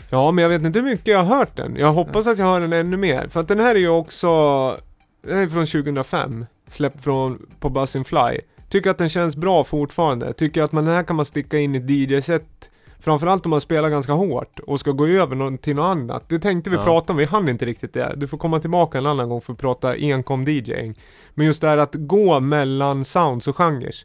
Ja, 0.10 0.32
men 0.32 0.42
jag 0.42 0.50
vet 0.50 0.62
inte 0.62 0.80
hur 0.80 0.86
mycket 0.86 1.08
jag 1.08 1.24
har 1.24 1.38
hört 1.38 1.56
den. 1.58 1.76
Jag 1.76 1.92
hoppas 1.92 2.28
att 2.28 2.38
jag 2.38 2.46
hör 2.46 2.60
den 2.62 2.74
ännu 2.74 2.98
mer. 2.98 3.28
För 3.28 3.40
att 3.40 3.48
den 3.48 3.60
här 3.60 3.76
är 3.76 3.80
ju 3.80 3.90
också, 3.90 4.28
den 5.22 5.36
här 5.36 5.44
är 5.44 5.48
från 5.48 5.66
2005. 5.68 6.46
Släppt 6.68 7.04
från, 7.04 7.46
på 7.60 7.70
Buzzin 7.70 8.04
Fly. 8.06 8.40
Tycker 8.70 8.90
att 8.90 8.98
den 8.98 9.10
känns 9.10 9.36
bra 9.36 9.64
fortfarande. 9.64 10.34
Tycker 10.34 10.64
att 10.64 10.72
man, 10.72 10.86
den 10.86 10.96
här 10.96 11.04
kan 11.04 11.16
man 11.16 11.26
sticka 11.26 11.58
in 11.58 11.76
i 11.76 11.78
ett 11.78 11.90
DJ-set. 11.90 12.69
Framförallt 13.00 13.46
om 13.46 13.50
man 13.50 13.62
spelar 13.62 13.90
ganska 13.90 14.14
hårt 14.14 14.60
och 14.60 14.80
ska 14.80 14.92
gå 14.92 15.08
över 15.08 15.58
till 15.58 15.76
något 15.76 15.84
annat. 15.84 16.30
Det 16.30 16.40
tänkte 16.40 16.70
vi 16.70 16.76
Ja. 16.76 16.84
prata 16.84 17.14
om, 17.14 17.18
vi 17.18 17.26
hann 17.26 17.50
inte 17.50 17.66
riktigt 17.66 17.94
det. 17.94 18.14
Du 18.18 18.28
får 18.28 18.38
komma 18.38 18.60
tillbaka 18.60 18.98
en 18.98 19.06
annan 19.06 19.30
gång 19.30 19.42
för 19.42 19.54
att 19.54 19.60
prata 19.60 19.96
enkom 19.96 20.46
DJing. 20.46 21.00
Men 21.34 21.46
just 21.46 21.62
det 21.62 21.68
här 21.68 21.78
att 21.78 21.96
gå 21.96 22.40
mellan 22.40 23.06
sounds 23.06 23.48
och 23.48 23.56
genrer. 23.56 23.96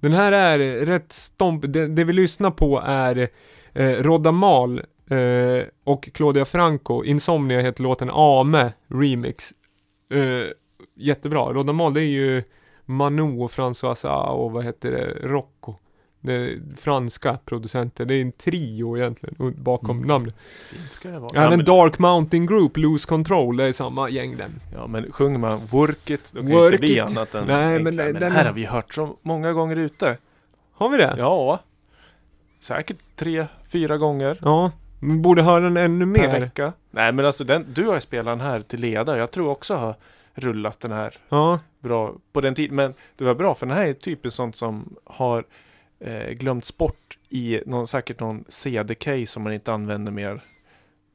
Den 0.00 0.12
här 0.12 0.32
är 0.32 0.58
rätt 0.86 1.12
stomp, 1.12 1.64
det, 1.68 1.86
det 1.88 2.04
vi 2.04 2.12
lyssnar 2.12 2.50
på 2.50 2.82
är 2.86 3.28
eh, 3.72 3.88
Rodda 3.88 4.32
Mal 4.32 4.78
eh, 5.10 5.66
och 5.84 6.08
Claudia 6.14 6.44
Franco, 6.44 7.04
Insomnia 7.04 7.60
heter 7.60 7.82
låten 7.82 8.10
Ame 8.10 8.72
Remix. 8.88 9.52
Eh, 10.12 10.50
jättebra, 10.96 11.52
Rodda 11.52 11.72
Mal 11.72 11.94
det 11.94 12.00
är 12.00 12.04
ju 12.04 12.42
Manu 12.84 13.22
och 13.22 13.50
François 13.50 14.26
och 14.28 14.52
vad 14.52 14.64
heter 14.64 14.90
det, 14.90 15.28
Rocco. 15.28 15.74
Det 16.24 16.32
är 16.32 16.58
franska 16.76 17.38
producenter, 17.44 18.04
det 18.04 18.14
är 18.14 18.20
en 18.22 18.32
trio 18.32 18.96
egentligen 18.98 19.54
bakom 19.58 19.90
Mm. 19.96 20.08
namnet. 20.08 20.34
Fint 20.70 20.92
ska 20.92 21.08
det 21.08 21.18
vara. 21.18 21.44
Även 21.46 21.56
men, 21.56 21.64
Dark 21.66 21.98
Mountain 21.98 22.46
Group, 22.46 22.76
Lose 22.76 23.08
Control, 23.08 23.56
det 23.56 23.64
är 23.64 23.72
samma 23.72 24.08
gäng 24.10 24.36
den. 24.36 24.50
ja, 24.74 24.86
men 24.86 25.12
sjunger 25.12 25.38
man 25.38 25.60
Work 25.70 26.10
it, 26.10 26.30
då 26.34 26.40
kan 26.40 26.48
det 26.48 26.54
Work 26.56 26.72
inte 26.72 26.78
bli 26.80 26.96
it. 26.96 27.00
annat 27.02 27.34
än 27.34 27.46
Nej, 27.46 27.64
enkla. 27.76 27.84
men 27.84 27.96
det- 27.96 28.12
men 28.12 28.22
den- 28.22 28.32
här 28.32 28.44
har 28.44 28.52
vi 28.52 28.64
hört 28.64 28.94
så 28.94 29.16
många 29.22 29.52
gånger 29.52 29.76
ute. 29.76 30.16
Har 30.72 30.88
vi 30.88 30.96
det? 30.96 31.14
Ja. 31.18 31.58
Säkert 32.60 32.96
tre, 33.16 33.46
fyra 33.72 33.96
gånger 33.96 34.38
Ja. 34.42 34.70
Vi 35.00 35.12
borde 35.18 35.42
höra 35.42 35.60
den 35.64 35.76
ännu 35.76 36.14
per 36.14 36.28
mer. 36.28 36.40
vecka. 36.40 36.72
Nej 36.90 37.12
men 37.12 37.26
alltså 37.26 37.44
den, 37.44 37.66
du 37.74 37.86
har 37.86 37.94
ju 37.94 38.00
spelat 38.00 38.38
den 38.38 38.46
här 38.46 38.60
till 38.60 38.80
leda. 38.80 39.18
Jag 39.18 39.30
tror 39.30 39.48
också 39.50 39.74
har 39.74 39.94
rullat 40.34 40.80
den 40.80 40.92
här 40.92 41.14
Ja. 41.28 41.58
bra 41.80 42.12
på 42.32 42.40
den 42.40 42.54
tiden. 42.54 42.76
Men 42.76 42.94
det 43.16 43.24
var 43.24 43.34
bra 43.34 43.54
för 43.54 43.66
den 43.66 43.76
här 43.76 43.86
är 43.86 43.92
typiskt 43.92 44.36
sånt 44.36 44.56
som 44.56 44.94
har 45.04 45.44
eh, 46.04 46.30
glömts 46.30 46.76
bort 46.76 47.18
i 47.28 47.60
någon, 47.66 47.86
säkert 47.86 48.20
någon 48.20 48.44
CD-case 48.48 49.26
som 49.26 49.42
man 49.42 49.52
inte 49.52 49.72
använder 49.72 50.12
mer. 50.12 50.42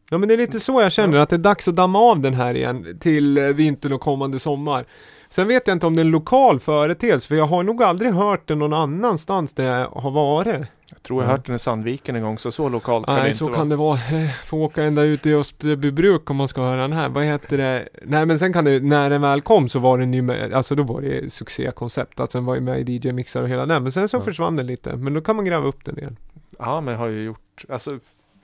Ja 0.09 0.17
men 0.17 0.27
det 0.29 0.35
är 0.35 0.37
lite 0.37 0.59
så 0.59 0.81
jag 0.81 0.91
känner, 0.91 1.17
att 1.17 1.29
det 1.29 1.35
är 1.35 1.37
dags 1.37 1.67
att 1.67 1.75
damma 1.75 1.99
av 1.99 2.19
den 2.19 2.33
här 2.33 2.53
igen 2.53 2.97
till 2.99 3.37
eh, 3.37 3.43
vintern 3.43 3.93
och 3.93 4.01
kommande 4.01 4.39
sommar. 4.39 4.85
Sen 5.29 5.47
vet 5.47 5.67
jag 5.67 5.75
inte 5.75 5.87
om 5.87 5.95
det 5.95 5.99
är 6.01 6.05
en 6.05 6.11
lokal 6.11 6.59
företeelse, 6.59 7.27
för 7.27 7.35
jag 7.35 7.45
har 7.45 7.63
nog 7.63 7.83
aldrig 7.83 8.13
hört 8.13 8.47
den 8.47 8.59
någon 8.59 8.73
annanstans 8.73 9.53
där 9.53 9.63
jag 9.79 9.87
har 9.89 10.11
varit. 10.11 10.61
Jag 10.89 11.03
tror 11.03 11.21
jag 11.23 11.27
Ja. 11.29 11.31
hört 11.31 11.45
den 11.45 11.55
i 11.55 11.59
Sandviken 11.59 12.15
en 12.15 12.21
gång 12.21 12.37
så 12.37 12.51
så 12.51 12.69
lokalt 12.69 13.05
kan 13.05 13.15
det 13.15 13.21
Nej, 13.21 13.29
inte 13.29 13.37
så 13.37 13.45
vara. 13.45 13.55
kan 13.55 13.69
det 13.69 13.75
vara. 13.75 13.97
Får 14.45 14.57
åka 14.57 14.83
ända 14.83 15.01
ut 15.01 15.25
i 15.25 15.33
Österbybruk 15.33 16.29
om 16.29 16.35
man 16.35 16.47
ska 16.47 16.61
höra 16.61 16.81
den 16.81 16.91
här. 16.91 17.09
Vad 17.09 17.23
heter 17.23 17.57
det? 17.57 17.87
Nej 18.05 18.25
men 18.25 18.39
sen 18.39 18.53
kan 18.53 18.65
det 18.65 18.79
när 18.79 19.09
den 19.09 19.21
väl 19.21 19.41
kom 19.41 19.69
så 19.69 19.79
var 19.79 19.97
den 19.97 20.13
ju 20.13 20.21
med, 20.21 20.53
alltså 20.53 20.75
då 20.75 20.83
var 20.83 21.01
det 21.01 21.33
succékoncept. 21.33 22.19
Alltså 22.19 22.37
den 22.37 22.45
var 22.45 22.55
ju 22.55 22.61
med 22.61 22.89
i 22.89 22.93
DJ-mixar 22.99 23.41
och 23.41 23.49
hela 23.49 23.65
den. 23.65 23.83
Men 23.83 23.91
sen 23.91 24.07
så 24.09 24.17
Ja. 24.17 24.21
försvann 24.21 24.55
den 24.55 24.67
lite. 24.67 24.95
Men 24.95 25.13
då 25.13 25.21
kan 25.21 25.35
man 25.35 25.45
gräva 25.45 25.67
upp 25.67 25.85
den 25.85 25.97
igen. 25.97 26.17
Ja 26.59 26.81
men 26.81 26.91
jag 26.93 26.99
har 26.99 27.07
ju 27.07 27.23
gjort, 27.23 27.65
alltså 27.69 27.99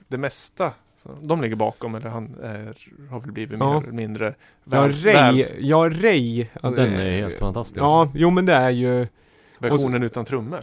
det 0.08 0.18
mesta. 0.18 0.70
Så, 1.04 1.10
de 1.22 1.40
ligger 1.42 1.56
bakom 1.56 1.94
eller 1.94 2.08
han 2.10 2.34
är, 2.42 2.76
har 3.10 3.20
väl 3.20 3.32
blivit 3.32 3.58
Ja. 3.60 3.72
mer 3.72 3.82
eller 3.82 3.92
mindre 3.96 4.34
Ja, 4.64 4.70
väls- 4.86 5.04
Ray, 5.04 5.14
väls- 5.14 5.52
ja 5.60 5.88
Ray. 5.88 6.46
Den 6.62 6.78
är 6.78 7.10
helt 7.22 7.38
fantastisk. 7.38 7.78
Ja, 7.80 8.10
jo 8.14 8.30
men 8.30 8.46
det 8.46 8.52
är 8.54 8.70
ju 8.70 9.06
versionen 9.58 10.02
utan 10.02 10.24
trummor. 10.24 10.60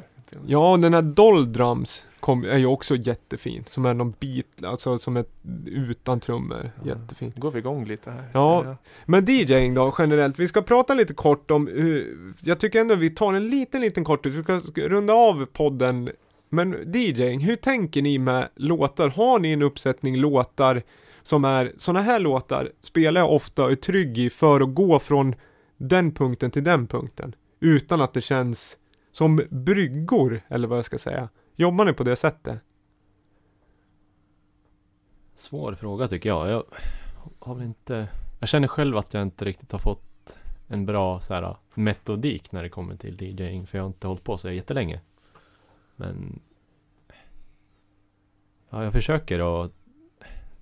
Ja, 0.47 0.71
och 0.71 0.79
den 0.79 0.93
här 0.93 1.01
Doll 1.01 1.53
Drums 1.53 2.05
kom, 2.19 2.43
är 2.45 2.57
ju 2.57 2.65
också 2.65 2.95
jättefin. 2.95 3.63
Som 3.67 3.85
är 3.85 3.93
någon 3.93 4.13
bit, 4.19 4.63
alltså 4.65 4.97
som 4.97 5.17
är 5.17 5.25
utan 5.65 6.19
trummor. 6.19 6.71
Ja. 6.83 6.89
Jättefin. 6.89 7.31
Nu 7.35 7.41
går 7.41 7.51
vi 7.51 7.59
igång 7.59 7.85
lite 7.85 8.11
här. 8.11 8.23
Ja. 8.33 8.65
jag. 8.65 8.75
Men 9.05 9.25
DJing 9.25 9.73
då 9.73 9.93
generellt, 9.97 10.39
vi 10.39 10.47
ska 10.47 10.61
prata 10.61 10.93
lite 10.93 11.13
kort 11.13 11.51
om 11.51 11.67
hur, 11.67 12.17
jag 12.41 12.59
tycker 12.59 12.81
ändå 12.81 12.95
vi 12.95 13.09
tar 13.09 13.33
en 13.33 13.47
liten, 13.47 13.81
liten 13.81 14.03
kort, 14.03 14.25
vi 14.25 14.43
ska 14.43 14.59
runda 14.75 15.13
av 15.13 15.45
podden. 15.45 16.09
Men 16.53 16.91
DJing, 16.91 17.39
hur 17.39 17.55
tänker 17.55 18.01
ni 18.01 18.17
med 18.17 18.49
låtar? 18.55 19.09
Har 19.09 19.39
ni 19.39 19.51
en 19.51 19.61
uppsättning 19.61 20.17
låtar 20.17 20.83
som 21.23 21.45
är, 21.45 21.73
sådana 21.77 22.01
här 22.01 22.19
låtar 22.19 22.71
spelar 22.79 23.21
jag 23.21 23.33
ofta 23.33 23.63
och 23.63 23.71
är 23.71 23.75
trygg 23.75 24.17
i 24.17 24.29
för 24.29 24.61
att 24.61 24.73
gå 24.75 24.99
från 24.99 25.35
den 25.77 26.11
punkten 26.11 26.51
till 26.51 26.63
den 26.63 26.87
punkten. 26.87 27.35
Utan 27.59 28.01
att 28.01 28.13
det 28.13 28.21
känns 28.21 28.77
som 29.11 29.41
bryggor, 29.49 30.41
eller 30.47 30.67
vad 30.67 30.77
jag 30.77 30.85
ska 30.85 30.97
säga. 30.97 31.29
Jobbar 31.55 31.85
ni 31.85 31.93
på 31.93 32.03
det 32.03 32.15
sättet? 32.15 32.59
Svår 35.35 35.75
fråga 35.75 36.07
tycker 36.07 36.29
jag. 36.29 36.49
Jag 36.49 36.63
har 37.39 37.55
väl 37.55 37.65
inte... 37.65 38.07
Jag 38.39 38.49
känner 38.49 38.67
själv 38.67 38.97
att 38.97 39.13
jag 39.13 39.23
inte 39.23 39.45
riktigt 39.45 39.71
har 39.71 39.79
fått 39.79 40.37
en 40.67 40.85
bra 40.85 41.19
så 41.19 41.33
här, 41.33 41.55
metodik 41.73 42.51
när 42.51 42.63
det 42.63 42.69
kommer 42.69 42.95
till 42.95 43.21
DJing. 43.21 43.67
För 43.67 43.77
jag 43.77 43.83
har 43.83 43.89
inte 43.89 44.07
hållit 44.07 44.23
på 44.23 44.37
så 44.37 44.51
jättelänge. 44.51 45.01
Men... 46.01 46.39
Ja, 48.69 48.83
jag 48.83 48.93
försöker 48.93 49.63
att... 49.63 49.71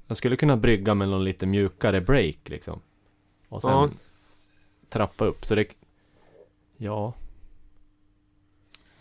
Jag 0.08 0.18
skulle 0.18 0.36
kunna 0.36 0.58
brygga 0.58 0.94
med 0.94 1.10
någon 1.10 1.24
lite 1.24 1.46
mjukare 1.46 2.02
break 2.02 2.38
liksom. 2.44 2.82
Och 3.50 3.62
sen 3.62 3.72
Ja. 3.72 3.90
trappa 4.90 5.26
upp. 5.26 5.46
Så 5.46 5.56
det... 5.56 5.66
Ja. 6.78 7.14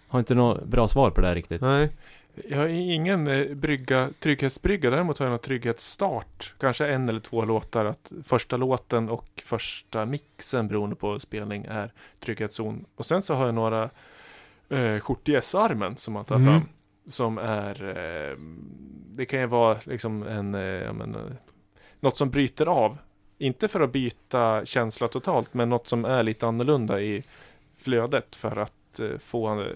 Har 0.08 0.18
inte 0.18 0.34
något 0.34 0.64
bra 0.64 0.88
svar 0.88 1.10
på 1.10 1.20
det 1.20 1.26
här 1.26 1.34
riktigt. 1.34 1.60
Nej. 1.60 1.90
Jag 2.48 2.58
har 2.58 2.68
ingen 2.68 3.26
eh, 3.26 3.54
brygga, 3.54 4.10
trygghetsbrygga, 4.18 4.90
däremot 4.90 5.18
har 5.18 5.26
jag 5.26 5.30
någon 5.30 5.38
trygghetsstart. 5.38 6.54
Kanske 6.58 6.86
en 6.86 7.08
eller 7.08 7.20
två 7.20 7.44
låtar. 7.44 7.84
Att 7.84 8.12
första 8.24 8.56
låten 8.56 9.08
och 9.08 9.42
första 9.44 10.06
mixen 10.06 10.68
beroende 10.68 10.96
på 10.96 11.20
spelning 11.20 11.64
är 11.68 11.92
trygghetszon. 12.20 12.84
Och 12.96 13.06
sen 13.06 13.22
så 13.22 13.34
har 13.34 13.46
jag 13.46 13.54
några 13.54 13.90
eh, 14.68 14.98
kort 14.98 15.28
i 15.28 15.34
S-armen 15.34 15.96
som 15.96 16.14
man 16.14 16.24
tar 16.24 16.38
Mhm. 16.38 16.44
fram. 16.46 16.68
Som 17.08 17.38
är, 17.38 17.88
eh, 17.88 18.36
det 19.16 19.26
kan 19.26 19.40
ju 19.40 19.46
vara 19.46 19.78
liksom 19.84 20.22
en, 20.22 20.54
eh, 20.54 20.60
jag 20.60 20.94
menar, 20.94 21.36
något 22.00 22.16
som 22.16 22.30
bryter 22.30 22.66
av. 22.66 22.98
Inte 23.38 23.68
för 23.68 23.80
att 23.80 23.92
byta 23.92 24.64
känsla 24.64 25.08
totalt, 25.08 25.54
men 25.54 25.68
något 25.68 25.86
som 25.88 26.04
är 26.04 26.22
lite 26.22 26.46
annorlunda 26.46 27.00
i 27.00 27.22
flödet 27.76 28.36
för 28.36 28.56
att 28.56 29.00
eh, 29.00 29.18
få, 29.18 29.60
eh, 29.60 29.66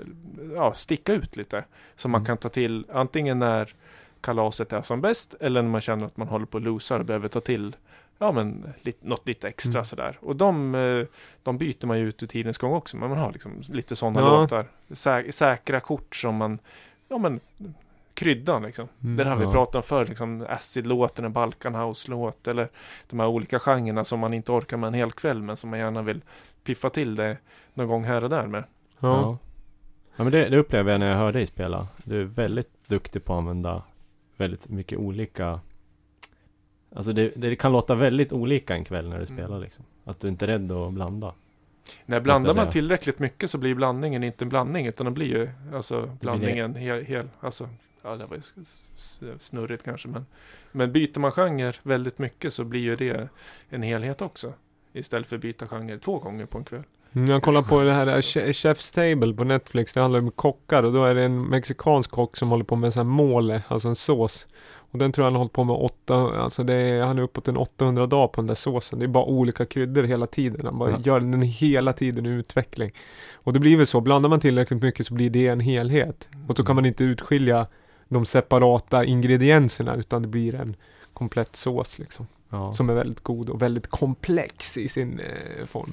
ja, 0.54 0.74
sticka 0.74 1.12
ut 1.12 1.36
lite. 1.36 1.64
Som 1.96 2.10
man 2.10 2.18
Mm. 2.20 2.26
kan 2.26 2.36
ta 2.36 2.48
till 2.48 2.84
antingen 2.92 3.38
när 3.38 3.74
kalaset 4.20 4.72
är 4.72 4.82
som 4.82 5.00
bäst 5.00 5.34
eller 5.40 5.62
när 5.62 5.70
man 5.70 5.80
känner 5.80 6.06
att 6.06 6.16
man 6.16 6.28
håller 6.28 6.46
på 6.46 6.56
att 6.56 6.62
losa 6.62 6.96
och 6.98 7.04
behöver 7.04 7.28
ta 7.28 7.40
till 7.40 7.76
ja, 8.22 8.32
men, 8.32 8.72
lite, 8.82 9.06
något 9.08 9.28
lite 9.28 9.48
extra 9.48 9.72
Mm. 9.78 9.84
sådär. 9.84 10.18
Och 10.20 10.36
de, 10.36 10.74
eh, 10.74 11.06
de 11.42 11.58
byter 11.58 11.86
man 11.86 11.98
ju 11.98 12.08
ut 12.08 12.22
i 12.22 12.26
tidens 12.26 12.58
gång 12.58 12.72
också. 12.72 12.96
Men 12.96 13.08
man 13.08 13.18
har 13.18 13.32
liksom 13.32 13.62
lite 13.68 13.96
sådana 13.96 14.20
Ja. 14.20 14.40
låtar. 14.40 14.66
Sä 14.90 15.32
säkra 15.32 15.80
kort 15.80 16.16
som 16.16 16.36
man, 16.36 16.58
ja 17.08 17.18
men 17.18 17.40
kryddan 18.14 18.62
liksom. 18.62 18.88
Mm, 19.02 19.16
det 19.16 19.24
har 19.24 19.36
vi 19.36 19.44
ja. 19.44 19.52
pratat 19.52 19.74
om 19.74 19.82
förr, 19.82 20.06
liksom 20.06 20.46
Acid-låten, 20.48 21.24
en 21.24 21.32
Balkan 21.32 21.74
House-låt 21.74 22.48
eller 22.48 22.68
de 23.10 23.20
här 23.20 23.26
olika 23.26 23.58
genrerna 23.58 24.04
som 24.04 24.20
man 24.20 24.34
inte 24.34 24.52
orkar 24.52 24.76
med 24.76 24.88
en 24.88 24.94
hel 24.94 25.12
kväll 25.12 25.42
men 25.42 25.56
som 25.56 25.70
man 25.70 25.78
gärna 25.78 26.02
vill 26.02 26.20
piffa 26.64 26.90
till 26.90 27.14
det 27.16 27.36
någon 27.74 27.88
gång 27.88 28.04
här 28.04 28.24
och 28.24 28.30
där 28.30 28.46
med. 28.46 28.64
Ja. 29.00 29.08
Ja. 29.08 29.38
Ja 30.16 30.24
men 30.24 30.32
det, 30.32 30.48
det 30.48 30.56
upplever 30.58 30.92
jag 30.92 31.00
när 31.00 31.06
jag 31.10 31.16
hör 31.16 31.32
dig 31.32 31.46
spela. 31.46 31.88
Du 32.04 32.20
är 32.20 32.24
väldigt 32.24 32.88
duktig 32.88 33.24
på 33.24 33.32
att 33.32 33.38
använda 33.38 33.82
väldigt 34.36 34.68
mycket 34.68 34.98
olika 34.98 35.60
Alltså 36.94 37.12
det, 37.12 37.32
det 37.36 37.56
kan 37.56 37.72
låta 37.72 37.94
väldigt 37.94 38.32
olika 38.32 38.74
en 38.74 38.84
kväll 38.84 39.08
när 39.08 39.18
du 39.18 39.24
Mm. 39.24 39.36
spelar 39.38 39.58
liksom. 39.60 39.84
Att 40.04 40.20
du 40.20 40.28
inte 40.28 40.44
är 40.44 40.46
rädd 40.46 40.72
att 40.72 40.92
blanda. 40.92 41.34
När 42.06 42.20
blandar 42.20 42.54
man 42.54 42.70
tillräckligt 42.70 43.18
mycket 43.18 43.50
så 43.50 43.58
blir 43.58 43.74
blandningen 43.74 44.24
inte 44.24 44.44
en 44.44 44.48
blandning 44.48 44.86
utan 44.86 45.04
det 45.06 45.10
blir 45.12 45.26
ju 45.26 45.50
alltså 45.74 46.00
det. 46.00 46.08
blandningen 46.20 46.74
hel, 46.74 47.04
hel 47.04 47.28
alltså 47.40 47.68
ja 48.02 48.16
det 48.16 48.26
var 48.26 48.38
snurrigt 49.38 49.82
kanske 49.84 50.08
men 50.08 50.26
men 50.72 50.92
byter 50.92 51.18
man 51.20 51.32
genre 51.32 51.72
väldigt 51.82 52.18
mycket 52.18 52.52
så 52.52 52.64
blir 52.64 52.80
ju 52.80 52.96
det 52.96 53.28
en 53.68 53.82
helhet 53.82 54.22
också 54.22 54.52
istället 54.92 55.26
för 55.28 55.36
att 55.36 55.42
byta 55.42 55.66
genre 55.68 55.98
två 55.98 56.18
gånger 56.18 56.46
på 56.46 56.58
en 56.58 56.64
kväll. 56.64 56.82
Mm, 57.12 57.30
Jag 57.30 57.42
kollar 57.42 57.62
på 57.62 57.80
det 57.84 57.92
här 57.92 58.06
eh, 58.06 58.16
Che- 58.16 58.46
Chef's 58.52 58.94
Table 58.94 59.34
på 59.34 59.44
Netflix. 59.44 59.92
Det 59.92 60.00
handlar 60.00 60.20
om 60.20 60.30
kockar 60.30 60.82
och 60.82 60.92
då 60.92 61.04
är 61.04 61.14
det 61.14 61.22
en 61.22 61.42
mexikansk 61.48 62.10
kock 62.10 62.36
som 62.36 62.48
håller 62.50 62.64
på 62.64 62.76
med 62.76 62.88
en 62.88 62.92
sån 62.92 63.06
här 63.06 63.14
mole, 63.14 63.62
alltså 63.68 63.88
en 63.88 63.96
sås. 63.96 64.46
Och 64.92 64.98
den 64.98 65.12
tror 65.12 65.22
jag 65.22 65.26
han 65.26 65.34
har 65.34 65.38
hållit 65.38 65.52
på 65.52 65.64
med 65.64 65.76
åtta, 65.76 66.14
alltså 66.16 66.62
det 66.64 66.74
är, 66.74 67.02
han 67.02 67.18
är 67.18 67.22
uppåt 67.22 67.48
en 67.48 67.56
800 67.56 68.06
dagar 68.06 68.28
på 68.28 68.40
den 68.40 68.46
där 68.46 68.54
såsen. 68.54 68.98
Det 68.98 69.04
är 69.04 69.08
bara 69.08 69.24
olika 69.24 69.66
kryddor 69.66 70.02
hela 70.02 70.26
tiden. 70.26 70.60
Han 70.64 70.78
bara 70.78 70.90
Ja. 70.90 70.98
gör 71.02 71.20
den 71.20 71.42
hela 71.42 71.92
tiden 71.92 72.26
i 72.26 72.28
utveckling. 72.28 72.92
Och 73.34 73.52
det 73.52 73.58
blir 73.60 73.76
väl 73.76 73.86
så, 73.86 74.00
blandar 74.00 74.30
man 74.30 74.40
tillräckligt 74.40 74.82
mycket 74.82 75.06
så 75.06 75.14
blir 75.14 75.30
det 75.30 75.46
en 75.46 75.60
helhet. 75.60 76.28
Och 76.48 76.56
så 76.56 76.64
kan 76.64 76.76
man 76.76 76.86
inte 76.86 77.04
utskilja 77.04 77.66
de 78.08 78.24
separata 78.26 79.04
ingredienserna 79.04 79.94
utan 79.94 80.22
det 80.22 80.28
blir 80.28 80.54
en 80.54 80.76
komplett 81.12 81.56
sås 81.56 81.98
liksom. 81.98 82.26
Ja. 82.50 82.74
Som 82.74 82.90
är 82.90 82.94
väldigt 82.94 83.20
god 83.22 83.50
och 83.50 83.62
väldigt 83.62 83.86
komplex 83.86 84.76
i 84.78 84.88
sin 84.88 85.20
eh, 85.20 85.66
form. 85.66 85.92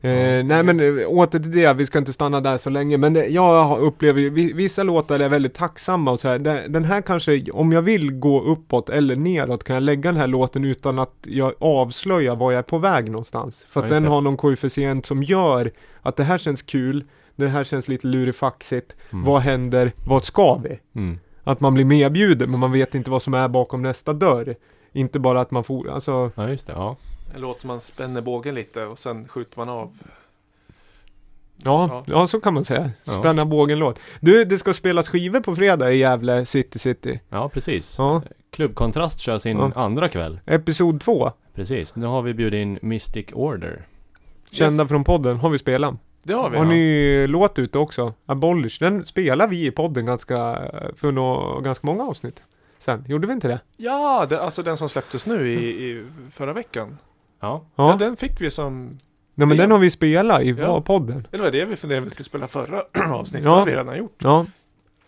Eh, 0.00 0.44
nej 0.44 0.62
men 0.62 0.80
eh, 0.80 1.08
åter 1.08 1.38
till 1.38 1.50
det, 1.50 1.72
vi 1.74 1.86
ska 1.86 1.98
inte 1.98 2.12
stanna 2.12 2.40
där 2.40 2.58
så 2.58 2.70
länge. 2.70 2.96
Men 2.98 3.12
det, 3.14 3.26
jag 3.26 3.64
har- 3.64 3.78
upplever 3.78 4.20
ju, 4.20 4.30
vi- 4.30 4.52
vissa 4.52 4.82
låtar 4.82 5.20
är 5.20 5.28
väldigt 5.28 5.54
tacksamma 5.54 6.10
och 6.10 6.20
så 6.20 6.28
här. 6.28 6.38
Den, 6.68 6.84
här 6.84 7.00
kanske, 7.00 7.50
om 7.52 7.72
jag 7.72 7.82
vill 7.82 8.12
gå 8.12 8.40
uppåt 8.42 8.90
eller 8.90 9.16
neråt 9.16 9.64
kan 9.64 9.74
jag 9.74 9.82
lägga 9.82 10.12
den 10.12 10.20
här 10.20 10.26
låten 10.26 10.64
utan 10.64 10.98
att 10.98 11.14
jag 11.26 11.52
avslöjar 11.58 12.36
var 12.36 12.52
jag 12.52 12.58
är 12.58 12.62
på 12.62 12.78
väg 12.78 13.10
någonstans. 13.10 13.64
För 13.68 13.80
Ja, 13.80 13.84
att 13.86 13.90
just 13.90 13.96
den 13.96 14.02
det. 14.02 14.08
har 14.08 14.20
någon 14.20 14.36
koefficient 14.36 15.06
som 15.06 15.22
gör 15.22 15.70
att 16.02 16.16
det 16.16 16.24
här 16.24 16.38
känns 16.38 16.62
kul, 16.62 17.04
det 17.36 17.46
här 17.48 17.64
känns 17.64 17.88
lite 17.88 18.06
lurifaxigt. 18.06 18.96
Mm. 19.12 19.24
Vad 19.24 19.40
händer, 19.42 19.92
vad 20.06 20.24
ska 20.24 20.54
vi? 20.54 20.78
Mm. 21.00 21.18
Att 21.44 21.60
man 21.60 21.74
blir 21.74 21.84
medbjuden 21.84 22.50
men 22.50 22.60
man 22.60 22.72
vet 22.72 22.94
inte 22.94 23.10
vad 23.10 23.22
som 23.22 23.34
är 23.34 23.48
bakom 23.48 23.82
nästa 23.82 24.12
dörr. 24.12 24.54
Inte 24.92 25.18
bara 25.18 25.40
att 25.40 25.50
man 25.50 25.64
får, 25.64 25.90
alltså 25.90 26.30
Ja 26.34 26.48
just 26.48 26.66
det, 26.66 26.72
ja. 26.72 26.96
En 27.34 27.40
låt 27.40 27.60
som 27.60 27.68
man 27.68 27.80
spänner 27.80 28.20
bågen 28.20 28.54
lite 28.54 28.84
och 28.84 28.98
sen 28.98 29.28
skjuter 29.28 29.58
man 29.58 29.68
av. 29.68 29.92
Ja, 31.64 31.88
Ja. 31.90 32.04
ja. 32.06 32.26
så 32.26 32.40
kan 32.40 32.54
man 32.54 32.64
säga. 32.64 32.90
Ja. 33.04 33.12
Spänna 33.12 33.44
bågen-låt. 33.44 34.00
Du, 34.20 34.44
det 34.44 34.58
ska 34.58 34.72
spelas 34.74 35.08
skivor 35.08 35.40
på 35.40 35.56
fredag 35.56 35.92
i 35.92 35.96
Gävle 35.98 36.46
City 36.46 36.78
City. 36.78 37.20
Ja 37.28 37.48
precis. 37.48 37.94
Ja. 37.98 38.22
Klubbkontrast 38.50 39.20
kör 39.20 39.38
sin 39.38 39.58
Ja. 39.58 39.72
andra 39.74 40.08
kväll. 40.08 40.40
Episod 40.46 41.00
2. 41.00 41.32
Precis. 41.54 41.96
Nu 41.96 42.06
har 42.06 42.22
vi 42.22 42.34
bjudit 42.34 42.58
in 42.58 42.78
Mystic 42.82 43.26
Order. 43.32 43.86
Kända 44.50 44.88
från 44.88 45.04
podden, 45.04 45.36
har 45.36 45.50
vi 45.50 45.58
spelat. 45.58 45.94
Det 46.22 46.32
har 46.34 46.50
vi. 46.50 46.56
Har 46.56 46.64
ja. 46.64 46.70
ni 46.70 47.26
låt 47.26 47.58
ute 47.58 47.78
också? 47.78 48.14
Abolish. 48.26 48.76
Den 48.80 49.04
spelar 49.04 49.48
vi 49.48 49.66
i 49.66 49.70
podden 49.70 50.06
ganska, 50.06 50.58
för 50.96 51.12
nå, 51.12 51.60
ganska 51.60 51.86
många 51.86 52.04
avsnitt. 52.04 52.42
Sen, 52.78 53.04
gjorde 53.08 53.26
vi 53.26 53.32
inte 53.32 53.48
det? 53.48 53.60
Ja, 53.76 54.26
det, 54.28 54.40
alltså 54.40 54.62
den 54.62 54.76
som 54.76 54.88
släpptes 54.88 55.26
nu 55.26 55.48
i, 55.48 55.68
i 55.90 56.04
förra 56.32 56.52
veckan. 56.52 56.98
Ja. 57.40 57.64
Ja. 57.76 57.90
Ja. 57.90 57.96
den 57.96 58.16
fick 58.16 58.40
vi 58.40 58.50
som 58.50 58.98
Nej 59.34 59.46
men 59.48 59.56
Det 59.56 59.62
den 59.62 59.70
har 59.70 59.78
vi 59.78 59.90
spelat 59.90 60.42
i 60.42 60.48
Ja. 60.58 60.80
podden. 60.80 61.26
Det 61.30 61.38
var 61.38 61.50
det 61.50 61.64
vi 61.64 61.76
funderade 61.76 62.04
vi 62.04 62.10
skulle 62.10 62.24
spela 62.24 62.48
förra 62.48 62.82
avsnittet. 63.14 63.44
Ja. 63.44 63.50
Det 63.52 63.58
har 63.58 63.66
vi 63.66 63.72
redan 63.72 63.96
gjort. 63.98 64.16
Ja, 64.22 64.46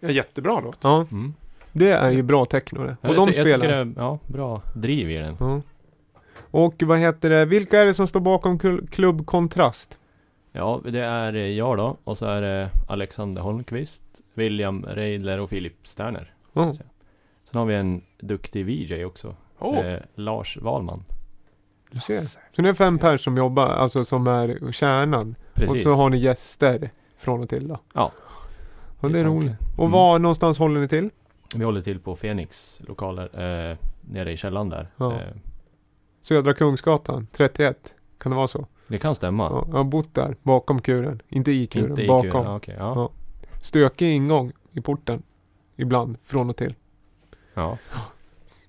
En 0.01 0.12
jättebra 0.15 0.61
låt. 0.61 0.78
ja. 0.82 1.07
Mm. 1.11 1.35
Det 1.73 1.90
är 1.90 2.11
ju 2.11 2.23
bra 2.23 2.44
techno 2.44 2.85
det. 2.85 2.97
Ja, 3.01 3.09
Och 3.09 3.15
jag, 3.15 3.27
de 3.27 3.32
jag 3.32 3.35
spelar. 3.35 3.59
tycker 3.59 3.69
det 3.69 3.74
är 3.74 3.93
ja, 3.97 4.19
bra 4.27 4.62
driv 4.74 5.11
i 5.11 5.16
den. 5.16 5.36
Ja. 5.40 5.61
Och 6.51 6.82
vad 6.82 6.98
heter 6.98 7.31
det, 7.31 7.44
vilka 7.44 7.81
är 7.81 7.86
det 7.86 7.94
som 7.94 8.07
står 8.07 8.20
bakom 8.20 8.59
Klubb 8.90 9.27
Kontrast? 9.27 9.98
Ja, 10.52 10.81
det 10.85 11.01
är 11.01 11.35
eh, 11.35 11.40
jag 11.47 11.77
då. 11.77 11.97
Och 12.05 12.19
så 12.19 12.27
är 12.27 12.40
det 12.43 12.70
Alexander 12.89 13.43
Holmqvist, 13.43 14.02
William 14.35 14.85
Reidler 14.89 15.40
och 15.40 15.51
Filip 15.51 15.86
Sterner. 15.89 16.35
Ja. 16.52 16.74
Sen 17.44 17.59
har 17.59 17.65
vi 17.66 17.74
en 17.74 18.02
duktig 18.20 18.65
VJ 18.66 19.05
också. 19.05 19.35
Åh! 19.59 19.78
Eh, 19.86 20.01
Lars 20.15 20.57
Wahlman. 20.61 21.05
Du 21.91 21.99
ser. 22.01 22.21
Så 22.57 22.62
det 22.62 22.69
är 22.69 22.75
fem 22.75 22.99
personer 22.99 23.17
som 23.17 23.37
jobbar, 23.37 23.67
alltså 23.67 24.05
som 24.05 24.27
är 24.27 24.73
kärnan. 24.73 25.35
Precis. 25.55 25.75
Och 25.77 25.81
så 25.81 25.91
har 25.93 26.11
ni 26.11 26.17
gäster 26.17 26.91
från 27.19 27.41
och 27.43 27.49
till 27.49 27.69
då. 27.69 27.79
Ja. 27.95 28.12
Ja, 29.01 29.09
det 29.09 29.19
är 29.21 29.25
roligt. 29.25 29.53
Och 29.77 29.85
Mm. 29.85 29.91
var 29.93 30.19
någonstans 30.19 30.59
håller 30.59 30.81
ni 30.81 30.89
till? 30.89 31.11
Vi 31.55 31.65
håller 31.65 31.83
till 31.83 32.01
på 32.01 32.17
Fenix 32.17 32.81
lokaler 32.89 33.25
eh, 33.71 33.77
nere 34.01 34.33
i 34.33 34.37
källaren 34.37 34.69
där. 34.69 34.89
Ja. 34.97 35.12
Eh, 35.12 35.19
Södra 36.23 36.55
Kungsgatan, 36.55 37.27
31. 37.33 37.95
Kan 38.19 38.31
det 38.31 38.37
vara 38.37 38.49
så? 38.49 38.67
det 38.89 38.99
kan 38.99 39.15
stämma. 39.15 39.43
Ja, 39.45 39.65
jag 39.71 39.77
har 39.77 39.85
bott 39.85 40.15
där, 40.15 40.37
bakom 40.43 40.81
kuren. 40.81 41.23
Inte 41.29 41.53
i 41.53 41.67
kuren, 41.67 41.91
Inte 41.91 42.03
i 42.03 42.09
bakom. 42.09 42.31
kuren. 42.31 42.47
Okej, 42.47 42.77
ja. 42.79 42.93
Ja. 42.95 43.11
Stökig 43.62 44.11
ingång 44.12 44.53
i 44.73 44.81
porten. 44.81 45.23
Ibland, 45.77 46.17
från 46.25 46.51
och 46.51 46.57
till. 46.57 46.75
ja. 47.55 47.79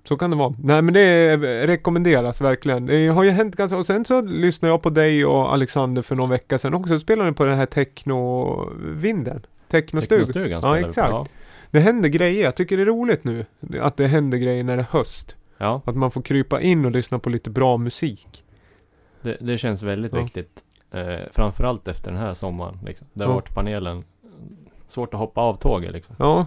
Så 0.04 0.18
kan 0.18 0.30
det 0.32 0.36
vara. 0.38 0.54
Nej 0.64 0.82
men 0.82 0.94
det 0.94 1.38
rekommenderas 1.68 2.42
verkligen. 2.42 2.86
Det 2.86 3.08
har 3.08 3.24
ju 3.24 3.30
hänt 3.30 3.56
ganska, 3.56 3.78
och 3.78 3.86
sen 3.86 4.06
så 4.06 4.22
lyssnade 4.22 4.74
jag 4.74 4.82
på 4.82 4.90
dig 4.90 5.26
och 5.26 5.54
Alexander 5.54 6.02
för 6.02 6.16
någon 6.16 6.30
vecka 6.30 6.58
sedan 6.58 6.74
också. 6.74 7.00
Spelade 7.00 7.30
ni 7.30 7.36
på 7.36 7.46
den 7.46 7.58
här 7.58 7.66
techno-vinden? 7.66 9.46
Technostug. 9.68 10.10
Technostugan 10.20 10.62
Ja, 10.64 10.72
vi 10.74 10.82
på. 10.82 10.88
exakt. 10.88 11.10
Ja. 11.12 11.26
Det 11.72 11.80
händer 11.80 12.10
grejer. 12.10 12.44
Jag 12.44 12.56
tycker 12.56 12.78
det 12.78 12.84
är 12.84 12.86
roligt 12.86 13.24
nu. 13.24 13.46
Att 13.82 13.98
det 13.98 14.08
händer 14.08 14.38
grejer 14.38 14.64
när 14.64 14.78
det 14.78 14.84
är 14.84 14.88
höst. 14.98 15.36
ja, 15.58 15.82
Att 15.86 15.96
man 15.96 16.12
får 16.12 16.22
krypa 16.22 16.62
in 16.62 16.86
och 16.86 16.92
lyssna 16.92 17.20
på 17.20 17.30
lite 17.30 17.50
bra 17.50 17.78
musik. 17.78 18.44
det, 19.22 19.38
det 19.42 19.58
känns 19.58 19.84
väldigt 19.84 20.14
Ja. 20.14 20.22
viktigt. 20.22 20.64
Eh, 20.92 21.20
framförallt 21.32 21.88
efter 21.88 22.12
den 22.12 22.20
här 22.20 22.34
sommaren. 22.34 22.80
Liksom. 22.86 23.08
Där 23.14 23.26
Ja. 23.26 23.30
har 23.30 23.36
varit 23.36 23.54
panelen 23.56 24.04
svårt 24.88 25.14
att 25.14 25.20
hoppa 25.20 25.42
av 25.42 25.56
tåget 25.56 25.92
liksom. 25.94 26.16
Ja. 26.20 26.46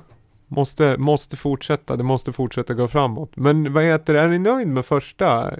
Måste, 0.55 0.97
måste 0.99 1.37
fortsätta. 1.37 1.97
Det 1.97 2.03
måste 2.05 2.33
fortsätta 2.33 2.75
gå 2.75 2.89
framåt. 2.89 3.31
Men 3.37 3.73
vad 3.73 3.85
heter 3.85 4.15
det? 4.15 4.21
Är 4.21 4.29
ni 4.29 4.39
nöjd 4.39 4.69
med 4.69 4.87
första 4.87 5.55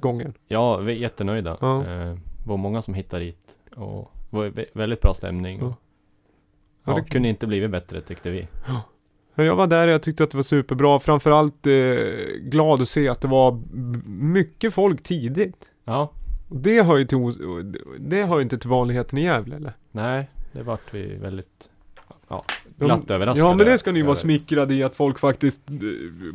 gången? 0.00 0.32
Ja, 0.46 0.76
vi 0.76 0.92
är 0.92 0.96
jättenöjda. 0.96 1.56
Ja. 1.60 1.86
Eh, 1.86 2.16
var 2.46 2.56
många 2.56 2.82
som 2.82 2.94
hittade 2.94 3.24
dit. 3.24 3.56
Och 3.76 4.10
var 4.30 4.46
vä- 4.46 4.64
väldigt 4.72 5.00
bra 5.00 5.14
stämning. 5.14 5.62
Och, 5.62 5.74
Ja, 6.84 6.92
ja, 6.92 6.94
det- 7.02 7.10
kunde 7.10 7.28
inte 7.28 7.46
blivit 7.46 7.70
bättre 7.70 8.00
tyckte 8.00 8.30
vi. 8.30 8.48
Ja, 8.66 8.82
Jag 9.44 9.56
var 9.56 9.66
där 9.66 9.86
och 9.88 9.92
jag 9.94 10.02
tyckte 10.02 10.24
att 10.24 10.30
det 10.30 10.36
var 10.36 10.42
superbra. 10.42 10.98
Framförallt 10.98 11.66
eh, 11.66 11.72
glad 12.40 12.82
att 12.82 12.88
se 12.88 13.08
att 13.08 13.20
det 13.20 13.28
var 13.28 13.60
mycket 14.06 14.74
folk 14.74 15.02
tidigt. 15.02 15.68
Ja, 15.84 16.10
det 16.48 16.82
hör 16.82 16.96
ju 16.96 17.04
till, 17.04 17.18
det 17.98 18.24
hör 18.24 18.40
inte 18.40 18.58
till 18.58 18.70
vanligheten 18.70 19.18
i 19.18 19.22
Gävle 19.22 19.56
eller? 19.56 19.72
nej, 19.90 20.30
det 20.52 20.62
vart 20.62 20.94
vi 20.94 21.16
väldigt 21.16 21.70
ja, 22.28 22.44
glatt 22.86 23.10
överraskade. 23.10 23.48
Ja 23.48 23.54
men 23.56 23.66
det 23.66 23.78
ska 23.78 23.92
ni 23.92 24.02
vara 24.02 24.16
smickrade 24.16 24.74
i 24.74 24.82
att 24.82 24.96
folk 24.96 25.18
faktiskt 25.18 25.60
eh, 25.70 25.74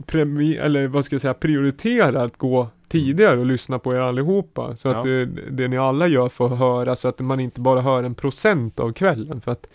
premi- 0.06 0.60
eller 0.62 0.88
vad 0.88 1.06
ska 1.06 1.14
jag 1.16 1.22
säga, 1.22 1.34
prioriterar 1.34 2.26
att 2.26 2.38
gå 2.38 2.68
tidigare 2.88 3.40
och 3.40 3.46
lyssna 3.46 3.80
på 3.80 3.94
er 3.94 3.98
allihopa. 4.00 4.76
Så 4.78 4.90
att 4.90 4.96
Ja. 4.96 5.04
det, 5.04 5.26
det 5.52 5.68
ni 5.68 5.78
alla 5.78 6.08
gör 6.08 6.30
får 6.30 6.50
höra 6.50 6.96
så 6.96 7.08
att 7.08 7.20
man 7.20 7.40
inte 7.40 7.62
bara 7.62 7.82
hör 7.82 8.04
en 8.04 8.16
procent 8.16 8.80
av 8.80 8.94
kvällen. 8.94 9.42
För 9.42 9.52
att 9.52 9.68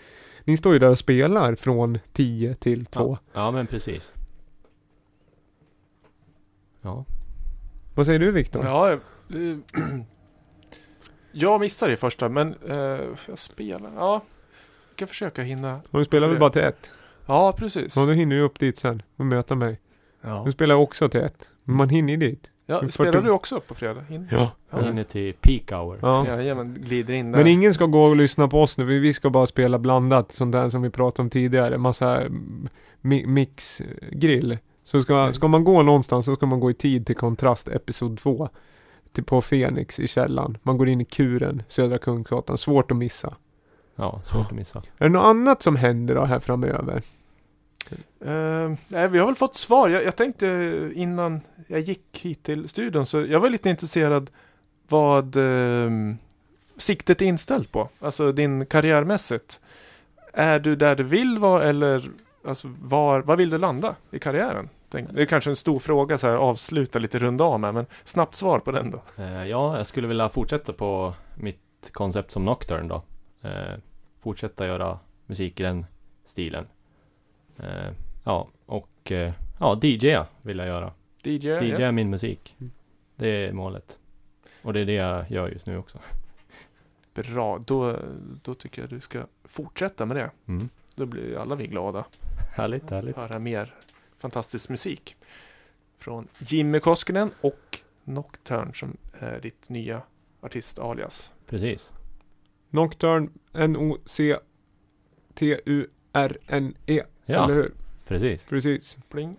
ni 0.45 0.57
står 0.57 0.73
ju 0.73 0.79
där 0.79 0.91
och 0.91 0.99
spelar 0.99 1.55
från 1.55 1.99
10 2.13 2.55
till 2.55 2.87
2. 2.87 3.19
Ja, 3.33 3.41
ja, 3.41 3.51
men 3.51 3.67
precis. 3.67 4.11
Ja, 6.83 7.05
Vad 7.95 8.07
säger 8.07 8.19
du 8.19 8.31
Viktor? 8.31 8.65
Ja, 8.65 8.93
eh, 8.93 8.99
jag 11.33 11.61
missade 11.61 11.93
det 11.93 11.97
första 11.97 12.29
men 12.29 12.55
eh, 12.69 12.77
jag 13.29 13.39
spelar. 13.39 13.91
Ja, 13.97 14.21
kan 14.99 15.09
försöka 15.09 15.43
hinna. 15.43 15.81
Och 15.91 15.99
du 15.99 16.05
spelar 16.05 16.29
väl 16.29 16.39
bara 16.39 16.51
till 16.51 16.63
ett? 16.63 16.91
Ja, 17.27 17.53
precis. 17.59 17.97
Ja, 17.97 18.07
då 18.07 18.13
hinner 18.13 18.37
du 18.37 18.43
upp 18.43 18.59
dit 18.59 18.77
sen 18.79 19.03
och 19.17 19.27
möta 19.27 19.55
mig. 19.55 19.81
Ja, 20.21 20.43
Du 20.47 20.53
spelar 20.53 20.75
också 20.75 21.09
till 21.09 21.21
ett. 21.21 21.49
Men 21.65 21.77
man 21.77 21.89
hinner 21.89 22.11
ju 22.13 22.17
dit. 22.17 22.51
ja 22.67 22.89
spelar 22.89 23.23
du 23.23 23.31
också 23.31 23.61
på 23.61 23.75
fredag? 23.75 24.05
In? 24.11 24.29
Ja. 24.31 24.51
ja. 24.71 24.91
inne 24.91 25.05
till 25.05 25.35
peak 25.35 25.73
hour. 25.73 25.99
ja. 26.03 26.27
Jajamän, 26.27 26.75
glider 26.75 27.15
in 27.15 27.33
där. 27.33 27.39
Men 27.39 27.47
ingen 27.47 27.75
ska 27.75 27.87
gå 27.87 28.05
och 28.05 28.17
lyssna 28.17 28.49
på 28.49 28.63
oss 28.63 28.77
nu, 28.79 28.85
vi 28.85 29.13
ska 29.13 29.31
bara 29.31 29.47
spela 29.47 29.79
blandat, 29.79 30.33
sånt 30.33 30.53
där 30.53 30.71
som 30.71 30.83
vi 30.83 30.91
pratade 30.91 31.23
om 31.23 31.31
tidigare. 31.31 31.79
Massa 31.79 32.21
mm, 32.21 32.69
mi- 33.03 33.27
mixgrill. 33.27 34.59
Så 34.85 35.01
ska, 35.01 35.33
ska 35.33 35.49
man 35.49 35.65
gå 35.65 35.83
någonstans 35.83 36.27
så 36.27 36.37
ska 36.37 36.47
man 36.47 36.61
gå 36.61 36.71
i 36.71 36.75
tid 36.75 37.07
till 37.07 37.17
Kontrast 37.17 37.69
Episod 37.69 38.19
2. 38.19 38.49
Till, 39.13 39.25
på 39.25 39.41
Fenix 39.41 39.99
i 40.01 40.07
källan. 40.09 40.59
Man 40.63 40.79
går 40.79 40.89
in 40.89 41.01
i 41.01 41.05
kuren, 41.05 41.63
Södra 41.69 41.99
Kungsgatan. 41.99 42.59
Svårt 42.59 42.91
att 42.91 42.97
missa. 42.97 43.35
Ja, 43.99 44.21
svårt 44.25 44.47
att 44.47 44.53
missa. 44.53 44.79
Är 44.99 45.05
det 45.05 45.09
något 45.09 45.25
annat 45.25 45.63
som 45.63 45.77
händer 45.77 46.15
då 46.15 46.25
här 46.25 46.41
framöver? 46.41 47.03
Eh, 48.21 48.73
nej, 48.89 49.09
vi 49.09 49.19
har 49.19 49.27
väl 49.27 49.35
fått 49.35 49.55
svar. 49.57 49.89
Jag, 49.89 50.05
jag 50.05 50.17
tänkte 50.17 50.47
innan 50.95 51.41
jag 51.67 51.81
gick 51.81 52.19
hit 52.23 52.43
till 52.43 52.69
studion 52.69 53.07
så 53.07 53.21
jag 53.21 53.41
var 53.41 53.51
lite 53.51 53.71
intresserad 53.71 54.31
vad 54.89 55.37
eh, 55.37 55.91
siktet 56.77 57.23
är 57.23 57.27
inställt 57.27 57.73
på. 57.73 57.89
Alltså 58.01 58.33
din 58.33 58.67
karriärmässigt. 58.67 59.61
Är 60.33 60.59
du 60.59 60.77
där 60.77 60.97
du 60.97 61.05
vill 61.05 61.39
vara 61.39 61.65
eller 61.65 62.11
alltså, 62.45 62.75
var, 62.81 63.21
var 63.21 63.37
vill 63.37 63.51
du 63.51 63.59
landa 63.59 63.95
i 64.11 64.19
karriären? 64.19 64.69
Tänk, 64.91 65.11
det 65.13 65.23
är 65.23 65.27
kanske 65.27 65.51
en 65.51 65.57
stor 65.57 65.79
fråga 65.79 66.19
så 66.19 66.27
här 66.27 66.35
avsluta 66.35 66.99
lite 66.99 67.19
runda 67.19 67.45
av 67.45 67.61
med 67.61 67.75
men 67.75 67.87
snabbt 68.05 68.35
svar 68.35 68.59
på 68.59 68.71
den 68.71 68.91
då. 68.91 69.23
Eh, 69.23 69.45
ja, 69.45 69.77
jag 69.77 69.87
skulle 69.87 70.09
vilja 70.09 70.29
fortsätta 70.29 70.73
på 70.73 71.15
mitt 71.35 71.91
koncept 71.93 72.33
som 72.33 72.45
Nocturne 72.45 72.89
då. 72.89 73.03
Fortsätta 74.29 74.67
göra 74.67 74.99
musik 75.27 75.61
i 75.61 75.63
den 75.63 75.87
stilen. 76.25 76.67
Eh, 77.57 77.91
ja, 78.25 78.49
och 78.67 79.13
eh, 79.13 79.33
ja, 79.61 79.81
DJa 79.83 80.27
vill 80.43 80.59
jag 80.59 80.67
göra. 80.67 80.93
DJ? 81.23 81.49
DJa 81.49 81.63
yes. 81.63 81.93
min 81.93 82.11
musik. 82.11 82.57
Mm. 82.61 82.73
Det 83.17 83.29
är 83.29 83.53
målet. 83.53 83.99
Och 84.63 84.73
det 84.73 84.81
är 84.81 84.85
det 84.85 84.93
jag 84.93 85.31
gör 85.31 85.49
just 85.49 85.67
nu 85.67 85.79
också. 85.79 85.99
Bra, 87.15 87.59
då, 87.59 87.97
då 88.43 88.55
tycker 88.55 88.83
jag 88.83 88.91
du 88.91 89.01
ska 89.01 89.27
fortsätta 89.45 90.07
med 90.07 90.17
det. 90.17 90.31
Mm. 90.47 90.69
Då 90.95 91.07
blir 91.07 91.39
alla 91.39 91.55
vi 91.55 91.67
glada. 91.67 92.05
Härligt, 92.57 92.91
härligt. 92.91 93.17
höra 93.17 93.39
mer 93.39 93.75
fantastisk 94.19 94.69
musik. 94.69 95.17
Från 95.99 96.29
Jimmy 96.39 96.81
Koskinen 96.81 97.31
och 97.41 97.79
Nocturne 98.05 98.75
som 98.75 98.97
är 99.13 99.41
ditt 99.41 99.69
nya 99.69 100.03
artist-alias. 100.41 101.33
Precis. 101.47 101.91
Nocturne, 102.71 103.29
N-O-C-T-U-R-N-E. 105.69 107.03
Ja, 107.27 107.45
Eller 107.45 107.55
hur? 107.55 107.73
precis. 108.09 108.45
Precis. 108.45 108.99
Pling. 109.09 109.37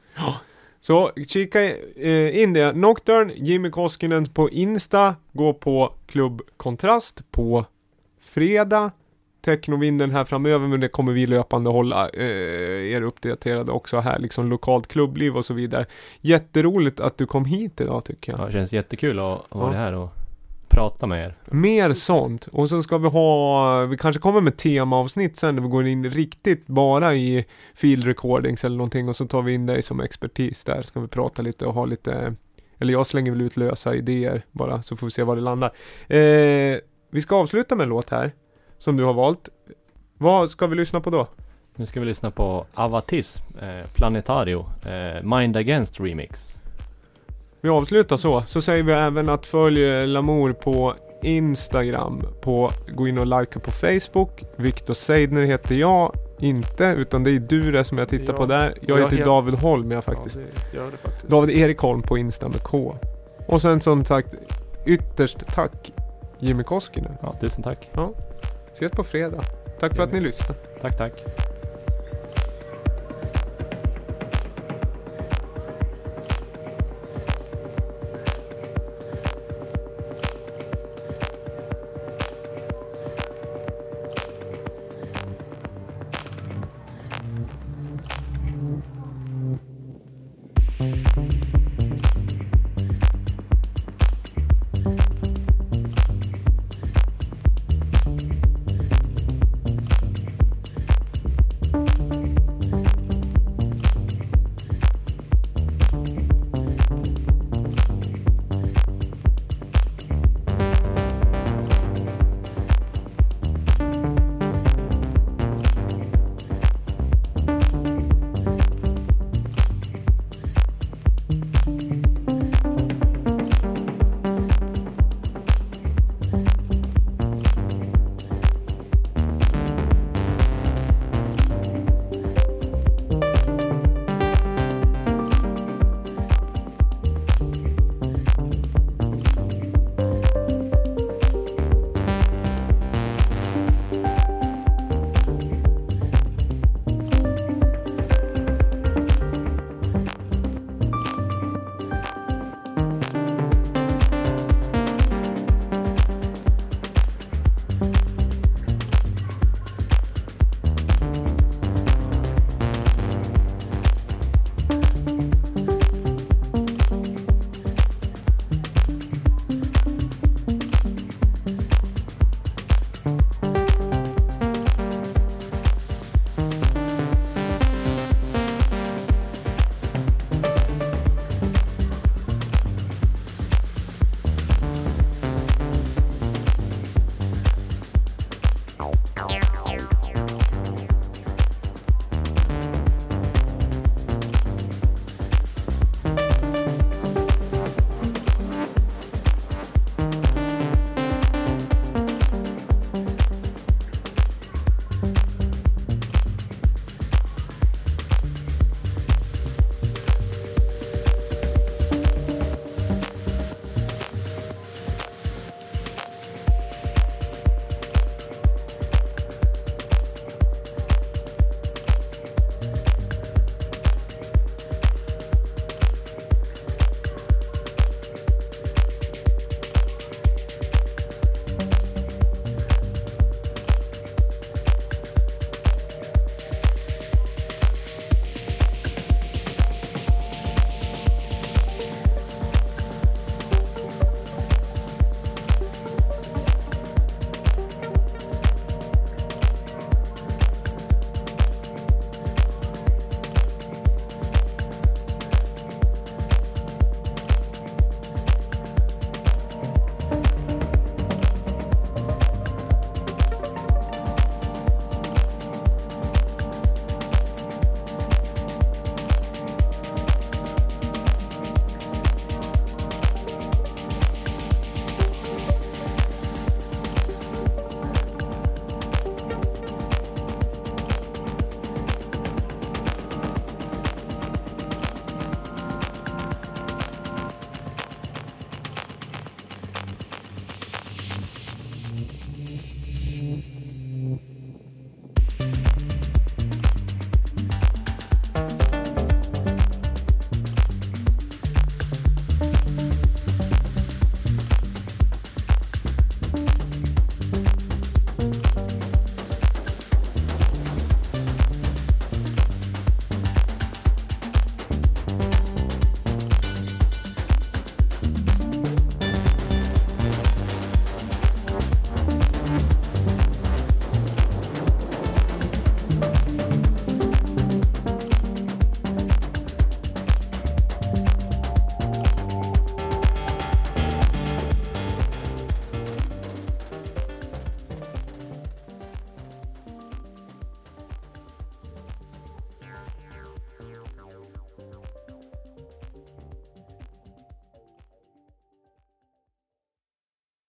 Så 0.82 1.12
kika 1.28 1.62
eh, 1.96 2.42
in 2.42 2.54
det. 2.54 2.74
Nocturne, 2.74 3.34
Jimmy 3.36 3.70
Koskinen 3.70 4.26
på 4.26 4.50
Insta. 4.50 5.16
Gå 5.34 5.54
på 5.54 5.94
Klubb 6.08 6.42
Kontrast 6.58 7.32
på 7.32 7.66
fredag. 8.20 8.92
Technovinden 9.42 10.12
här 10.12 10.26
framöver 10.26 10.68
men 10.68 10.80
det 10.80 10.88
kommer 10.88 11.12
vi 11.14 11.28
löpande 11.28 11.70
hålla 11.70 12.10
eh, 12.10 12.92
er 12.94 13.02
uppdaterade 13.02 13.72
också 13.72 14.00
här. 14.00 14.20
Liksom 14.20 14.50
lokalt 14.50 14.88
klubbliv 14.88 15.38
och 15.38 15.46
så 15.46 15.54
vidare. 15.54 15.86
Jätteroligt 16.22 17.00
att 17.00 17.18
du 17.18 17.26
kom 17.26 17.46
hit 17.46 17.82
idag 17.82 18.06
tycker 18.06 18.32
jag. 18.32 18.42
Ja, 18.42 18.46
det 18.46 18.52
känns 18.52 18.74
jättekul 18.74 19.20
att 19.20 19.26
att 19.50 19.56
vara 19.60 19.74
Ja. 19.74 19.80
här 19.80 19.94
och 19.94 20.10
prata 20.80 21.08
med 21.08 21.26
er. 21.26 21.36
Mer 21.46 21.94
sånt. 21.94 22.48
Och 22.48 22.70
så 22.70 22.84
ska 22.84 22.98
vi 22.98 23.10
ha, 23.10 23.86
vi 23.86 23.98
kanske 23.98 24.22
kommer 24.22 24.42
med 24.42 24.58
temaavsnitt 24.58 25.36
sen 25.36 25.56
där 25.56 25.62
vi 25.64 25.70
går 25.70 25.88
in 25.88 26.10
riktigt 26.10 26.68
bara 26.68 27.16
i 27.16 27.46
field 27.76 28.04
recordings 28.04 28.64
eller 28.64 28.78
någonting 28.78 29.10
och 29.10 29.16
så 29.16 29.28
tar 29.28 29.42
vi 29.42 29.54
in 29.54 29.66
dig 29.66 29.82
som 29.82 30.00
expertis 30.00 30.64
där. 30.64 30.82
Ska 30.82 31.00
vi 31.00 31.08
prata 31.08 31.42
lite 31.42 31.66
och 31.66 31.74
ha 31.74 31.86
lite, 31.86 32.36
eller 32.78 32.94
jag 32.94 33.08
slänger 33.08 33.32
väl 33.32 33.42
ut 33.42 33.58
lösa 33.58 33.96
idéer 33.96 34.42
bara 34.52 34.82
så 34.82 34.96
får 34.96 35.08
vi 35.08 35.12
se 35.12 35.24
var 35.24 35.36
det 35.36 35.42
landar. 35.42 35.72
Eh, 36.08 36.78
vi 37.10 37.22
ska 37.22 37.36
avsluta 37.36 37.76
med 37.76 37.84
en 37.84 37.90
låt 37.90 38.10
här 38.10 38.32
som 38.78 38.98
du 38.98 39.04
har 39.04 39.14
valt. 39.14 39.50
Vad 40.18 40.50
ska 40.50 40.68
vi 40.68 40.76
lyssna 40.76 41.02
på 41.02 41.10
då? 41.10 41.28
Nu 41.76 41.86
ska 41.86 42.00
vi 42.00 42.06
lyssna 42.06 42.32
på 42.32 42.66
Avatism, 42.74 43.44
eh, 43.62 43.92
Planetario, 43.94 44.66
eh, 44.86 45.24
Mind 45.24 45.58
Against 45.58 46.00
Remix. 46.00 46.59
Vi 47.62 47.70
avslutar 47.70 48.18
så. 48.18 48.44
Så 48.48 48.62
säger 48.62 48.84
vi 48.84 48.94
även 48.94 49.30
att 49.30 49.46
följ 49.46 50.08
Lamour 50.08 50.54
på 50.54 50.94
Instagram. 51.22 52.24
På, 52.42 52.72
gå 52.96 53.08
in 53.08 53.18
och 53.18 53.26
likea 53.28 53.60
på 53.64 53.72
Facebook. 53.72 54.44
Viktor 54.56 54.94
Seidner 54.94 55.44
heter 55.44 55.76
jag. 55.76 56.16
Inte, 56.40 56.86
utan 56.86 57.24
det 57.24 57.32
är 57.32 57.40
du 57.40 57.72
det 57.72 57.84
som 57.84 57.98
jag 57.98 58.10
tittar 58.10 58.34
Ja. 58.34 58.38
på 58.38 58.46
där. 58.46 58.74
Jag 58.82 58.98
Jag 59.00 59.04
heter 59.04 59.18
heter- 59.18 59.26
David 59.30 59.54
Holm 59.56 59.92
jag 59.92 60.04
faktiskt. 60.04 60.36
Ja, 60.38 60.44
det 60.72 60.78
gör 60.78 60.92
det 60.92 60.98
faktiskt. 60.98 61.28
David 61.28 61.58
Erik 61.58 61.80
Holm 61.80 62.02
på 62.02 62.18
Insta 62.18 62.48
med 62.50 62.64
K. 62.64 62.96
Och 63.48 63.62
sen 63.62 63.82
som 63.82 64.06
sagt, 64.06 64.36
ytterst 64.86 65.38
tack 65.54 65.92
Jimmy 66.40 66.64
Koskinen. 66.64 67.12
Ja, 67.22 67.36
tusen 67.42 67.64
tack. 67.64 67.90
Ses 68.74 68.92
på 68.92 69.04
fredag. 69.04 69.44
Tack 69.80 69.96
för 69.96 70.04
att 70.04 70.14
ni 70.14 70.20
lyssnade. 70.20 70.54
Tack, 70.82 70.98
tack. 70.98 71.14